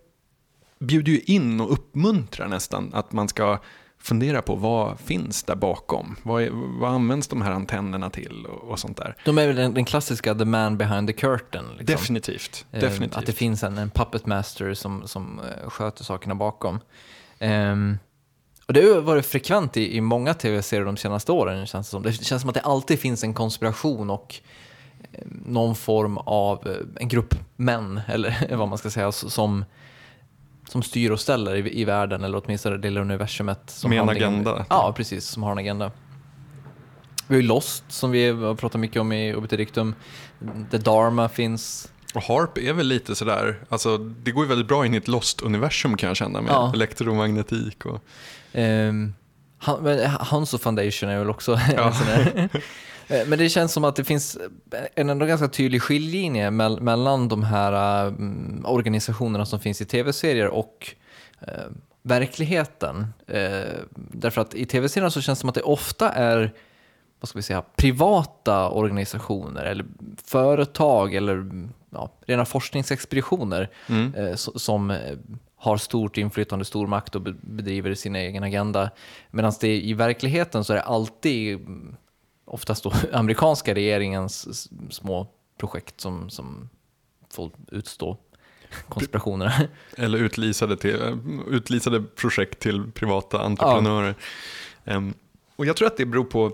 bjuder 0.80 1.12
ju 1.12 1.20
in 1.20 1.62
och 1.62 1.74
uppmuntrar 1.74 2.48
nästan 2.48 2.94
att 2.94 3.12
man 3.12 3.28
ska 3.28 3.60
fundera 4.02 4.42
på 4.42 4.56
vad 4.56 5.00
finns 5.00 5.44
där 5.44 5.56
bakom? 5.56 6.16
Vad, 6.24 6.44
är, 6.44 6.50
vad 6.80 6.92
används 6.92 7.28
de 7.28 7.42
här 7.42 7.52
antennerna 7.52 8.10
till 8.10 8.46
och, 8.46 8.72
och 8.72 8.80
sånt 8.80 8.98
där? 8.98 9.16
De 9.26 9.38
är 9.38 9.48
väl 9.48 9.56
den, 9.56 9.74
den 9.74 9.86
klassiska 9.86 10.36
the 10.36 10.46
man 10.46 10.78
behind 10.78 11.08
the 11.08 11.14
curtain. 11.14 11.66
Liksom. 11.78 11.86
Definitivt. 11.86 12.66
Eh, 12.72 12.80
definitivt. 12.80 13.18
Att 13.18 13.26
det 13.26 13.32
finns 13.32 13.64
en, 13.64 13.78
en 13.78 13.90
puppet 13.90 14.26
master 14.26 14.74
som, 14.74 15.08
som 15.08 15.40
eh, 15.40 15.70
sköter 15.70 16.04
sakerna 16.04 16.36
bakom. 16.36 16.80
Ehm, 17.40 17.98
och 18.70 18.74
det 18.74 18.82
har 18.82 19.02
varit 19.02 19.26
frekvent 19.26 19.78
i, 19.78 19.96
i 19.98 20.02
många 20.02 20.34
tv-serier 20.34 20.86
de 20.86 20.98
senaste 20.98 21.32
åren. 21.32 21.66
Känns 21.68 21.88
det, 21.88 21.92
som. 21.92 22.04
det 22.04 22.14
känns 22.14 22.42
som 22.42 22.50
att 22.50 22.56
det 22.56 22.62
alltid 22.62 23.00
finns 23.00 23.24
en 23.24 23.34
konspiration 23.34 24.10
och 24.10 24.36
eh, 25.14 25.20
någon 25.46 25.76
form 25.76 26.18
av 26.18 26.68
eh, 26.68 27.02
en 27.02 27.08
grupp 27.08 27.36
män, 27.56 28.02
eller 28.08 28.56
vad 28.56 28.68
man 28.68 28.78
ska 28.78 28.90
säga, 28.90 29.12
som, 29.12 29.66
som 30.68 30.84
styr 30.84 31.12
och 31.12 31.20
ställer 31.20 31.56
i, 31.56 31.82
i 31.82 31.86
världen, 31.86 32.24
eller 32.24 32.42
åtminstone 32.46 32.78
det 32.78 32.88
lilla 32.88 33.02
universumet. 33.02 33.70
Som 33.70 33.90
Med 33.90 34.00
en 34.00 34.10
agenda. 34.10 34.66
Ja, 34.70 34.94
precis, 34.98 35.26
som 35.26 35.44
har 35.44 35.52
en 35.52 35.58
agenda. 35.58 35.92
Vi 37.28 37.36
har 37.36 37.42
ju 37.42 37.48
Lost, 37.48 37.84
som 37.88 38.12
vi 38.12 38.32
har 38.32 38.56
pratat 38.56 38.82
mycket 38.82 39.02
om 39.02 39.12
i 39.12 39.36
Obiter 39.36 39.58
Dictum. 39.58 39.96
The 40.72 40.78
Dharma 40.78 41.30
finns. 41.30 41.92
Och 42.16 42.24
Harp 42.24 42.58
är 42.58 42.74
väl 42.74 42.88
lite 42.88 43.16
sådär, 43.16 43.60
alltså 43.70 43.98
det 43.98 44.32
går 44.32 44.44
ju 44.44 44.50
väldigt 44.50 44.68
bra 44.68 44.86
in 44.86 44.94
i 44.94 44.98
ett 44.98 45.08
Lost-universum 45.08 45.98
kan 45.98 46.08
jag 46.08 46.18
känna 46.18 46.42
med 46.42 46.52
Ja. 46.52 46.72
elektromagnetik 46.74 47.86
och... 47.86 48.04
Um, 48.54 49.14
Hanso 50.20 50.58
Foundation 50.58 51.10
är 51.10 51.18
väl 51.20 51.30
också 51.30 51.60
Ja. 51.76 51.88
en 51.88 51.94
sån 51.94 52.08
där. 52.08 52.50
Eh, 53.08 53.28
Men 53.28 53.40
det 53.40 53.50
känns 53.50 53.74
som 53.74 53.84
att 53.84 53.96
det 53.96 54.04
finns 54.04 54.38
en 54.96 55.10
ändå 55.10 55.26
ganska 55.26 55.48
tydlig 55.48 55.82
skiljelinje 55.82 56.50
mell- 56.50 56.80
mellan 56.82 57.28
de 57.28 57.44
här 57.44 58.08
mm, 58.08 58.62
organisationerna 58.66 59.46
som 59.46 59.60
finns 59.60 59.82
i 59.82 59.86
tv-serier 59.86 60.48
och 60.48 60.96
eh, 61.42 61.54
verkligheten. 62.04 63.08
Eh, 63.28 63.62
därför 63.96 64.42
att 64.42 64.54
i 64.54 64.66
tv-serierna 64.66 65.12
så 65.12 65.22
känns 65.22 65.40
det 65.40 65.42
som 65.42 65.50
att 65.50 65.56
det 65.56 65.62
ofta 65.62 66.10
är 66.10 66.54
vad 67.20 67.30
ska 67.30 67.40
vi 67.40 67.44
säga, 67.44 67.64
privata 67.76 68.70
organisationer 68.70 69.64
eller 69.64 69.86
företag 70.26 71.14
eller 71.16 71.52
ja, 71.90 72.12
rena 72.26 72.46
forskningsexpeditioner 72.46 73.70
eh, 73.88 73.92
so- 74.34 74.58
som 74.58 74.92
eh, 74.92 74.98
har 75.60 75.78
stort 75.78 76.18
inflytande, 76.18 76.66
stor 76.66 76.88
makt 76.88 77.16
och 77.16 77.22
be- 77.22 77.36
bedriver 77.42 77.94
sin 77.94 78.16
egen 78.16 78.44
agenda. 78.44 78.90
Medan 79.32 79.54
det 79.62 79.82
i 79.82 79.94
verkligheten 79.94 80.64
så 80.64 80.74
är 80.74 80.78
det 80.78 80.84
alltid 80.84 81.60
oftast 82.46 82.84
då 82.84 82.94
amerikanska 83.14 83.76
regeringens 83.76 84.68
små 84.94 85.28
projekt 85.58 86.02
som, 86.02 86.30
som 86.30 86.70
får 87.30 87.52
utstå 87.72 88.18
konspirationerna. 88.90 89.54
Eller 89.98 90.18
utlisade, 90.18 90.78
till, 90.78 91.18
utlisade 91.48 92.02
projekt 92.04 92.60
till 92.60 92.92
privata 92.92 93.42
entreprenörer. 93.42 94.16
Ehm, 94.86 95.14
och 95.56 95.66
jag 95.66 95.76
tror 95.76 95.88
att 95.88 95.98
det 95.98 96.06
beror 96.06 96.24
på 96.24 96.52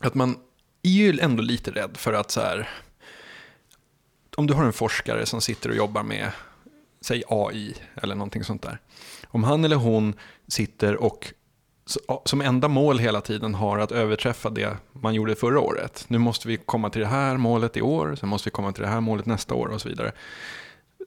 att 0.00 0.14
man 0.14 0.36
är 0.82 0.90
ju 0.90 1.18
ändå 1.20 1.42
lite 1.42 1.70
rädd 1.70 1.96
för 1.96 2.12
att 2.12 2.30
så 2.30 2.40
här, 2.40 2.68
om 4.36 4.46
du 4.46 4.54
har 4.54 4.64
en 4.64 4.72
forskare 4.72 5.26
som 5.26 5.40
sitter 5.40 5.70
och 5.70 5.76
jobbar 5.76 6.02
med, 6.02 6.32
säg 7.02 7.22
AI 7.28 7.74
eller 7.94 8.14
någonting 8.14 8.44
sånt 8.44 8.62
där. 8.62 8.80
Om 9.26 9.44
han 9.44 9.64
eller 9.64 9.76
hon 9.76 10.14
sitter 10.48 11.02
och 11.02 11.32
som 12.24 12.40
enda 12.40 12.68
mål 12.68 12.98
hela 12.98 13.20
tiden 13.20 13.54
har 13.54 13.78
att 13.78 13.92
överträffa 13.92 14.50
det 14.50 14.76
man 14.92 15.14
gjorde 15.14 15.34
förra 15.34 15.60
året. 15.60 16.04
Nu 16.08 16.18
måste 16.18 16.48
vi 16.48 16.56
komma 16.56 16.90
till 16.90 17.00
det 17.00 17.06
här 17.06 17.36
målet 17.36 17.76
i 17.76 17.82
år, 17.82 18.16
sen 18.20 18.28
måste 18.28 18.46
vi 18.46 18.50
komma 18.50 18.72
till 18.72 18.82
det 18.82 18.88
här 18.88 19.00
målet 19.00 19.26
nästa 19.26 19.54
år 19.54 19.66
och 19.68 19.80
så 19.80 19.88
vidare. 19.88 20.12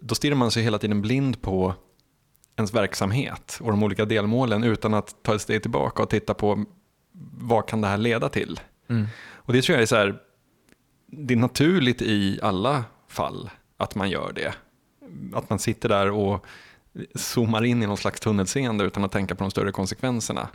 Då 0.02 0.16
stirrar 0.16 0.36
man 0.36 0.52
sig 0.52 0.64
hela 0.64 0.78
tiden 0.78 1.02
blind 1.02 1.42
på 1.42 1.74
ens 2.58 2.74
verksamhet 2.74 3.58
och 3.62 3.72
de 3.72 3.84
olika 3.84 4.06
delmålen 4.06 4.64
utan 4.64 4.94
att 4.94 5.24
ta 5.24 5.36
ett 5.36 5.42
steg 5.42 5.62
tillbaka 5.62 6.04
och 6.04 6.10
titta 6.10 6.34
på 6.34 6.66
vad 7.38 7.68
kan 7.68 7.82
det 7.82 7.88
här 7.88 7.98
leda 7.98 8.30
till. 8.30 8.60
Och 9.34 9.54
det 9.54 9.62
tror 9.62 9.74
jag 9.74 9.82
är 9.82 9.86
så 9.86 9.96
här, 9.96 10.22
det 11.08 11.34
är 11.34 11.38
naturligt 11.38 12.02
i 12.02 12.40
alla 12.42 12.84
fall 13.08 13.50
att 13.78 13.96
man 13.96 14.10
gör 14.10 14.32
det. 14.36 14.54
Att 15.34 15.50
man 15.50 15.60
sitter 15.60 15.90
där 15.90 16.12
och 16.12 16.46
zoomar 17.16 17.64
in 17.64 17.84
i 17.84 17.88
någon 17.88 17.98
slags 17.98 18.20
tunnelseende 18.20 18.84
utan 18.84 19.04
att 19.04 19.12
tänka 19.12 19.36
på 19.36 19.44
de 19.44 19.52
större 19.52 19.72
konsekvenserna. 19.72 20.50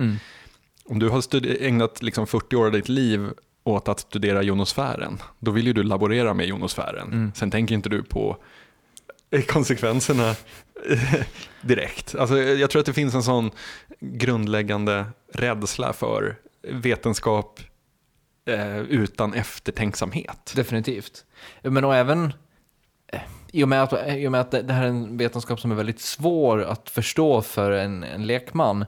Om 0.84 0.98
du 0.98 1.08
har 1.08 1.46
ägnat 1.62 2.02
liksom 2.02 2.26
40 2.26 2.56
år 2.56 2.66
av 2.66 2.72
ditt 2.72 2.88
liv 2.88 3.30
åt 3.64 3.88
att 3.88 4.00
studera 4.00 4.42
jonosfären, 4.42 5.18
då 5.38 5.50
vill 5.50 5.66
ju 5.66 5.72
du 5.72 5.82
laborera 5.82 6.34
med 6.34 6.46
jonosfären. 6.46 7.32
Sen 7.34 7.50
tänker 7.50 7.74
inte 7.74 7.88
du 7.88 8.02
på 8.02 8.36
konsekvenserna 9.48 10.34
direkt. 11.60 12.14
Alltså, 12.14 12.38
jag 12.38 12.70
tror 12.70 12.80
att 12.80 12.86
det 12.86 12.92
finns 12.92 13.14
en 13.14 13.22
sån 13.22 13.50
grundläggande 14.00 15.04
rädsla 15.32 15.92
för 15.92 16.36
vetenskap 16.62 17.60
eh, 18.44 18.78
utan 18.78 19.34
eftertänksamhet. 19.34 20.52
Definitivt. 20.56 21.24
Men 21.62 21.84
och 21.84 21.94
även 21.94 22.32
eh, 23.12 23.20
i 23.52 23.64
och 23.64 23.68
med 23.68 23.82
att, 23.82 24.08
i 24.08 24.26
och 24.26 24.32
med 24.32 24.40
att 24.40 24.50
det 24.50 24.72
här 24.72 24.82
är 24.82 24.88
en 24.88 25.16
vetenskap 25.16 25.60
som 25.60 25.70
är 25.70 25.74
väldigt 25.74 26.00
svår 26.00 26.62
att 26.62 26.90
förstå 26.90 27.42
för 27.42 27.70
en, 27.70 28.02
en 28.02 28.26
lekman, 28.26 28.84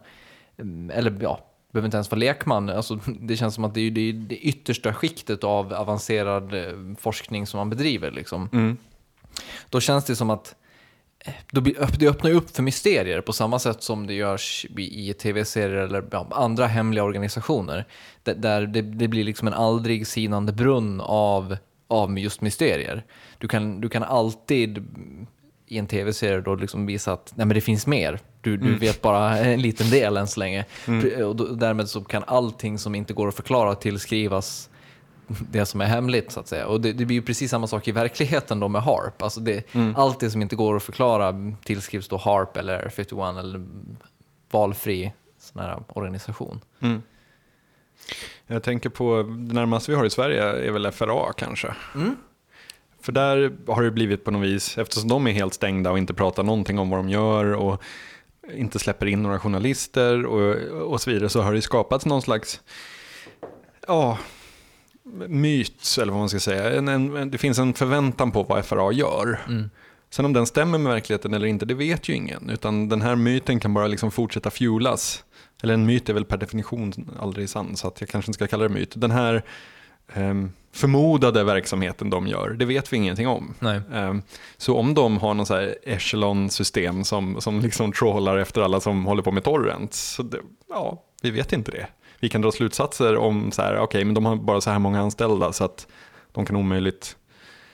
mm, 0.58 0.90
eller 0.90 1.18
ja, 1.20 1.40
behöver 1.72 1.86
inte 1.86 1.96
ens 1.96 2.10
vara 2.10 2.18
lekman, 2.18 2.68
alltså, 2.68 2.94
det 3.20 3.36
känns 3.36 3.54
som 3.54 3.64
att 3.64 3.74
det 3.74 3.80
är 3.80 3.90
det, 3.90 4.12
det 4.12 4.36
yttersta 4.36 4.94
skiktet 4.94 5.44
av 5.44 5.72
avancerad 5.72 6.54
eh, 6.54 6.96
forskning 6.98 7.46
som 7.46 7.58
man 7.58 7.70
bedriver. 7.70 8.10
Liksom. 8.10 8.48
Då 9.68 9.80
känns 9.80 10.04
det 10.04 10.16
som 10.16 10.30
att 10.30 10.54
eh, 11.24 11.34
det 11.50 12.08
öppnar 12.08 12.30
upp 12.30 12.56
för 12.56 12.62
mysterier 12.62 13.20
på 13.20 13.32
samma 13.32 13.58
sätt 13.58 13.82
som 13.82 14.06
det 14.06 14.14
görs 14.14 14.66
i 14.76 15.12
tv-serier 15.12 15.76
eller 15.76 16.04
andra 16.30 16.66
hemliga 16.66 17.04
organisationer. 17.04 17.86
Där, 18.22 18.66
det 18.66 19.08
blir 19.08 19.24
liksom 19.24 19.48
en 19.48 19.54
aldrig 19.54 20.06
sinande 20.06 20.52
brunn 20.52 21.00
av, 21.00 21.56
av 21.92 22.18
just 22.18 22.40
mysterier. 22.40 23.04
Du 23.38 23.48
kan, 23.48 23.80
du 23.80 23.88
kan 23.88 24.02
alltid 24.02 24.78
mm, 24.78 25.26
i 25.66 25.78
en 25.78 25.86
tv-serie 25.86 26.40
då 26.40 26.54
liksom 26.54 26.86
visa 26.86 27.12
att 27.12 27.32
nej, 27.36 27.46
men 27.46 27.54
det 27.54 27.60
finns 27.60 27.86
mer. 27.86 28.20
Du, 28.40 28.56
du 28.56 28.78
vet 28.78 29.02
bara 29.02 29.38
en 29.38 29.62
liten 29.62 29.90
del 29.90 30.16
än 30.16 30.28
så 30.28 30.40
länge. 30.40 30.64
Och 31.26 31.36
då, 31.36 31.44
därmed 31.44 31.88
så 31.88 32.04
kan 32.04 32.24
allting 32.26 32.78
som 32.78 32.94
inte 32.94 33.12
går 33.12 33.28
att 33.28 33.34
förklara 33.34 33.74
tillskrivas 33.74 34.70
det 35.26 35.66
som 35.66 35.80
är 35.80 35.84
hemligt 35.84 36.32
så 36.32 36.40
att 36.40 36.48
säga. 36.48 36.66
Och 36.66 36.80
det, 36.80 36.92
det 36.92 37.04
blir 37.04 37.16
ju 37.16 37.22
precis 37.22 37.50
samma 37.50 37.66
sak 37.66 37.88
i 37.88 37.92
verkligheten 37.92 38.60
då 38.60 38.68
med 38.68 38.82
HARP. 38.82 39.22
Alltså 39.22 39.40
det, 39.40 39.74
Allt 39.96 40.20
det 40.20 40.30
som 40.30 40.42
inte 40.42 40.56
går 40.56 40.76
att 40.76 40.82
förklara 40.82 41.52
tillskrivs 41.64 42.08
då 42.08 42.16
HARP 42.16 42.56
eller 42.56 42.88
51 42.88 43.36
eller 43.38 43.66
valfri 44.50 45.12
sån 45.38 45.62
här 45.62 45.82
organisation. 45.88 46.60
Jag 48.46 48.62
tänker 48.62 48.88
på 48.88 49.22
det 49.22 49.54
närmaste 49.54 49.90
vi 49.90 49.96
har 49.96 50.04
i 50.04 50.10
Sverige 50.10 50.42
är 50.42 50.70
väl 50.70 50.92
FRA 50.92 51.32
kanske. 51.36 51.74
För 53.00 53.12
där 53.12 53.52
har 53.66 53.82
det 53.82 53.90
blivit 53.90 54.24
på 54.24 54.30
något 54.30 54.42
vis, 54.42 54.78
eftersom 54.78 55.08
de 55.08 55.26
är 55.26 55.32
helt 55.32 55.54
stängda 55.54 55.90
och 55.90 55.98
inte 55.98 56.14
pratar 56.14 56.42
någonting 56.42 56.78
om 56.78 56.90
vad 56.90 56.98
de 56.98 57.08
gör 57.08 57.44
och 57.44 57.82
inte 58.54 58.78
släpper 58.78 59.06
in 59.06 59.22
några 59.22 59.38
journalister 59.38 60.26
och, 60.26 60.56
och 60.92 61.00
så 61.00 61.10
vidare, 61.10 61.28
så 61.28 61.40
har 61.40 61.52
det 61.52 61.62
skapats 61.62 62.06
någon 62.06 62.22
slags 62.22 62.60
ja, 63.86 64.18
myt, 65.28 65.96
eller 66.00 66.12
vad 66.12 66.20
man 66.20 66.28
ska 66.28 66.40
säga. 66.40 66.70
En, 66.78 66.88
en, 66.88 67.30
det 67.30 67.38
finns 67.38 67.58
en 67.58 67.74
förväntan 67.74 68.32
på 68.32 68.42
vad 68.42 68.64
FRA 68.64 68.92
gör. 68.92 69.38
Sen 70.10 70.24
om 70.24 70.32
den 70.32 70.46
stämmer 70.46 70.78
med 70.78 70.92
verkligheten 70.92 71.34
eller 71.34 71.46
inte, 71.46 71.66
det 71.66 71.74
vet 71.74 72.08
ju 72.08 72.14
ingen. 72.14 72.50
Utan 72.50 72.88
den 72.88 73.02
här 73.02 73.16
myten 73.16 73.60
kan 73.60 73.74
bara 73.74 73.86
liksom 73.86 74.10
fortsätta 74.10 74.50
fuelas. 74.50 75.24
Eller 75.62 75.74
en 75.74 75.86
myt 75.86 76.08
är 76.08 76.14
väl 76.14 76.24
per 76.24 76.36
definition 76.36 77.10
aldrig 77.20 77.48
sann, 77.48 77.76
så 77.76 77.88
att 77.88 78.00
jag 78.00 78.08
kanske 78.10 78.28
inte 78.28 78.36
ska 78.36 78.46
kalla 78.46 78.62
det 78.62 78.68
myt. 78.68 78.92
Den 78.94 79.10
här 79.10 79.42
ehm, 80.12 80.52
förmodade 80.72 81.44
verksamheten 81.44 82.10
de 82.10 82.26
gör, 82.26 82.50
det 82.50 82.64
vet 82.64 82.92
vi 82.92 82.96
ingenting 82.96 83.28
om. 83.28 83.54
Ehm, 83.92 84.22
så 84.56 84.76
om 84.76 84.94
de 84.94 85.18
har 85.18 85.34
någon 85.34 85.46
så 85.46 85.54
här 85.54 85.74
echelon-system 85.82 87.04
som, 87.04 87.40
som 87.40 87.60
liksom 87.60 87.92
trålar 87.92 88.38
efter 88.38 88.62
alla 88.62 88.80
som 88.80 89.06
håller 89.06 89.22
på 89.22 89.32
med 89.32 89.44
torrent, 89.44 89.94
så 89.94 90.22
det, 90.22 90.38
ja, 90.68 91.02
vi 91.22 91.30
vet 91.30 91.52
inte 91.52 91.70
det. 91.70 91.86
Vi 92.20 92.28
kan 92.28 92.40
dra 92.40 92.52
slutsatser 92.52 93.16
om 93.16 93.52
så 93.52 93.62
här, 93.62 93.78
okej, 93.78 94.04
men 94.04 94.14
de 94.14 94.26
har 94.26 94.36
bara 94.36 94.60
så 94.60 94.70
här 94.70 94.78
många 94.78 95.00
anställda 95.00 95.52
så 95.52 95.64
att 95.64 95.86
de 96.32 96.46
kan 96.46 96.56
omöjligt 96.56 97.16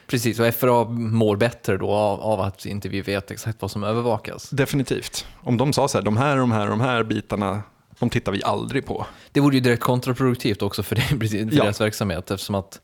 Precis, 0.09 0.39
och 0.39 0.55
FRA 0.55 0.83
mår 0.89 1.35
bättre 1.35 1.77
då 1.77 1.91
av, 1.91 2.21
av 2.21 2.41
att 2.41 2.65
inte 2.65 2.89
vi 2.89 3.01
vet 3.01 3.31
exakt 3.31 3.61
vad 3.61 3.71
som 3.71 3.83
övervakas. 3.83 4.49
Definitivt. 4.49 5.25
Om 5.43 5.57
de 5.57 5.73
sa 5.73 5.87
så 5.87 5.97
här, 5.97 6.05
de 6.05 6.17
här, 6.17 6.37
de 6.37 6.51
här, 6.51 6.67
de 6.67 6.81
här 6.81 7.03
bitarna, 7.03 7.63
de 7.99 8.09
tittar 8.09 8.31
vi 8.31 8.43
aldrig 8.43 8.85
på. 8.85 9.05
Det 9.31 9.39
vore 9.39 9.55
ju 9.55 9.61
direkt 9.61 9.83
kontraproduktivt 9.83 10.61
också 10.61 10.83
för, 10.83 10.95
det, 11.19 11.29
för 11.29 11.55
Ja. 11.55 11.63
deras 11.63 11.81
verksamhet 11.81 12.31
eftersom 12.31 12.55
att 12.55 12.81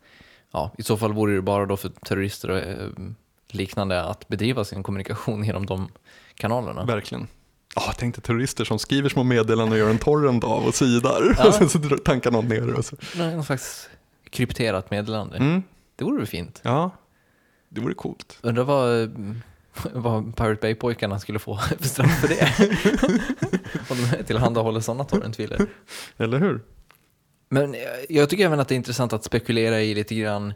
ja, 0.51 0.71
i 0.77 0.83
så 0.83 0.97
fall 0.97 1.13
vore 1.13 1.35
det 1.35 1.41
bara 1.41 1.65
då 1.65 1.77
för 1.77 1.89
terrorister 1.89 2.49
och 2.51 2.57
eh, 2.57 2.87
liknande 3.51 4.03
att 4.03 4.27
bedriva 4.27 4.63
sin 4.65 4.83
kommunikation 4.83 5.43
genom 5.43 5.65
de 5.65 5.87
kanalerna. 6.35 6.85
Verkligen. 6.85 7.27
Ja, 7.75 7.83
jag 7.85 7.97
tänkte 7.97 8.21
terrorister 8.21 8.65
som 8.65 8.79
skriver 8.79 9.09
små 9.09 9.23
meddelanden 9.23 9.71
och 9.73 9.77
gör 9.77 9.89
en 9.89 9.97
torrent 9.97 10.43
av 10.43 10.65
och 10.65 10.75
sidar. 10.75 11.35
Ja. 11.37 11.47
Och 11.47 11.53
sen 11.53 11.69
så 11.69 11.79
tankar 11.79 12.31
någon 12.31 12.47
ner 12.47 12.61
det. 12.61 13.31
Någon 13.35 13.43
slags 13.43 13.89
krypterat 14.29 14.91
meddelande. 14.91 15.37
Mm. 15.37 15.63
Det 15.95 16.03
vore 16.05 16.17
väl 16.17 16.27
fint. 16.27 16.59
Ja, 16.63 16.91
det 17.69 17.81
vore 17.81 17.93
coolt. 17.93 18.37
Undrar 18.41 18.63
vad, 18.63 19.01
eh, 19.03 19.09
vad 19.93 20.35
Pirate 20.35 20.61
Bay-pojkarna 20.61 21.19
skulle 21.19 21.39
få 21.39 21.57
för 21.79 21.87
straff 21.87 22.21
för 22.21 22.27
det. 22.27 22.49
Om 23.89 23.97
de 24.11 24.23
tillhandahåller 24.23 24.79
sådana 24.79 25.03
torrentfiler. 25.03 25.59
Eller 26.17 26.39
hur? 26.39 26.61
Men 27.49 27.73
jag- 27.73 28.05
jag 28.09 28.29
tycker 28.29 28.45
även 28.45 28.59
att 28.59 28.67
det 28.67 28.73
är 28.75 28.77
intressant 28.77 29.13
att 29.13 29.23
spekulera 29.23 29.81
i 29.81 29.95
lite 29.95 30.15
grann 30.15 30.53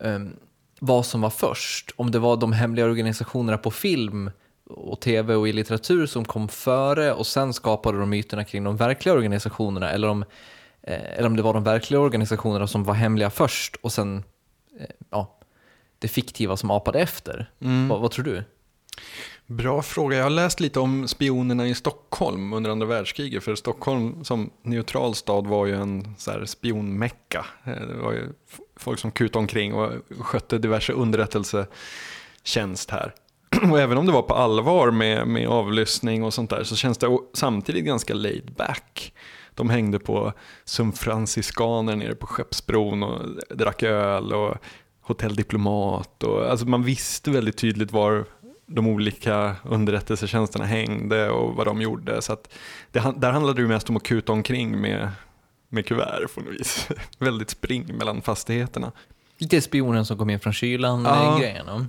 ehm, 0.00 0.36
vad 0.80 1.06
som 1.06 1.20
var 1.20 1.30
först. 1.30 1.90
Om 1.96 2.10
det 2.10 2.18
var 2.18 2.36
de 2.36 2.52
hemliga 2.52 2.84
organisationerna 2.86 3.58
på 3.58 3.70
film 3.70 4.30
och 4.66 5.00
tv 5.00 5.34
och 5.34 5.48
i 5.48 5.52
litteratur 5.52 6.06
som 6.06 6.24
kom 6.24 6.48
före 6.48 7.12
och 7.12 7.26
sen 7.26 7.52
skapade 7.52 7.98
de 7.98 8.10
myterna 8.10 8.44
kring 8.44 8.64
de 8.64 8.76
verkliga 8.76 9.14
organisationerna 9.14 9.90
eller 9.90 10.08
om, 10.08 10.22
eh, 10.82 11.18
eller 11.18 11.26
om 11.26 11.36
det 11.36 11.42
var 11.42 11.54
de 11.54 11.64
verkliga 11.64 12.00
organisationerna 12.00 12.66
som 12.66 12.84
var 12.84 12.94
hemliga 12.94 13.30
först 13.30 13.76
och 13.76 13.92
sen 13.92 14.24
eh, 14.80 14.86
ja, 15.10 15.38
det 15.98 16.08
fiktiva 16.08 16.56
som 16.56 16.70
apade 16.70 16.98
efter. 17.00 17.50
Vad, 17.88 18.00
vad 18.00 18.10
tror 18.10 18.24
du? 18.24 18.44
Bra 19.46 19.82
fråga. 19.82 20.16
Jag 20.16 20.24
har 20.24 20.30
läst 20.30 20.60
lite 20.60 20.80
om 20.80 21.08
spionerna 21.08 21.68
i 21.68 21.74
Stockholm 21.74 22.52
under 22.52 22.70
andra 22.70 22.86
världskriget. 22.86 23.44
För 23.44 23.54
Stockholm 23.54 24.24
som 24.24 24.50
neutral 24.62 25.14
stad 25.14 25.46
var 25.46 25.66
ju 25.66 25.74
en 25.74 26.14
så 26.18 26.30
här 26.30 26.44
spionmecka. 26.44 27.46
Eh, 27.64 27.86
det 27.86 27.94
var 28.02 28.12
ju 28.12 28.28
folk 28.76 28.98
som 28.98 29.10
kutade 29.10 29.38
omkring 29.38 29.74
och 29.74 29.92
skötte 30.20 30.58
diverse 30.58 30.92
underrättelsetjänst 30.92 32.90
här. 32.90 33.14
Och 33.70 33.80
även 33.80 33.98
om 33.98 34.06
det 34.06 34.12
var 34.12 34.22
på 34.22 34.34
allvar 34.34 34.90
med, 34.90 35.26
med 35.28 35.48
avlyssning 35.48 36.24
och 36.24 36.34
sånt 36.34 36.50
där 36.50 36.64
så 36.64 36.76
känns 36.76 36.98
det 36.98 37.18
samtidigt 37.34 37.84
ganska 37.84 38.14
laid 38.14 38.52
back. 38.56 39.12
De 39.54 39.70
hängde 39.70 39.98
på 39.98 40.32
som 40.64 40.92
nere 40.92 42.14
på 42.14 42.26
Skeppsbron 42.26 43.02
och 43.02 43.20
drack 43.56 43.82
öl 43.82 44.32
och 44.32 44.56
Hotell 45.00 45.36
Diplomat. 45.36 46.22
Och, 46.22 46.50
alltså 46.50 46.66
man 46.66 46.82
visste 46.82 47.30
väldigt 47.30 47.56
tydligt 47.56 47.92
var 47.92 48.24
de 48.72 48.86
olika 48.86 49.56
underrättelsetjänsterna 49.64 50.64
hängde 50.64 51.30
och 51.30 51.54
vad 51.54 51.66
de 51.66 51.80
gjorde. 51.82 52.22
Så 52.22 52.36
det, 52.90 53.12
där 53.16 53.32
handlade 53.32 53.62
det 53.62 53.68
mest 53.68 53.90
om 53.90 53.96
att 53.96 54.02
kuta 54.02 54.32
omkring 54.32 54.80
med, 54.80 55.10
med 55.68 55.86
kuvert 55.86 56.34
på 56.34 56.40
något 56.40 56.54
vis. 56.60 56.88
väldigt 57.18 57.50
spring 57.50 57.96
mellan 57.96 58.22
fastigheterna. 58.22 58.92
Lite 59.38 59.60
spionen 59.60 60.06
som 60.06 60.18
kom 60.18 60.30
in 60.30 60.40
från 60.40 60.52
kylan 60.52 61.04
Ja. 61.04 61.38
grejen. 61.40 61.88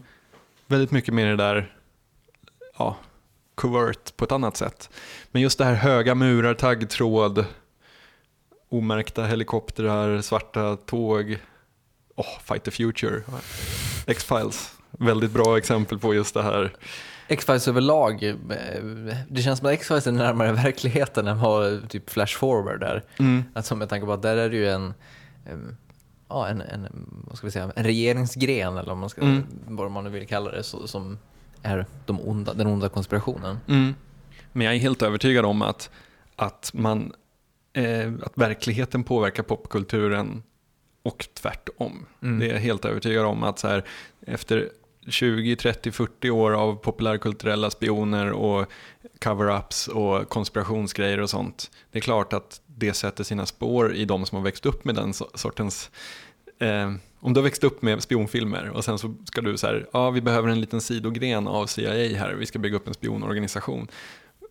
Väldigt 0.67 0.91
mycket 0.91 1.13
mer 1.13 1.25
det 1.27 1.35
där, 1.35 1.75
ja, 2.77 2.97
covert 3.55 4.17
på 4.17 4.25
ett 4.25 4.31
annat 4.31 4.57
sätt. 4.57 4.89
Men 5.31 5.41
just 5.41 5.57
det 5.57 5.65
här 5.65 5.73
höga 5.73 6.15
murar, 6.15 6.53
taggtråd, 6.53 7.45
omärkta 8.69 9.25
helikoptrar, 9.25 10.21
svarta 10.21 10.75
tåg. 10.75 11.37
Oh, 12.15 12.39
Fight 12.43 12.63
the 12.63 12.71
Future. 12.71 13.21
X-Files. 14.07 14.71
Väldigt 15.01 15.31
bra 15.31 15.57
exempel 15.57 15.99
på 15.99 16.13
just 16.13 16.33
det 16.33 16.43
här. 16.43 16.73
X-Files 17.27 17.67
överlag, 17.67 18.23
eh, 18.23 18.35
det 19.29 19.41
känns 19.41 19.59
som 19.59 19.67
att 19.67 19.73
X-Files 19.73 20.07
är 20.07 20.11
närmare 20.11 20.51
verkligheten 20.51 21.27
än 21.27 21.39
vad 21.39 21.89
typ 21.89 22.09
Flash 22.09 22.37
Forward 22.37 22.79
där. 22.79 23.03
Alltså 23.53 23.75
med 23.75 23.89
tanke 23.89 24.05
på 24.05 24.13
att 24.13 24.21
där 24.21 24.37
är 24.37 24.49
det 24.49 24.55
ju 24.55 24.69
en, 24.69 24.93
ja, 26.27 26.47
en, 26.47 26.61
en, 26.61 26.87
vad 27.27 27.37
ska 27.37 27.47
vi 27.47 27.51
säga, 27.51 27.71
en 27.75 27.83
regeringsgren 27.83 28.77
eller 28.77 28.95
man, 28.95 29.09
ska, 29.09 29.41
vad 29.67 29.91
man 29.91 30.03
nu 30.03 30.09
vill 30.09 30.27
kalla 30.27 30.51
det, 30.51 30.63
så, 30.63 30.87
som 30.87 31.17
är 31.61 31.85
de 32.05 32.19
onda, 32.21 32.53
den 32.53 32.67
onda 32.67 32.89
konspirationen. 32.89 33.57
Men 34.51 34.65
jag 34.65 34.75
är 34.75 34.79
helt 34.79 35.01
övertygad 35.01 35.45
om 35.45 35.61
att, 35.61 35.89
att 36.35 36.71
man 36.73 37.13
eh, 37.73 38.13
att 38.23 38.37
verkligheten 38.37 39.03
påverkar 39.03 39.43
popkulturen 39.43 40.43
och 41.03 41.27
tvärtom. 41.33 42.05
Det 42.39 42.49
är 42.49 42.53
jag 42.53 42.59
helt 42.59 42.85
övertygad 42.85 43.25
om 43.25 43.43
att 43.43 43.59
så 43.59 43.67
här, 43.67 43.83
efter 44.27 44.69
20, 45.07 45.55
30, 45.55 45.91
40 45.91 46.29
år 46.29 46.51
av 46.51 46.75
populärkulturella 46.75 47.69
spioner 47.69 48.31
och 48.31 48.65
cover-ups 49.19 49.89
och 49.89 50.29
konspirationsgrejer 50.29 51.19
och 51.19 51.29
sånt. 51.29 51.71
Det 51.91 51.99
är 51.99 52.01
klart 52.01 52.33
att 52.33 52.61
det 52.65 52.93
sätter 52.93 53.23
sina 53.23 53.45
spår 53.45 53.93
i 53.93 54.05
de 54.05 54.25
som 54.25 54.35
har 54.35 54.43
växt 54.43 54.65
upp 54.65 54.85
med 54.85 54.95
den 54.95 55.13
sortens 55.13 55.91
Eh, 56.61 56.91
om 57.19 57.33
du 57.33 57.39
har 57.39 57.43
växt 57.43 57.63
upp 57.63 57.81
med 57.81 58.03
spionfilmer 58.03 58.69
och 58.69 58.83
sen 58.85 58.97
så 58.97 59.13
ska 59.25 59.41
du 59.41 59.57
så 59.57 59.67
här, 59.67 59.87
ja 59.93 60.09
vi 60.09 60.21
behöver 60.21 60.49
en 60.49 60.61
liten 60.61 60.81
sidogren 60.81 61.47
av 61.47 61.67
CIA 61.67 62.17
här, 62.17 62.33
vi 62.33 62.45
ska 62.45 62.59
bygga 62.59 62.77
upp 62.77 62.87
en 62.87 62.93
spionorganisation. 62.93 63.87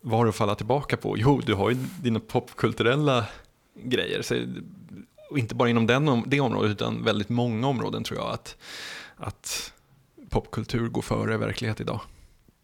Vad 0.01 0.17
har 0.17 0.25
du 0.25 0.29
att 0.29 0.35
falla 0.35 0.55
tillbaka 0.55 0.97
på? 0.97 1.17
Jo, 1.17 1.41
du 1.45 1.53
har 1.53 1.69
ju 1.69 1.77
dina 2.01 2.19
popkulturella 2.19 3.25
grejer. 3.83 4.21
Så, 4.21 4.35
och 5.29 5.39
inte 5.39 5.55
bara 5.55 5.69
inom 5.69 5.87
den, 5.87 6.23
det 6.27 6.39
området 6.39 6.71
utan 6.71 7.03
väldigt 7.03 7.29
många 7.29 7.67
områden 7.67 8.03
tror 8.03 8.19
jag 8.19 8.29
att, 8.29 8.57
att 9.17 9.73
popkultur 10.31 10.89
går 10.89 11.01
före 11.01 11.37
verklighet 11.37 11.81
idag. 11.81 11.99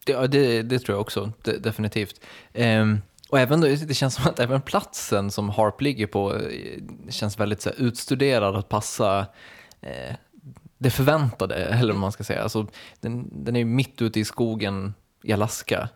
Ja, 0.05 0.27
det, 0.27 0.61
det 0.61 0.79
tror 0.79 0.95
jag 0.95 1.01
också, 1.01 1.31
de, 1.41 1.51
definitivt. 1.51 2.21
Ehm, 2.53 3.01
och 3.29 3.39
även 3.39 3.61
då, 3.61 3.67
det 3.67 3.93
känns 3.93 4.15
som 4.15 4.27
att 4.27 4.39
även 4.39 4.61
platsen 4.61 5.31
som 5.31 5.49
Harp 5.49 5.81
ligger 5.81 6.07
på 6.07 6.35
eh, 6.35 6.81
känns 7.09 7.39
väldigt 7.39 7.61
så 7.61 7.69
här, 7.69 7.81
utstuderad 7.81 8.55
att 8.55 8.69
passa 8.69 9.19
eh, 9.81 10.15
det 10.77 10.89
förväntade, 10.89 11.55
eller 11.55 11.93
vad 11.93 12.01
man 12.01 12.11
ska 12.11 12.23
säga. 12.23 12.43
Alltså, 12.43 12.67
den, 12.99 13.43
den 13.43 13.55
är 13.55 13.59
ju 13.59 13.65
mitt 13.65 14.01
ute 14.01 14.19
i 14.19 14.25
skogen 14.25 14.93
i 15.23 15.33
Alaska. 15.33 15.89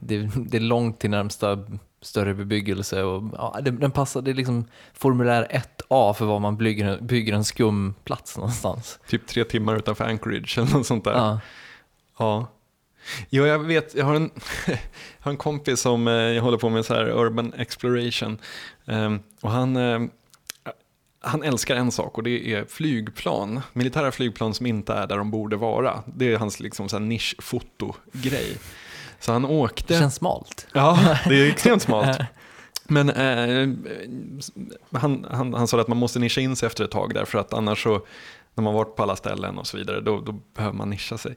Det, 0.00 0.30
det 0.36 0.56
är 0.56 0.60
långt 0.60 1.00
till 1.00 1.10
närmsta 1.10 1.58
större 2.02 2.34
bebyggelse 2.34 3.02
och 3.02 3.22
ja, 3.36 3.58
det, 3.62 3.70
den 3.70 3.90
passar, 3.90 4.22
det 4.22 4.30
är 4.30 4.34
liksom 4.34 4.64
formulär 4.94 5.62
1A 5.88 6.12
för 6.14 6.24
var 6.24 6.38
man 6.38 6.56
bygger, 6.56 6.98
bygger 7.00 7.32
en 7.32 7.44
skum 7.44 7.94
plats 8.04 8.36
någonstans. 8.36 8.98
Typ 9.08 9.26
tre 9.26 9.44
timmar 9.44 9.76
utanför 9.76 10.04
Anchorage 10.04 10.58
eller 10.58 10.72
något 10.72 10.86
sånt 10.86 11.04
där. 11.04 11.12
Ja. 11.12 11.40
Ja. 12.18 12.46
Jo, 13.30 13.46
jag 13.46 13.58
vet, 13.58 13.94
jag 13.94 14.04
har 14.04 14.14
en, 14.14 14.30
jag 14.66 14.76
har 15.20 15.30
en 15.30 15.36
kompis 15.36 15.80
som 15.80 16.08
eh, 16.08 16.14
jag 16.14 16.42
håller 16.42 16.58
på 16.58 16.68
med 16.68 16.84
så 16.84 16.94
här 16.94 17.08
urban 17.08 17.52
exploration. 17.56 18.38
Ehm, 18.86 19.20
och 19.40 19.50
han, 19.50 19.76
eh, 19.76 20.00
han 21.20 21.42
älskar 21.42 21.76
en 21.76 21.90
sak 21.90 22.18
och 22.18 22.24
det 22.24 22.54
är 22.54 22.64
flygplan. 22.64 23.60
Militära 23.72 24.12
flygplan 24.12 24.54
som 24.54 24.66
inte 24.66 24.92
är 24.92 25.06
där 25.06 25.18
de 25.18 25.30
borde 25.30 25.56
vara. 25.56 26.02
Det 26.06 26.32
är 26.32 26.38
hans 26.38 26.60
liksom 26.60 27.08
nischfoto-grej. 27.08 28.56
Så 29.22 29.32
han 29.32 29.44
åkte... 29.44 29.94
Det 29.94 30.00
känns 30.00 30.14
smalt. 30.14 30.66
Ja, 30.72 31.16
det 31.28 31.34
är 31.34 31.50
extremt 31.50 31.82
smalt. 31.82 32.18
Men 32.84 33.10
eh, 33.10 33.68
han, 34.90 35.26
han, 35.30 35.54
han 35.54 35.68
sa 35.68 35.80
att 35.80 35.88
man 35.88 35.98
måste 35.98 36.18
nischa 36.18 36.40
in 36.40 36.56
sig 36.56 36.66
efter 36.66 36.84
ett 36.84 36.90
tag 36.90 37.14
där 37.14 37.24
för 37.24 37.38
att 37.38 37.52
annars 37.52 37.82
så, 37.82 38.06
när 38.54 38.64
man 38.64 38.74
varit 38.74 38.96
på 38.96 39.02
alla 39.02 39.16
ställen 39.16 39.58
och 39.58 39.66
så 39.66 39.76
vidare, 39.76 40.00
då, 40.00 40.20
då 40.20 40.32
behöver 40.32 40.76
man 40.76 40.90
nischa 40.90 41.18
sig. 41.18 41.36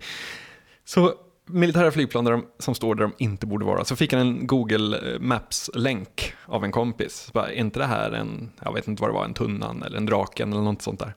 Så 0.86 1.14
militära 1.46 1.92
flygplan 1.92 2.26
de, 2.26 2.46
som 2.60 2.76
står 2.76 2.96
där 2.96 3.04
de 3.04 3.14
inte 3.18 3.46
borde 3.46 3.66
vara, 3.66 3.86
så 3.86 3.96
fick 3.96 4.14
han 4.14 4.22
en 4.22 4.48
Google 4.48 5.18
Maps-länk 5.20 6.34
av 6.46 6.64
en 6.64 6.72
kompis. 6.72 7.16
Så 7.16 7.32
bara, 7.32 7.52
är 7.52 7.56
inte 7.56 7.80
det 7.80 7.86
här 7.86 8.12
en, 8.12 8.52
jag 8.62 8.74
vet 8.74 8.88
inte 8.88 9.02
vad 9.02 9.10
det 9.10 9.14
var, 9.14 9.26
en 9.26 9.34
tunnan 9.34 9.84
eller 9.84 9.98
en 9.98 10.06
draken 10.06 10.54
eller 10.54 10.64
något 10.64 10.82
sånt 10.82 11.00
där? 11.00 11.14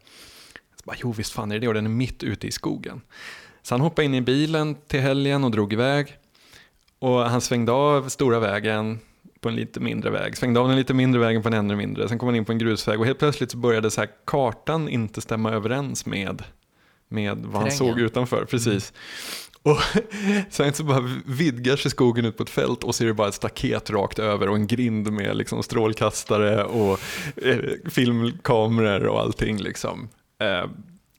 Så 0.76 0.82
bara, 0.84 0.96
jo 1.00 1.12
visst 1.12 1.32
fan 1.32 1.50
är 1.50 1.54
det 1.54 1.60
det 1.60 1.68
och 1.68 1.74
den 1.74 1.84
är 1.84 1.90
mitt 1.90 2.22
ute 2.22 2.46
i 2.46 2.52
skogen. 2.52 3.00
Så 3.62 3.74
han 3.74 3.80
hoppade 3.80 4.04
in 4.04 4.14
i 4.14 4.20
bilen 4.20 4.74
till 4.74 5.00
helgen 5.00 5.44
och 5.44 5.50
drog 5.50 5.72
iväg. 5.72 6.16
Och 6.98 7.20
han 7.20 7.40
svängde 7.40 7.72
av 7.72 8.08
stora 8.08 8.38
vägen 8.40 8.98
på 9.40 9.48
en 9.48 9.56
lite 9.56 9.80
mindre 9.80 10.10
väg, 10.10 10.36
svängde 10.36 10.60
av 10.60 10.68
den 10.68 10.76
lite 10.76 10.94
mindre 10.94 11.20
vägen 11.20 11.42
på 11.42 11.48
en 11.48 11.54
ännu 11.54 11.76
mindre, 11.76 12.08
sen 12.08 12.18
kom 12.18 12.28
han 12.28 12.36
in 12.36 12.44
på 12.44 12.52
en 12.52 12.58
grusväg 12.58 13.00
och 13.00 13.06
helt 13.06 13.18
plötsligt 13.18 13.50
så 13.50 13.56
började 13.56 13.90
så 13.90 14.00
här 14.00 14.10
kartan 14.24 14.88
inte 14.88 15.20
stämma 15.20 15.52
överens 15.52 16.06
med, 16.06 16.42
med 17.08 17.36
vad 17.36 17.62
han 17.62 17.70
Terrängen. 17.70 17.94
såg 17.94 18.00
utanför. 18.00 18.44
Precis. 18.44 18.92
Och 19.62 19.78
sen 20.50 20.72
så 20.72 20.84
bara 20.84 21.10
vidgar 21.26 21.76
sig 21.76 21.90
skogen 21.90 22.24
ut 22.24 22.36
på 22.36 22.42
ett 22.42 22.50
fält 22.50 22.84
och 22.84 22.94
så 22.94 23.04
är 23.04 23.08
det 23.08 23.14
bara 23.14 23.28
ett 23.28 23.34
staket 23.34 23.90
rakt 23.90 24.18
över 24.18 24.48
och 24.48 24.56
en 24.56 24.66
grind 24.66 25.12
med 25.12 25.36
liksom 25.36 25.62
strålkastare 25.62 26.64
och 26.64 27.00
eh, 27.36 27.58
filmkameror 27.90 29.06
och 29.06 29.20
allting. 29.20 29.58
Liksom. 29.58 30.08
Eh, 30.40 30.70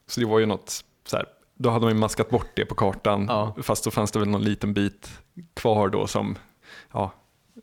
så 0.07 0.19
det 0.19 0.25
var 0.25 0.39
ju 0.39 0.45
något, 0.45 0.83
så 1.07 1.17
här, 1.17 1.25
då 1.59 1.69
hade 1.69 1.85
man 1.85 1.93
ju 1.93 1.99
maskat 1.99 2.29
bort 2.29 2.49
det 2.55 2.65
på 2.65 2.75
kartan, 2.75 3.25
Ja. 3.29 3.55
fast 3.63 3.83
då 3.83 3.91
fanns 3.91 4.11
det 4.11 4.19
väl 4.19 4.27
någon 4.27 4.43
liten 4.43 4.73
bit 4.73 5.09
kvar 5.55 5.89
då 5.89 6.07
som, 6.07 6.35
ja, 6.93 7.11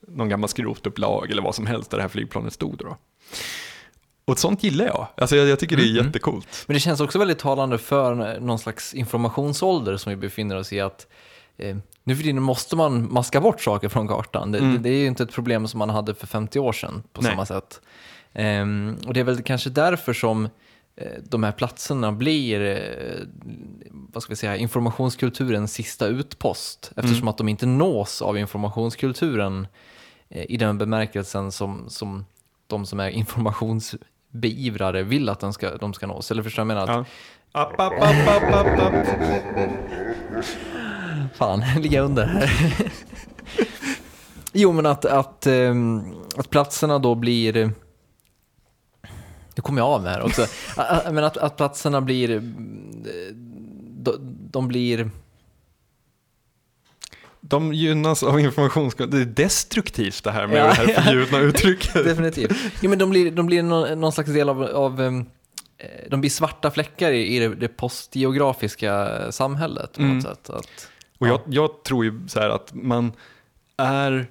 någon 0.08 0.28
gammal 0.28 0.48
skrotupplag 0.48 1.30
eller 1.30 1.42
vad 1.42 1.54
som 1.54 1.66
helst 1.66 1.90
där 1.90 1.98
det 1.98 2.02
här 2.02 2.08
flygplanet 2.08 2.52
stod. 2.52 2.78
Då. 2.78 2.96
Och 4.24 4.32
ett 4.32 4.38
sånt 4.38 4.62
gillar 4.64 4.86
jag. 4.86 5.06
Alltså 5.16 5.36
jag, 5.36 5.48
jag 5.48 5.58
tycker 5.58 5.76
det 5.76 5.82
är 5.82 6.04
jättecoolt. 6.04 6.64
Men 6.66 6.74
det 6.74 6.80
känns 6.80 7.00
också 7.00 7.18
väldigt 7.18 7.38
talande 7.38 7.78
för 7.78 8.40
någon 8.40 8.58
slags 8.58 8.94
informationsålder 8.94 9.96
som 9.96 10.10
vi 10.10 10.16
befinner 10.16 10.56
oss 10.56 10.72
i. 10.72 10.80
att 10.80 11.06
eh, 11.56 11.76
Nu 12.04 12.16
för 12.16 12.22
tiden 12.22 12.42
måste 12.42 12.76
man 12.76 13.12
maska 13.12 13.40
bort 13.40 13.60
saker 13.60 13.88
från 13.88 14.08
kartan. 14.08 14.52
Det, 14.52 14.58
det, 14.60 14.78
det 14.78 14.88
är 14.88 14.98
ju 14.98 15.06
inte 15.06 15.22
ett 15.22 15.32
problem 15.32 15.68
som 15.68 15.78
man 15.78 15.90
hade 15.90 16.14
för 16.14 16.26
50 16.26 16.58
år 16.58 16.72
sedan 16.72 17.02
på 17.12 17.22
Nej. 17.22 17.30
samma 17.30 17.46
sätt. 17.46 17.80
Ehm, 18.32 18.96
och 19.06 19.14
det 19.14 19.20
är 19.20 19.24
väl 19.24 19.42
kanske 19.42 19.70
därför 19.70 20.12
som 20.12 20.44
eh, 20.44 20.50
de 21.22 21.42
här 21.42 21.52
platserna 21.52 22.12
blir 22.12 22.60
eh, 22.60 23.26
vad 24.12 24.22
ska 24.22 24.32
vi 24.32 24.36
säga, 24.36 24.56
informationskulturens 24.56 25.72
sista 25.72 26.06
utpost. 26.06 26.92
Eftersom 26.96 27.28
att 27.28 27.38
de 27.38 27.48
inte 27.48 27.66
nås 27.66 28.22
av 28.22 28.38
informationskulturen 28.38 29.66
eh, 30.28 30.44
i 30.48 30.56
den 30.56 30.78
bemärkelsen 30.78 31.52
som, 31.52 31.84
som 31.88 32.24
de 32.66 32.86
som 32.86 33.00
är 33.00 33.08
informationsbeivrare 33.08 35.02
vill 35.02 35.28
att 35.28 35.40
den 35.40 35.52
ska, 35.52 35.76
de 35.76 35.94
ska 35.94 36.06
nås. 36.06 36.30
Eller 36.30 36.42
förstår 36.42 36.64
du 36.64 36.74
vad 36.74 36.76
jag 36.76 36.86
menar? 36.86 37.00
Att, 37.00 37.06
Ja. 37.52 37.60
App, 37.62 37.80
app, 37.80 37.92
app, 37.92 38.28
app, 38.28 38.54
app, 38.54 38.80
app. 38.80 39.06
Fan, 41.34 41.62
ligga 41.80 42.00
under 42.00 42.26
här. 42.26 42.50
jo, 44.52 44.72
men 44.72 44.86
att, 44.86 45.04
att, 45.04 45.46
ehm, 45.46 46.04
att 46.36 46.50
platserna 46.50 46.98
då 46.98 47.14
blir... 47.14 47.72
Nu 49.56 49.62
kommer 49.62 49.80
jag 49.80 49.88
av 49.88 50.02
med 50.02 50.12
här 50.12 50.22
också. 50.22 50.46
Men 51.12 51.24
att, 51.24 51.36
att 51.36 51.56
platserna 51.56 52.00
blir... 52.00 52.30
eh, 52.30 52.40
De, 53.98 54.16
de 54.50 54.68
blir... 54.68 55.10
De 57.40 57.72
gynnas 57.74 58.22
av 58.22 58.40
informationskunskap. 58.40 59.10
Det 59.10 59.20
är 59.20 59.24
destruktivt 59.24 60.24
det 60.24 60.30
här 60.30 60.46
med 60.46 60.58
Ja, 60.58 60.66
det 60.66 60.72
här 60.74 60.88
ja. 60.88 61.02
förbjudna 61.02 61.38
uttrycket. 61.48 61.94
Definitivt. 61.94 62.56
Jo, 62.80 62.90
men 62.90 62.98
de 62.98 63.10
blir, 63.10 63.30
de 63.30 63.46
blir 63.46 63.62
någon, 63.62 64.00
någon 64.00 64.12
slags 64.12 64.30
del 64.30 64.48
av... 64.48 64.62
av 64.62 65.00
eh, 65.02 65.12
de 66.10 66.20
blir 66.20 66.30
svarta 66.30 66.70
fläckar 66.70 67.12
i, 67.12 67.38
det, 67.38 67.48
det 67.54 67.68
postgeografiska 67.68 69.08
samhället 69.32 69.92
på 69.92 70.02
något 70.02 70.22
sätt. 70.22 70.50
Att, 70.50 70.88
Och 71.18 71.28
jag, 71.28 71.40
jag 71.46 71.82
tror 71.84 72.04
ju 72.04 72.28
så 72.28 72.40
här 72.40 72.48
att 72.50 72.74
man 72.74 73.12
är, 73.76 74.26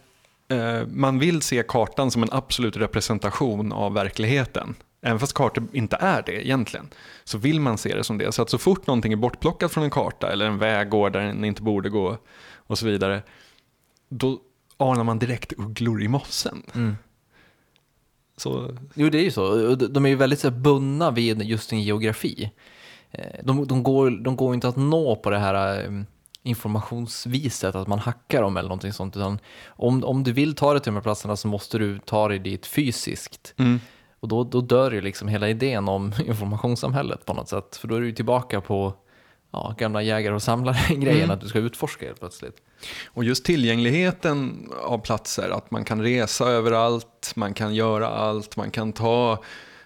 eh, 0.51 0.87
man 0.87 1.19
vill 1.19 1.41
se 1.41 1.63
kartan 1.67 2.11
som 2.11 2.23
en 2.23 2.29
absolut 2.31 2.77
representation 2.77 3.71
av 3.71 3.93
verkligheten. 3.93 4.75
Även 5.05 5.19
fast 5.19 5.33
kartor 5.33 5.67
inte 5.73 5.95
är 5.99 6.23
det 6.25 6.45
egentligen, 6.47 6.89
så 7.23 7.37
vill 7.37 7.59
man 7.59 7.77
se 7.77 7.95
det 7.95 8.03
som 8.03 8.17
det. 8.17 8.31
Så 8.31 8.41
att 8.41 8.49
så 8.49 8.57
fort 8.57 8.87
någonting 8.87 9.13
är 9.13 9.17
bortplockat 9.17 9.71
från 9.71 9.83
en 9.83 9.89
karta, 9.89 10.31
eller 10.31 10.45
en 10.45 10.57
väg 10.57 10.89
går 10.89 11.09
där 11.09 11.19
den 11.21 11.45
inte 11.45 11.61
borde 11.61 11.89
gå, 11.89 12.17
och 12.67 12.77
så 12.77 12.85
vidare, 12.85 13.23
då 14.09 14.39
anar 14.77 15.03
man 15.03 15.19
direkt 15.19 15.53
ugglor 15.57 16.01
i 16.03 16.07
mossen. 16.07 16.63
Så, 18.37 18.77
Jo, 18.93 19.09
det 19.09 19.17
är 19.17 19.23
ju 19.23 19.31
så. 19.31 19.75
De- 19.75 20.05
är 20.05 20.09
ju 20.09 20.15
väldigt 20.15 20.39
så 20.39 20.49
här, 20.49 20.57
bundna 20.57 21.11
vid 21.11 21.41
just 21.41 21.69
sin 21.69 21.81
geografi. 21.81 22.51
Eh, 23.11 23.25
De, 23.43 23.67
de, 23.67 23.83
går, 23.83 24.11
de 24.11 24.35
går 24.35 24.53
inte 24.53 24.67
att 24.67 24.75
nå 24.77 25.15
på 25.15 25.29
det 25.29 25.37
här 25.39 25.83
eh, 25.85 26.01
informationsviset, 26.43 27.75
att 27.75 27.87
man 27.87 27.99
hackar 27.99 28.41
dem 28.41 28.57
eller 28.57 28.69
någonting 28.69 28.93
sånt. 28.93 29.17
Utan 29.17 29.39
om, 29.67 30.03
om 30.03 30.23
du 30.23 30.31
vill 30.31 30.55
ta 30.55 30.73
dig 30.73 30.81
till 30.81 30.89
de 30.91 30.95
här 30.95 31.01
platserna 31.03 31.35
så 31.35 31.47
måste 31.47 31.77
du 31.77 31.99
ta 31.99 32.27
dig 32.27 32.39
dit 32.39 32.65
fysiskt. 32.65 33.53
Och 34.25 34.29
då, 34.29 34.43
då 34.43 34.61
dör 34.61 34.91
ju 34.91 35.01
liksom 35.01 35.27
hela 35.27 35.49
idén 35.49 35.87
om 35.87 36.13
informationssamhället 36.25 37.25
på 37.25 37.33
något 37.33 37.49
sätt. 37.49 37.75
För 37.75 37.87
då 37.87 37.95
är 37.95 37.99
du 37.99 38.05
ju 38.05 38.13
tillbaka 38.13 38.61
på 38.61 38.93
ja, 39.51 39.75
gamla 39.77 40.01
jägare 40.01 40.35
och 40.35 40.43
samlare-grejen, 40.43 41.31
att 41.31 41.41
du 41.41 41.47
ska 41.47 41.59
utforska 41.59 42.05
helt 42.05 42.19
plötsligt. 42.19 42.55
Och 43.07 43.23
just 43.23 43.45
tillgängligheten 43.45 44.69
av 44.83 44.97
platser, 44.97 45.49
att 45.49 45.71
man 45.71 45.85
kan 45.85 46.01
resa 46.01 46.45
överallt, 46.45 47.33
man 47.35 47.53
kan 47.53 47.75
göra 47.75 48.07
allt, 48.07 48.57
man 48.57 48.71
kan 48.71 48.93
ta 48.93 49.43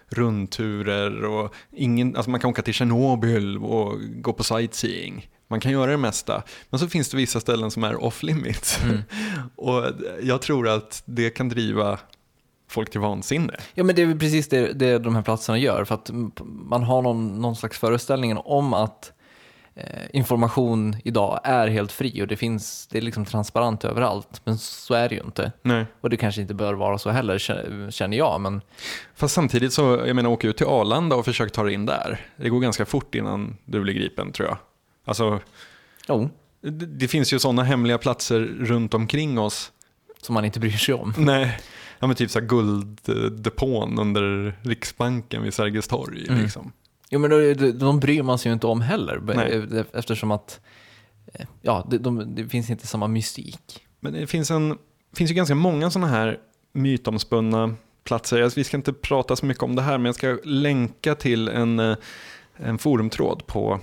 rundturer 0.08 1.24
och 1.24 1.54
ingen, 1.72 2.16
alltså 2.16 2.30
man 2.30 2.40
kan 2.40 2.50
åka 2.50 2.62
till 2.62 2.74
Tjernobyl 2.74 3.58
och 3.58 3.98
gå 4.00 4.32
på 4.32 4.44
sightseeing. 4.44 5.30
Man 5.48 5.60
kan 5.60 5.72
göra 5.72 5.90
det 5.90 5.96
mesta, 5.96 6.42
men 6.70 6.80
så 6.80 6.88
finns 6.88 7.08
det 7.08 7.16
vissa 7.16 7.40
ställen 7.40 7.70
som 7.70 7.84
är 7.84 8.04
off 8.04 8.22
limits. 8.22 8.80
och 9.56 9.84
jag 10.22 10.42
tror 10.42 10.68
att 10.68 11.02
det 11.04 11.30
kan 11.30 11.48
driva 11.48 11.98
folk 12.70 12.90
till 12.90 13.00
vansinne. 13.00 13.54
Ja, 13.74 13.84
men 13.84 13.94
det 13.96 14.02
är 14.02 14.06
väl 14.06 14.18
precis 14.18 14.48
det, 14.48 14.72
det 14.72 14.98
de 14.98 15.14
här 15.14 15.22
platserna 15.22 15.58
gör. 15.58 15.84
För 15.84 15.94
att 15.94 16.10
man 16.44 16.82
har 16.82 17.02
någon, 17.02 17.40
någon 17.40 17.56
slags 17.56 17.78
föreställning 17.78 18.36
om 18.36 18.74
att 18.74 19.12
eh, 19.74 19.84
information 20.12 20.96
idag 21.04 21.40
är 21.44 21.68
helt 21.68 21.92
fri 21.92 22.22
och 22.22 22.26
det 22.26 22.36
finns, 22.36 22.86
det 22.86 22.98
är 22.98 23.02
liksom 23.02 23.24
transparent 23.24 23.84
överallt. 23.84 24.40
Men 24.44 24.58
så 24.58 24.94
är 24.94 25.08
det 25.08 25.14
ju 25.14 25.20
inte. 25.20 25.52
Nej. 25.62 25.86
Och 26.00 26.10
det 26.10 26.16
kanske 26.16 26.40
inte 26.40 26.54
bör 26.54 26.74
vara 26.74 26.98
så 26.98 27.10
heller 27.10 27.38
kä- 27.38 27.90
känner 27.90 28.16
jag. 28.16 28.40
Men 28.40 28.60
Fast 29.14 29.34
samtidigt 29.34 29.72
så, 29.72 29.82
jag 30.06 30.16
menar 30.16 30.30
åka 30.30 30.48
ut 30.48 30.56
till 30.56 30.66
Arlanda 30.66 31.16
och 31.16 31.24
försök 31.24 31.52
ta 31.52 31.62
dig 31.64 31.74
in 31.74 31.86
där. 31.86 32.20
Det 32.36 32.48
går 32.48 32.60
ganska 32.60 32.86
fort 32.86 33.14
innan 33.14 33.56
du 33.64 33.80
blir 33.80 33.94
gripen 33.94 34.32
tror 34.32 34.48
jag. 34.48 34.58
Alltså, 35.04 35.40
jo, 36.08 36.30
det, 36.62 36.70
det 36.86 37.08
finns 37.08 37.32
ju 37.32 37.38
sådana 37.38 37.62
hemliga 37.62 37.98
platser 37.98 38.40
runt 38.60 38.94
omkring 38.94 39.38
oss. 39.38 39.72
som 40.22 40.34
man 40.34 40.44
inte 40.44 40.60
bryr 40.60 40.70
sig 40.70 40.94
om. 40.94 41.14
Nej, 41.16 41.58
ja, 42.00 42.06
men 42.06 42.16
typ 42.16 42.30
så 42.30 42.40
här 42.40 42.46
gulddepån 42.46 43.98
under 43.98 44.54
Riksbanken 44.62 45.42
vid 45.42 45.54
Sergels 45.54 45.88
torg. 45.88 46.26
Mm. 46.28 46.42
Liksom. 46.42 46.72
Jo 47.10 47.18
men 47.18 47.30
de, 47.30 47.54
de, 47.72 48.00
bryr 48.00 48.22
man 48.22 48.38
sig 48.38 48.50
ju 48.50 48.52
inte 48.52 48.66
om 48.66 48.80
heller. 48.80 49.20
Nej. 49.24 49.84
Eftersom 49.92 50.30
att 50.30 50.60
eh, 51.34 51.46
ja, 51.62 51.86
det, 51.90 51.98
de, 51.98 52.34
det 52.34 52.48
finns 52.48 52.70
inte 52.70 52.86
samma 52.86 53.08
mystik. 53.08 53.84
Men 54.00 54.12
det 54.12 54.26
finns, 54.26 54.50
en, 54.50 54.78
finns 55.16 55.30
ju 55.30 55.34
ganska 55.34 55.54
många 55.54 55.90
sådana 55.90 56.08
här 56.08 56.38
mytomspunna 56.72 57.74
platser. 58.04 58.52
Vi 58.56 58.64
ska 58.64 58.76
inte 58.76 58.92
prata 58.92 59.36
så 59.36 59.46
mycket 59.46 59.62
om 59.62 59.76
det 59.76 59.82
här, 59.82 59.98
men 59.98 60.04
jag 60.04 60.14
ska 60.14 60.38
länka 60.44 61.14
till 61.14 61.48
en, 61.48 61.78
eh, 61.78 61.96
en 62.56 62.78
forumtråd 62.78 63.46
på, 63.46 63.80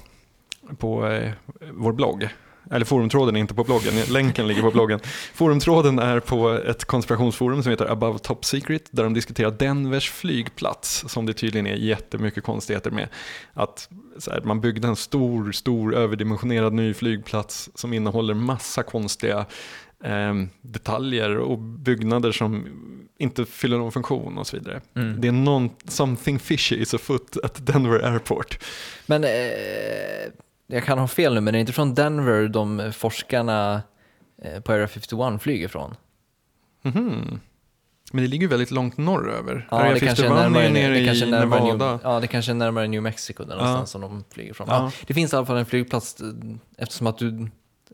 på 0.77 1.07
eh, 1.07 1.31
vår 1.73 1.93
blogg. 1.93 2.29
Eller 2.71 2.85
forumtråden 2.85 3.35
är 3.35 3.39
inte 3.39 3.53
på 3.53 3.63
bloggen, 3.63 3.93
länken 4.09 4.47
ligger 4.47 4.61
på 4.61 4.71
bloggen. 4.71 4.99
Forumtråden 5.33 5.99
är 5.99 6.19
på 6.19 6.49
ett 6.49 6.85
konspirationsforum 6.85 7.63
som 7.63 7.69
heter 7.69 7.91
Above 7.91 8.19
Top 8.19 8.45
Secret 8.45 8.89
där 8.91 9.03
de 9.03 9.13
diskuterar 9.13 9.51
Denvers 9.51 10.09
flygplats 10.09 11.05
som 11.07 11.25
det 11.25 11.33
tydligen 11.33 11.67
är 11.67 11.75
jättemycket 11.75 12.43
konstigheter 12.43 12.91
med. 12.91 13.09
Att 13.53 13.89
här, 14.31 14.41
man 14.41 14.61
byggde 14.61 14.87
en 14.87 14.95
stor, 14.95 15.51
stor 15.51 15.95
överdimensionerad 15.95 16.73
ny 16.73 16.93
flygplats 16.93 17.69
som 17.75 17.93
innehåller 17.93 18.33
massa 18.33 18.83
konstiga 18.83 19.45
eh, 20.03 20.33
detaljer 20.61 21.37
och 21.37 21.57
byggnader 21.59 22.31
som 22.31 22.65
inte 23.19 23.45
fyller 23.45 23.77
någon 23.77 23.91
funktion 23.91 24.37
och 24.37 24.47
så 24.47 24.57
vidare. 24.57 24.81
Mm. 24.95 25.21
Det 25.21 25.27
är 25.27 25.31
någon, 25.31 25.69
something 25.85 26.39
fishy 26.39 26.75
is 26.75 26.93
afoot 26.93 27.37
at 27.43 27.67
Denver 27.67 27.99
Airport. 27.99 28.63
Men 29.05 29.23
eh, 29.23 29.29
jag 30.67 30.83
kan 30.83 30.99
ha 30.99 31.07
fel 31.07 31.33
nu, 31.33 31.41
men 31.41 31.53
det 31.53 31.57
är 31.57 31.61
inte 31.61 31.73
från 31.73 31.93
Denver 31.93 32.47
de 32.47 32.93
forskarna 32.93 33.81
eh, 34.41 34.61
på 34.61 34.73
Area 34.73 34.87
51 34.87 35.41
flyger 35.41 35.67
från? 35.67 35.95
Mhm. 36.81 37.39
Men 38.11 38.23
det 38.23 38.29
ligger 38.29 38.41
ju 38.41 38.47
väldigt 38.47 38.71
långt 38.71 38.97
norröver. 38.97 39.67
Ja, 39.71 39.77
Area 39.77 39.93
det 39.93 39.99
kanske 39.99 40.25
är 40.25 40.29
51 40.29 40.43
närmare, 40.51 40.65
är 40.65 40.71
nere 40.71 40.99
det 40.99 41.05
kanske 41.05 41.25
är 41.25 41.27
i 41.27 41.31
närmare 41.31 41.63
Nevada. 41.63 41.91
New, 41.91 41.99
ja, 42.03 42.19
det 42.19 42.27
kanske 42.27 42.51
är 42.51 42.55
närmare 42.55 42.87
New 42.87 43.01
Mexico 43.01 43.43
där 43.43 43.55
någonstans 43.55 43.89
som 43.89 44.01
de 44.01 44.23
flyger 44.31 44.53
från. 44.53 44.67
Ja. 44.69 44.75
Ja. 44.75 44.91
det 45.07 45.13
finns 45.13 45.33
i 45.33 45.35
alla 45.35 45.45
fall 45.45 45.57
en 45.57 45.65
flygplats 45.65 46.21
eh, 46.21 46.27
eftersom 46.77 47.07
att 47.07 47.17
du 47.17 47.49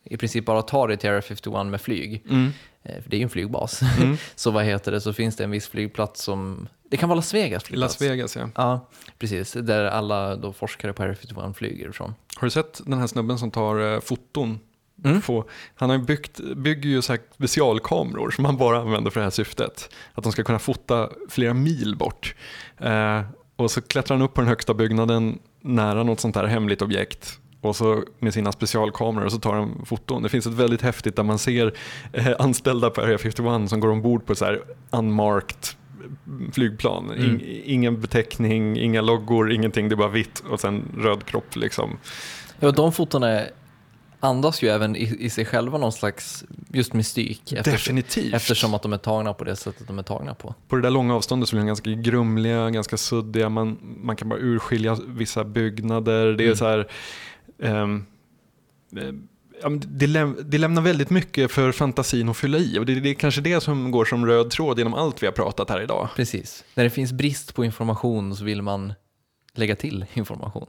i 0.05 0.17
princip 0.17 0.45
bara 0.45 0.61
tar 0.61 0.87
dig 0.87 0.97
till 0.97 1.09
Area 1.09 1.21
51 1.21 1.65
med 1.65 1.81
flyg. 1.81 2.23
Mm. 2.29 2.51
Eh, 2.83 3.01
För 3.01 3.09
det 3.09 3.15
är 3.15 3.17
ju 3.17 3.23
en 3.23 3.29
flygbas. 3.29 3.81
Mm. 3.81 4.17
så 4.35 4.51
vad 4.51 4.65
heter 4.65 4.91
det, 4.91 5.01
så 5.01 5.13
finns 5.13 5.35
det 5.35 5.43
en 5.43 5.51
viss 5.51 5.67
flygplats 5.67 6.23
som, 6.23 6.67
det 6.93 6.97
kan 6.97 7.09
vara 7.09 7.15
Las 7.15 7.33
Vegas 7.33 7.63
flygplats. 7.63 7.99
Las 7.99 8.09
Vegas 8.09 8.35
ja. 8.35 8.49
Ja, 8.55 8.87
precis. 9.19 9.53
Där 9.53 9.85
alla 9.85 10.35
då 10.35 10.53
forskare 10.53 10.93
på 10.93 11.03
Area 11.03 11.15
51 11.15 11.57
flyger 11.57 11.89
ifrån. 11.89 12.13
Har 12.35 12.45
du 12.45 12.51
sett 12.51 12.81
den 12.85 12.99
här 12.99 13.07
snubben 13.07 13.37
som 13.37 13.51
tar 13.51 13.93
eh, 13.93 13.99
foton? 13.99 14.59
Mm. 15.05 15.21
På, 15.21 15.45
han 15.75 15.89
har 15.89 15.97
byggt, 15.97 16.39
bygger 16.55 16.89
ju 16.89 17.01
så 17.01 17.13
här 17.13 17.21
specialkameror 17.35 18.31
som 18.31 18.45
han 18.45 18.57
bara 18.57 18.81
använder 18.81 19.11
för 19.11 19.19
det 19.19 19.23
här 19.23 19.31
syftet. 19.31 19.89
Att 20.13 20.23
de 20.23 20.31
ska 20.31 20.43
kunna 20.43 20.59
fota 20.59 21.09
flera 21.29 21.53
mil 21.53 21.95
bort. 21.95 22.35
Eh, 22.77 23.21
och 23.55 23.71
så 23.71 23.81
klättrar 23.81 24.17
han 24.17 24.25
upp 24.25 24.33
på 24.33 24.41
den 24.41 24.47
högsta 24.47 24.73
byggnaden 24.73 25.39
nära 25.61 26.03
något 26.03 26.19
sånt 26.19 26.35
här 26.35 26.43
hemligt 26.43 26.81
objekt. 26.81 27.39
Och 27.61 27.75
så 27.75 28.03
med 28.19 28.33
sina 28.33 28.51
specialkameror 28.51 29.25
och 29.25 29.31
så 29.31 29.39
tar 29.39 29.53
han 29.53 29.85
foton. 29.85 30.23
Det 30.23 30.29
finns 30.29 30.47
ett 30.47 30.53
väldigt 30.53 30.81
häftigt 30.81 31.15
där 31.15 31.23
man 31.23 31.39
ser 31.39 31.73
eh, 32.13 32.31
anställda 32.39 32.89
på 32.89 33.01
Area 33.01 33.17
51 33.17 33.69
som 33.69 33.79
går 33.79 33.89
ombord 33.89 34.25
på 34.25 34.35
så 34.35 34.45
här 34.45 34.61
unmarked 34.91 35.82
flygplan. 36.53 37.11
Mm. 37.11 37.23
In, 37.23 37.41
ingen 37.65 38.01
beteckning, 38.01 38.77
inga 38.77 39.01
loggor, 39.01 39.51
ingenting. 39.51 39.89
Det 39.89 39.95
är 39.95 39.97
bara 39.97 40.07
vitt 40.09 40.43
och 40.49 40.59
sen 40.59 40.83
röd 40.97 41.25
kropp 41.25 41.55
liksom. 41.55 41.97
Ja, 42.59 42.71
de 42.71 42.91
fotona 42.91 43.41
andas 44.19 44.61
ju 44.63 44.67
även 44.67 44.95
i, 44.95 45.15
i 45.19 45.29
sig 45.29 45.45
själva 45.45 45.77
någon 45.77 45.91
slags 45.91 46.43
just 46.73 46.93
mystik. 46.93 47.53
Eftersom, 47.53 47.71
Definitivt. 47.95 48.33
eftersom 48.33 48.73
att 48.73 48.81
de 48.81 48.93
är 48.93 48.97
tagna 48.97 49.33
på 49.33 49.43
det 49.43 49.55
sättet 49.55 49.87
de 49.87 49.99
är 49.99 50.03
tagna 50.03 50.33
på. 50.33 50.55
På 50.67 50.75
det 50.75 50.81
där 50.81 50.89
långa 50.89 51.15
avståndet 51.15 51.49
så 51.49 51.55
blir 51.55 51.61
de 51.61 51.67
ganska 51.67 51.89
grumliga, 51.91 52.69
ganska 52.69 52.97
suddiga. 52.97 53.49
Man, 53.49 53.77
man 54.03 54.15
kan 54.15 54.29
bara 54.29 54.39
urskilja 54.39 54.97
vissa 55.07 55.43
byggnader. 55.43 56.25
Det 56.33 56.43
är 56.43 56.45
Mm. 56.45 56.55
så 56.55 56.65
här... 56.65 56.87
men 58.89 59.27
det, 59.69 60.07
läm, 60.07 60.37
det 60.45 60.57
lämnar 60.57 60.81
väldigt 60.81 61.09
mycket 61.09 61.51
för 61.51 61.71
fantasin 61.71 62.29
att 62.29 62.37
fylla 62.37 62.57
i. 62.57 62.79
Och 62.79 62.85
det, 62.85 62.99
det 62.99 63.09
är 63.09 63.13
kanske 63.13 63.41
det 63.41 63.61
som 63.61 63.91
går 63.91 64.05
som 64.05 64.25
röd 64.25 64.49
tråd 64.49 64.77
genom 64.77 64.93
allt 64.93 65.23
vi 65.23 65.27
har 65.27 65.33
pratat 65.33 65.69
här 65.69 65.81
idag. 65.81 66.09
Precis. 66.15 66.63
När 66.75 66.83
det 66.83 66.89
finns 66.89 67.11
brist 67.11 67.55
på 67.55 67.65
information 67.65 68.35
så 68.35 68.43
vill 68.43 68.61
man 68.61 68.93
lägga 69.53 69.75
till 69.75 70.05
information. 70.13 70.67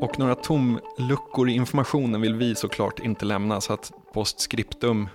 Och 0.00 0.18
några 0.18 0.34
tomluckor 0.34 1.48
i 1.48 1.52
informationen 1.52 2.20
vill 2.20 2.34
vi 2.34 2.54
såklart 2.54 2.98
inte 2.98 3.24
lämna. 3.24 3.60
Så 3.60 3.72
att 3.72 3.92
postscriptum 4.12 5.08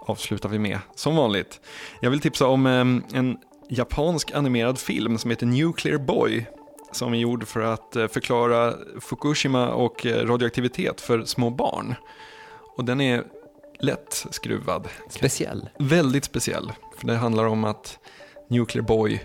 avslutar 0.00 0.48
vi 0.48 0.58
med, 0.58 0.78
som 0.94 1.16
vanligt. 1.16 1.60
Jag 2.00 2.10
vill 2.10 2.20
tipsa 2.20 2.46
om 2.46 2.66
em, 2.66 3.02
en 3.12 3.38
japansk 3.70 4.30
animerad 4.34 4.78
film 4.78 5.18
som 5.18 5.30
heter 5.30 5.46
Nuclear 5.46 5.98
Boy. 5.98 6.46
Som 6.92 7.14
är 7.14 7.18
gjord 7.18 7.46
för 7.46 7.60
att 7.60 7.96
eh, 7.96 8.08
förklara 8.08 8.74
Fukushima 9.00 9.68
och 9.68 10.06
eh, 10.06 10.26
radioaktivitet 10.26 11.00
för 11.00 11.24
små 11.24 11.50
barn. 11.50 11.94
Och 12.76 12.84
den 12.84 13.00
är 13.00 13.24
lätt 13.80 14.26
skruvad. 14.30 14.88
Speciell. 15.08 15.68
Väldigt 15.78 16.24
speciell. 16.24 16.72
För 16.98 17.06
det 17.06 17.16
handlar 17.16 17.44
om 17.44 17.64
att 17.64 17.98
Nuclear 18.48 18.84
Boy, 18.84 19.20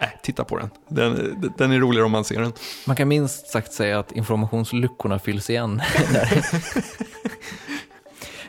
äh, 0.00 0.08
titta 0.22 0.44
på 0.44 0.58
den. 0.58 0.70
Den, 0.88 1.52
den 1.58 1.72
är 1.72 1.78
roligare 1.78 2.04
om 2.04 2.12
man 2.12 2.24
ser 2.24 2.40
den. 2.40 2.52
Man 2.86 2.96
kan 2.96 3.08
minst 3.08 3.46
sagt 3.46 3.72
säga 3.72 3.98
att 3.98 4.12
informationsluckorna 4.12 5.18
fylls 5.18 5.50
igen. 5.50 5.82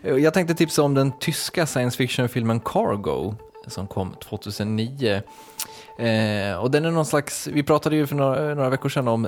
Jag 0.01 0.33
tänkte 0.33 0.55
tipsa 0.55 0.81
om 0.81 0.93
den 0.93 1.19
tyska 1.19 1.65
science 1.65 1.97
fiction-filmen 1.97 2.59
Cargo 2.59 3.35
som 3.67 3.87
kom 3.87 4.13
2009. 4.13 5.21
Eh, 5.99 6.57
och 6.57 6.71
den 6.71 6.85
är 6.85 6.91
någon 6.91 7.05
slags, 7.05 7.47
vi 7.47 7.63
pratade 7.63 7.95
ju 7.95 8.07
för 8.07 8.15
några, 8.15 8.55
några 8.55 8.69
veckor 8.69 8.89
sedan 8.89 9.07
om 9.07 9.27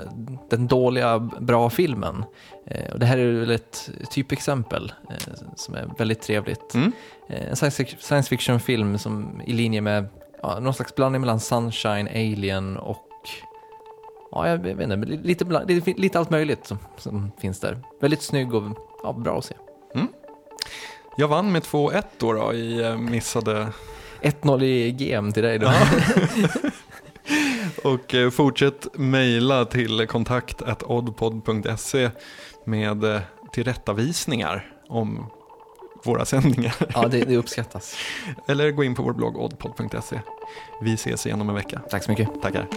den 0.50 0.68
dåliga 0.68 1.20
bra 1.20 1.70
filmen. 1.70 2.26
Eh, 2.66 2.94
och 2.94 3.00
det 3.00 3.06
här 3.06 3.18
är 3.18 3.32
väl 3.32 3.52
ett 3.52 3.90
typexempel 4.12 4.94
eh, 5.10 5.34
som 5.56 5.76
är 5.76 5.90
väldigt 5.98 6.22
trevligt. 6.22 6.74
Mm. 6.74 6.92
Eh, 7.30 7.50
en 7.50 7.56
science, 7.56 7.86
science 8.00 8.30
fiction-film 8.30 8.98
som 8.98 9.42
i 9.46 9.54
linje 9.54 9.82
med 9.82 10.08
ja, 10.42 10.60
någon 10.60 10.74
slags 10.74 10.96
blandning 10.96 11.22
mellan 11.22 11.40
Sunshine, 11.40 12.08
Alien 12.08 12.78
och 12.78 13.04
Ja, 14.32 14.50
jag 14.50 14.58
vet 14.58 14.80
inte, 14.82 14.96
lite, 14.96 15.82
fin- 15.82 15.98
lite 15.98 16.20
allt 16.20 16.30
möjligt 16.30 16.68
som, 16.68 16.78
som 16.98 17.32
finns 17.40 17.60
där. 17.60 17.78
Väldigt 18.02 18.22
snygg 18.22 18.54
och 18.54 18.64
ja, 19.04 19.14
bra 19.14 19.38
att 19.38 19.46
se. 19.46 19.56
Jag 21.20 21.28
vann 21.28 21.52
med 21.52 21.62
2-1 21.64 22.04
då, 22.18 22.34
då 22.34 22.54
i 22.54 22.84
eh, 22.86 22.98
missade 22.98 23.68
1-0 24.22 24.64
i 24.64 24.92
GM 24.92 25.32
till 25.32 25.44
dig 25.44 25.60
då. 25.60 25.72
Och 27.84 28.16
eh, 28.16 28.30
fortsätt 28.30 28.88
mejla 28.94 29.66
till 29.66 30.08
kontakt.oddpod.se 30.08 32.10
med 32.64 33.04
eh, 33.04 33.22
tillrättavisningar 33.52 34.72
om 34.88 35.26
våra 36.04 36.26
sändningar. 36.26 36.76
Ja, 36.94 37.08
det, 37.08 37.26
det 37.26 37.38
uppskattas. 37.38 37.96
Eller 38.48 38.72
gå 38.72 38.84
in 38.84 38.96
på 38.96 39.04
vår 39.04 39.14
blogg 39.14 39.38
oddpod.se. 39.38 40.20
Vi 40.82 40.94
ses 40.94 41.26
igen 41.26 41.42
om 41.42 41.50
en 41.50 41.56
vecka. 41.56 41.82
Tack 41.90 42.04
så 42.04 42.12
mycket. 42.12 42.42
Tackar. 42.42 42.68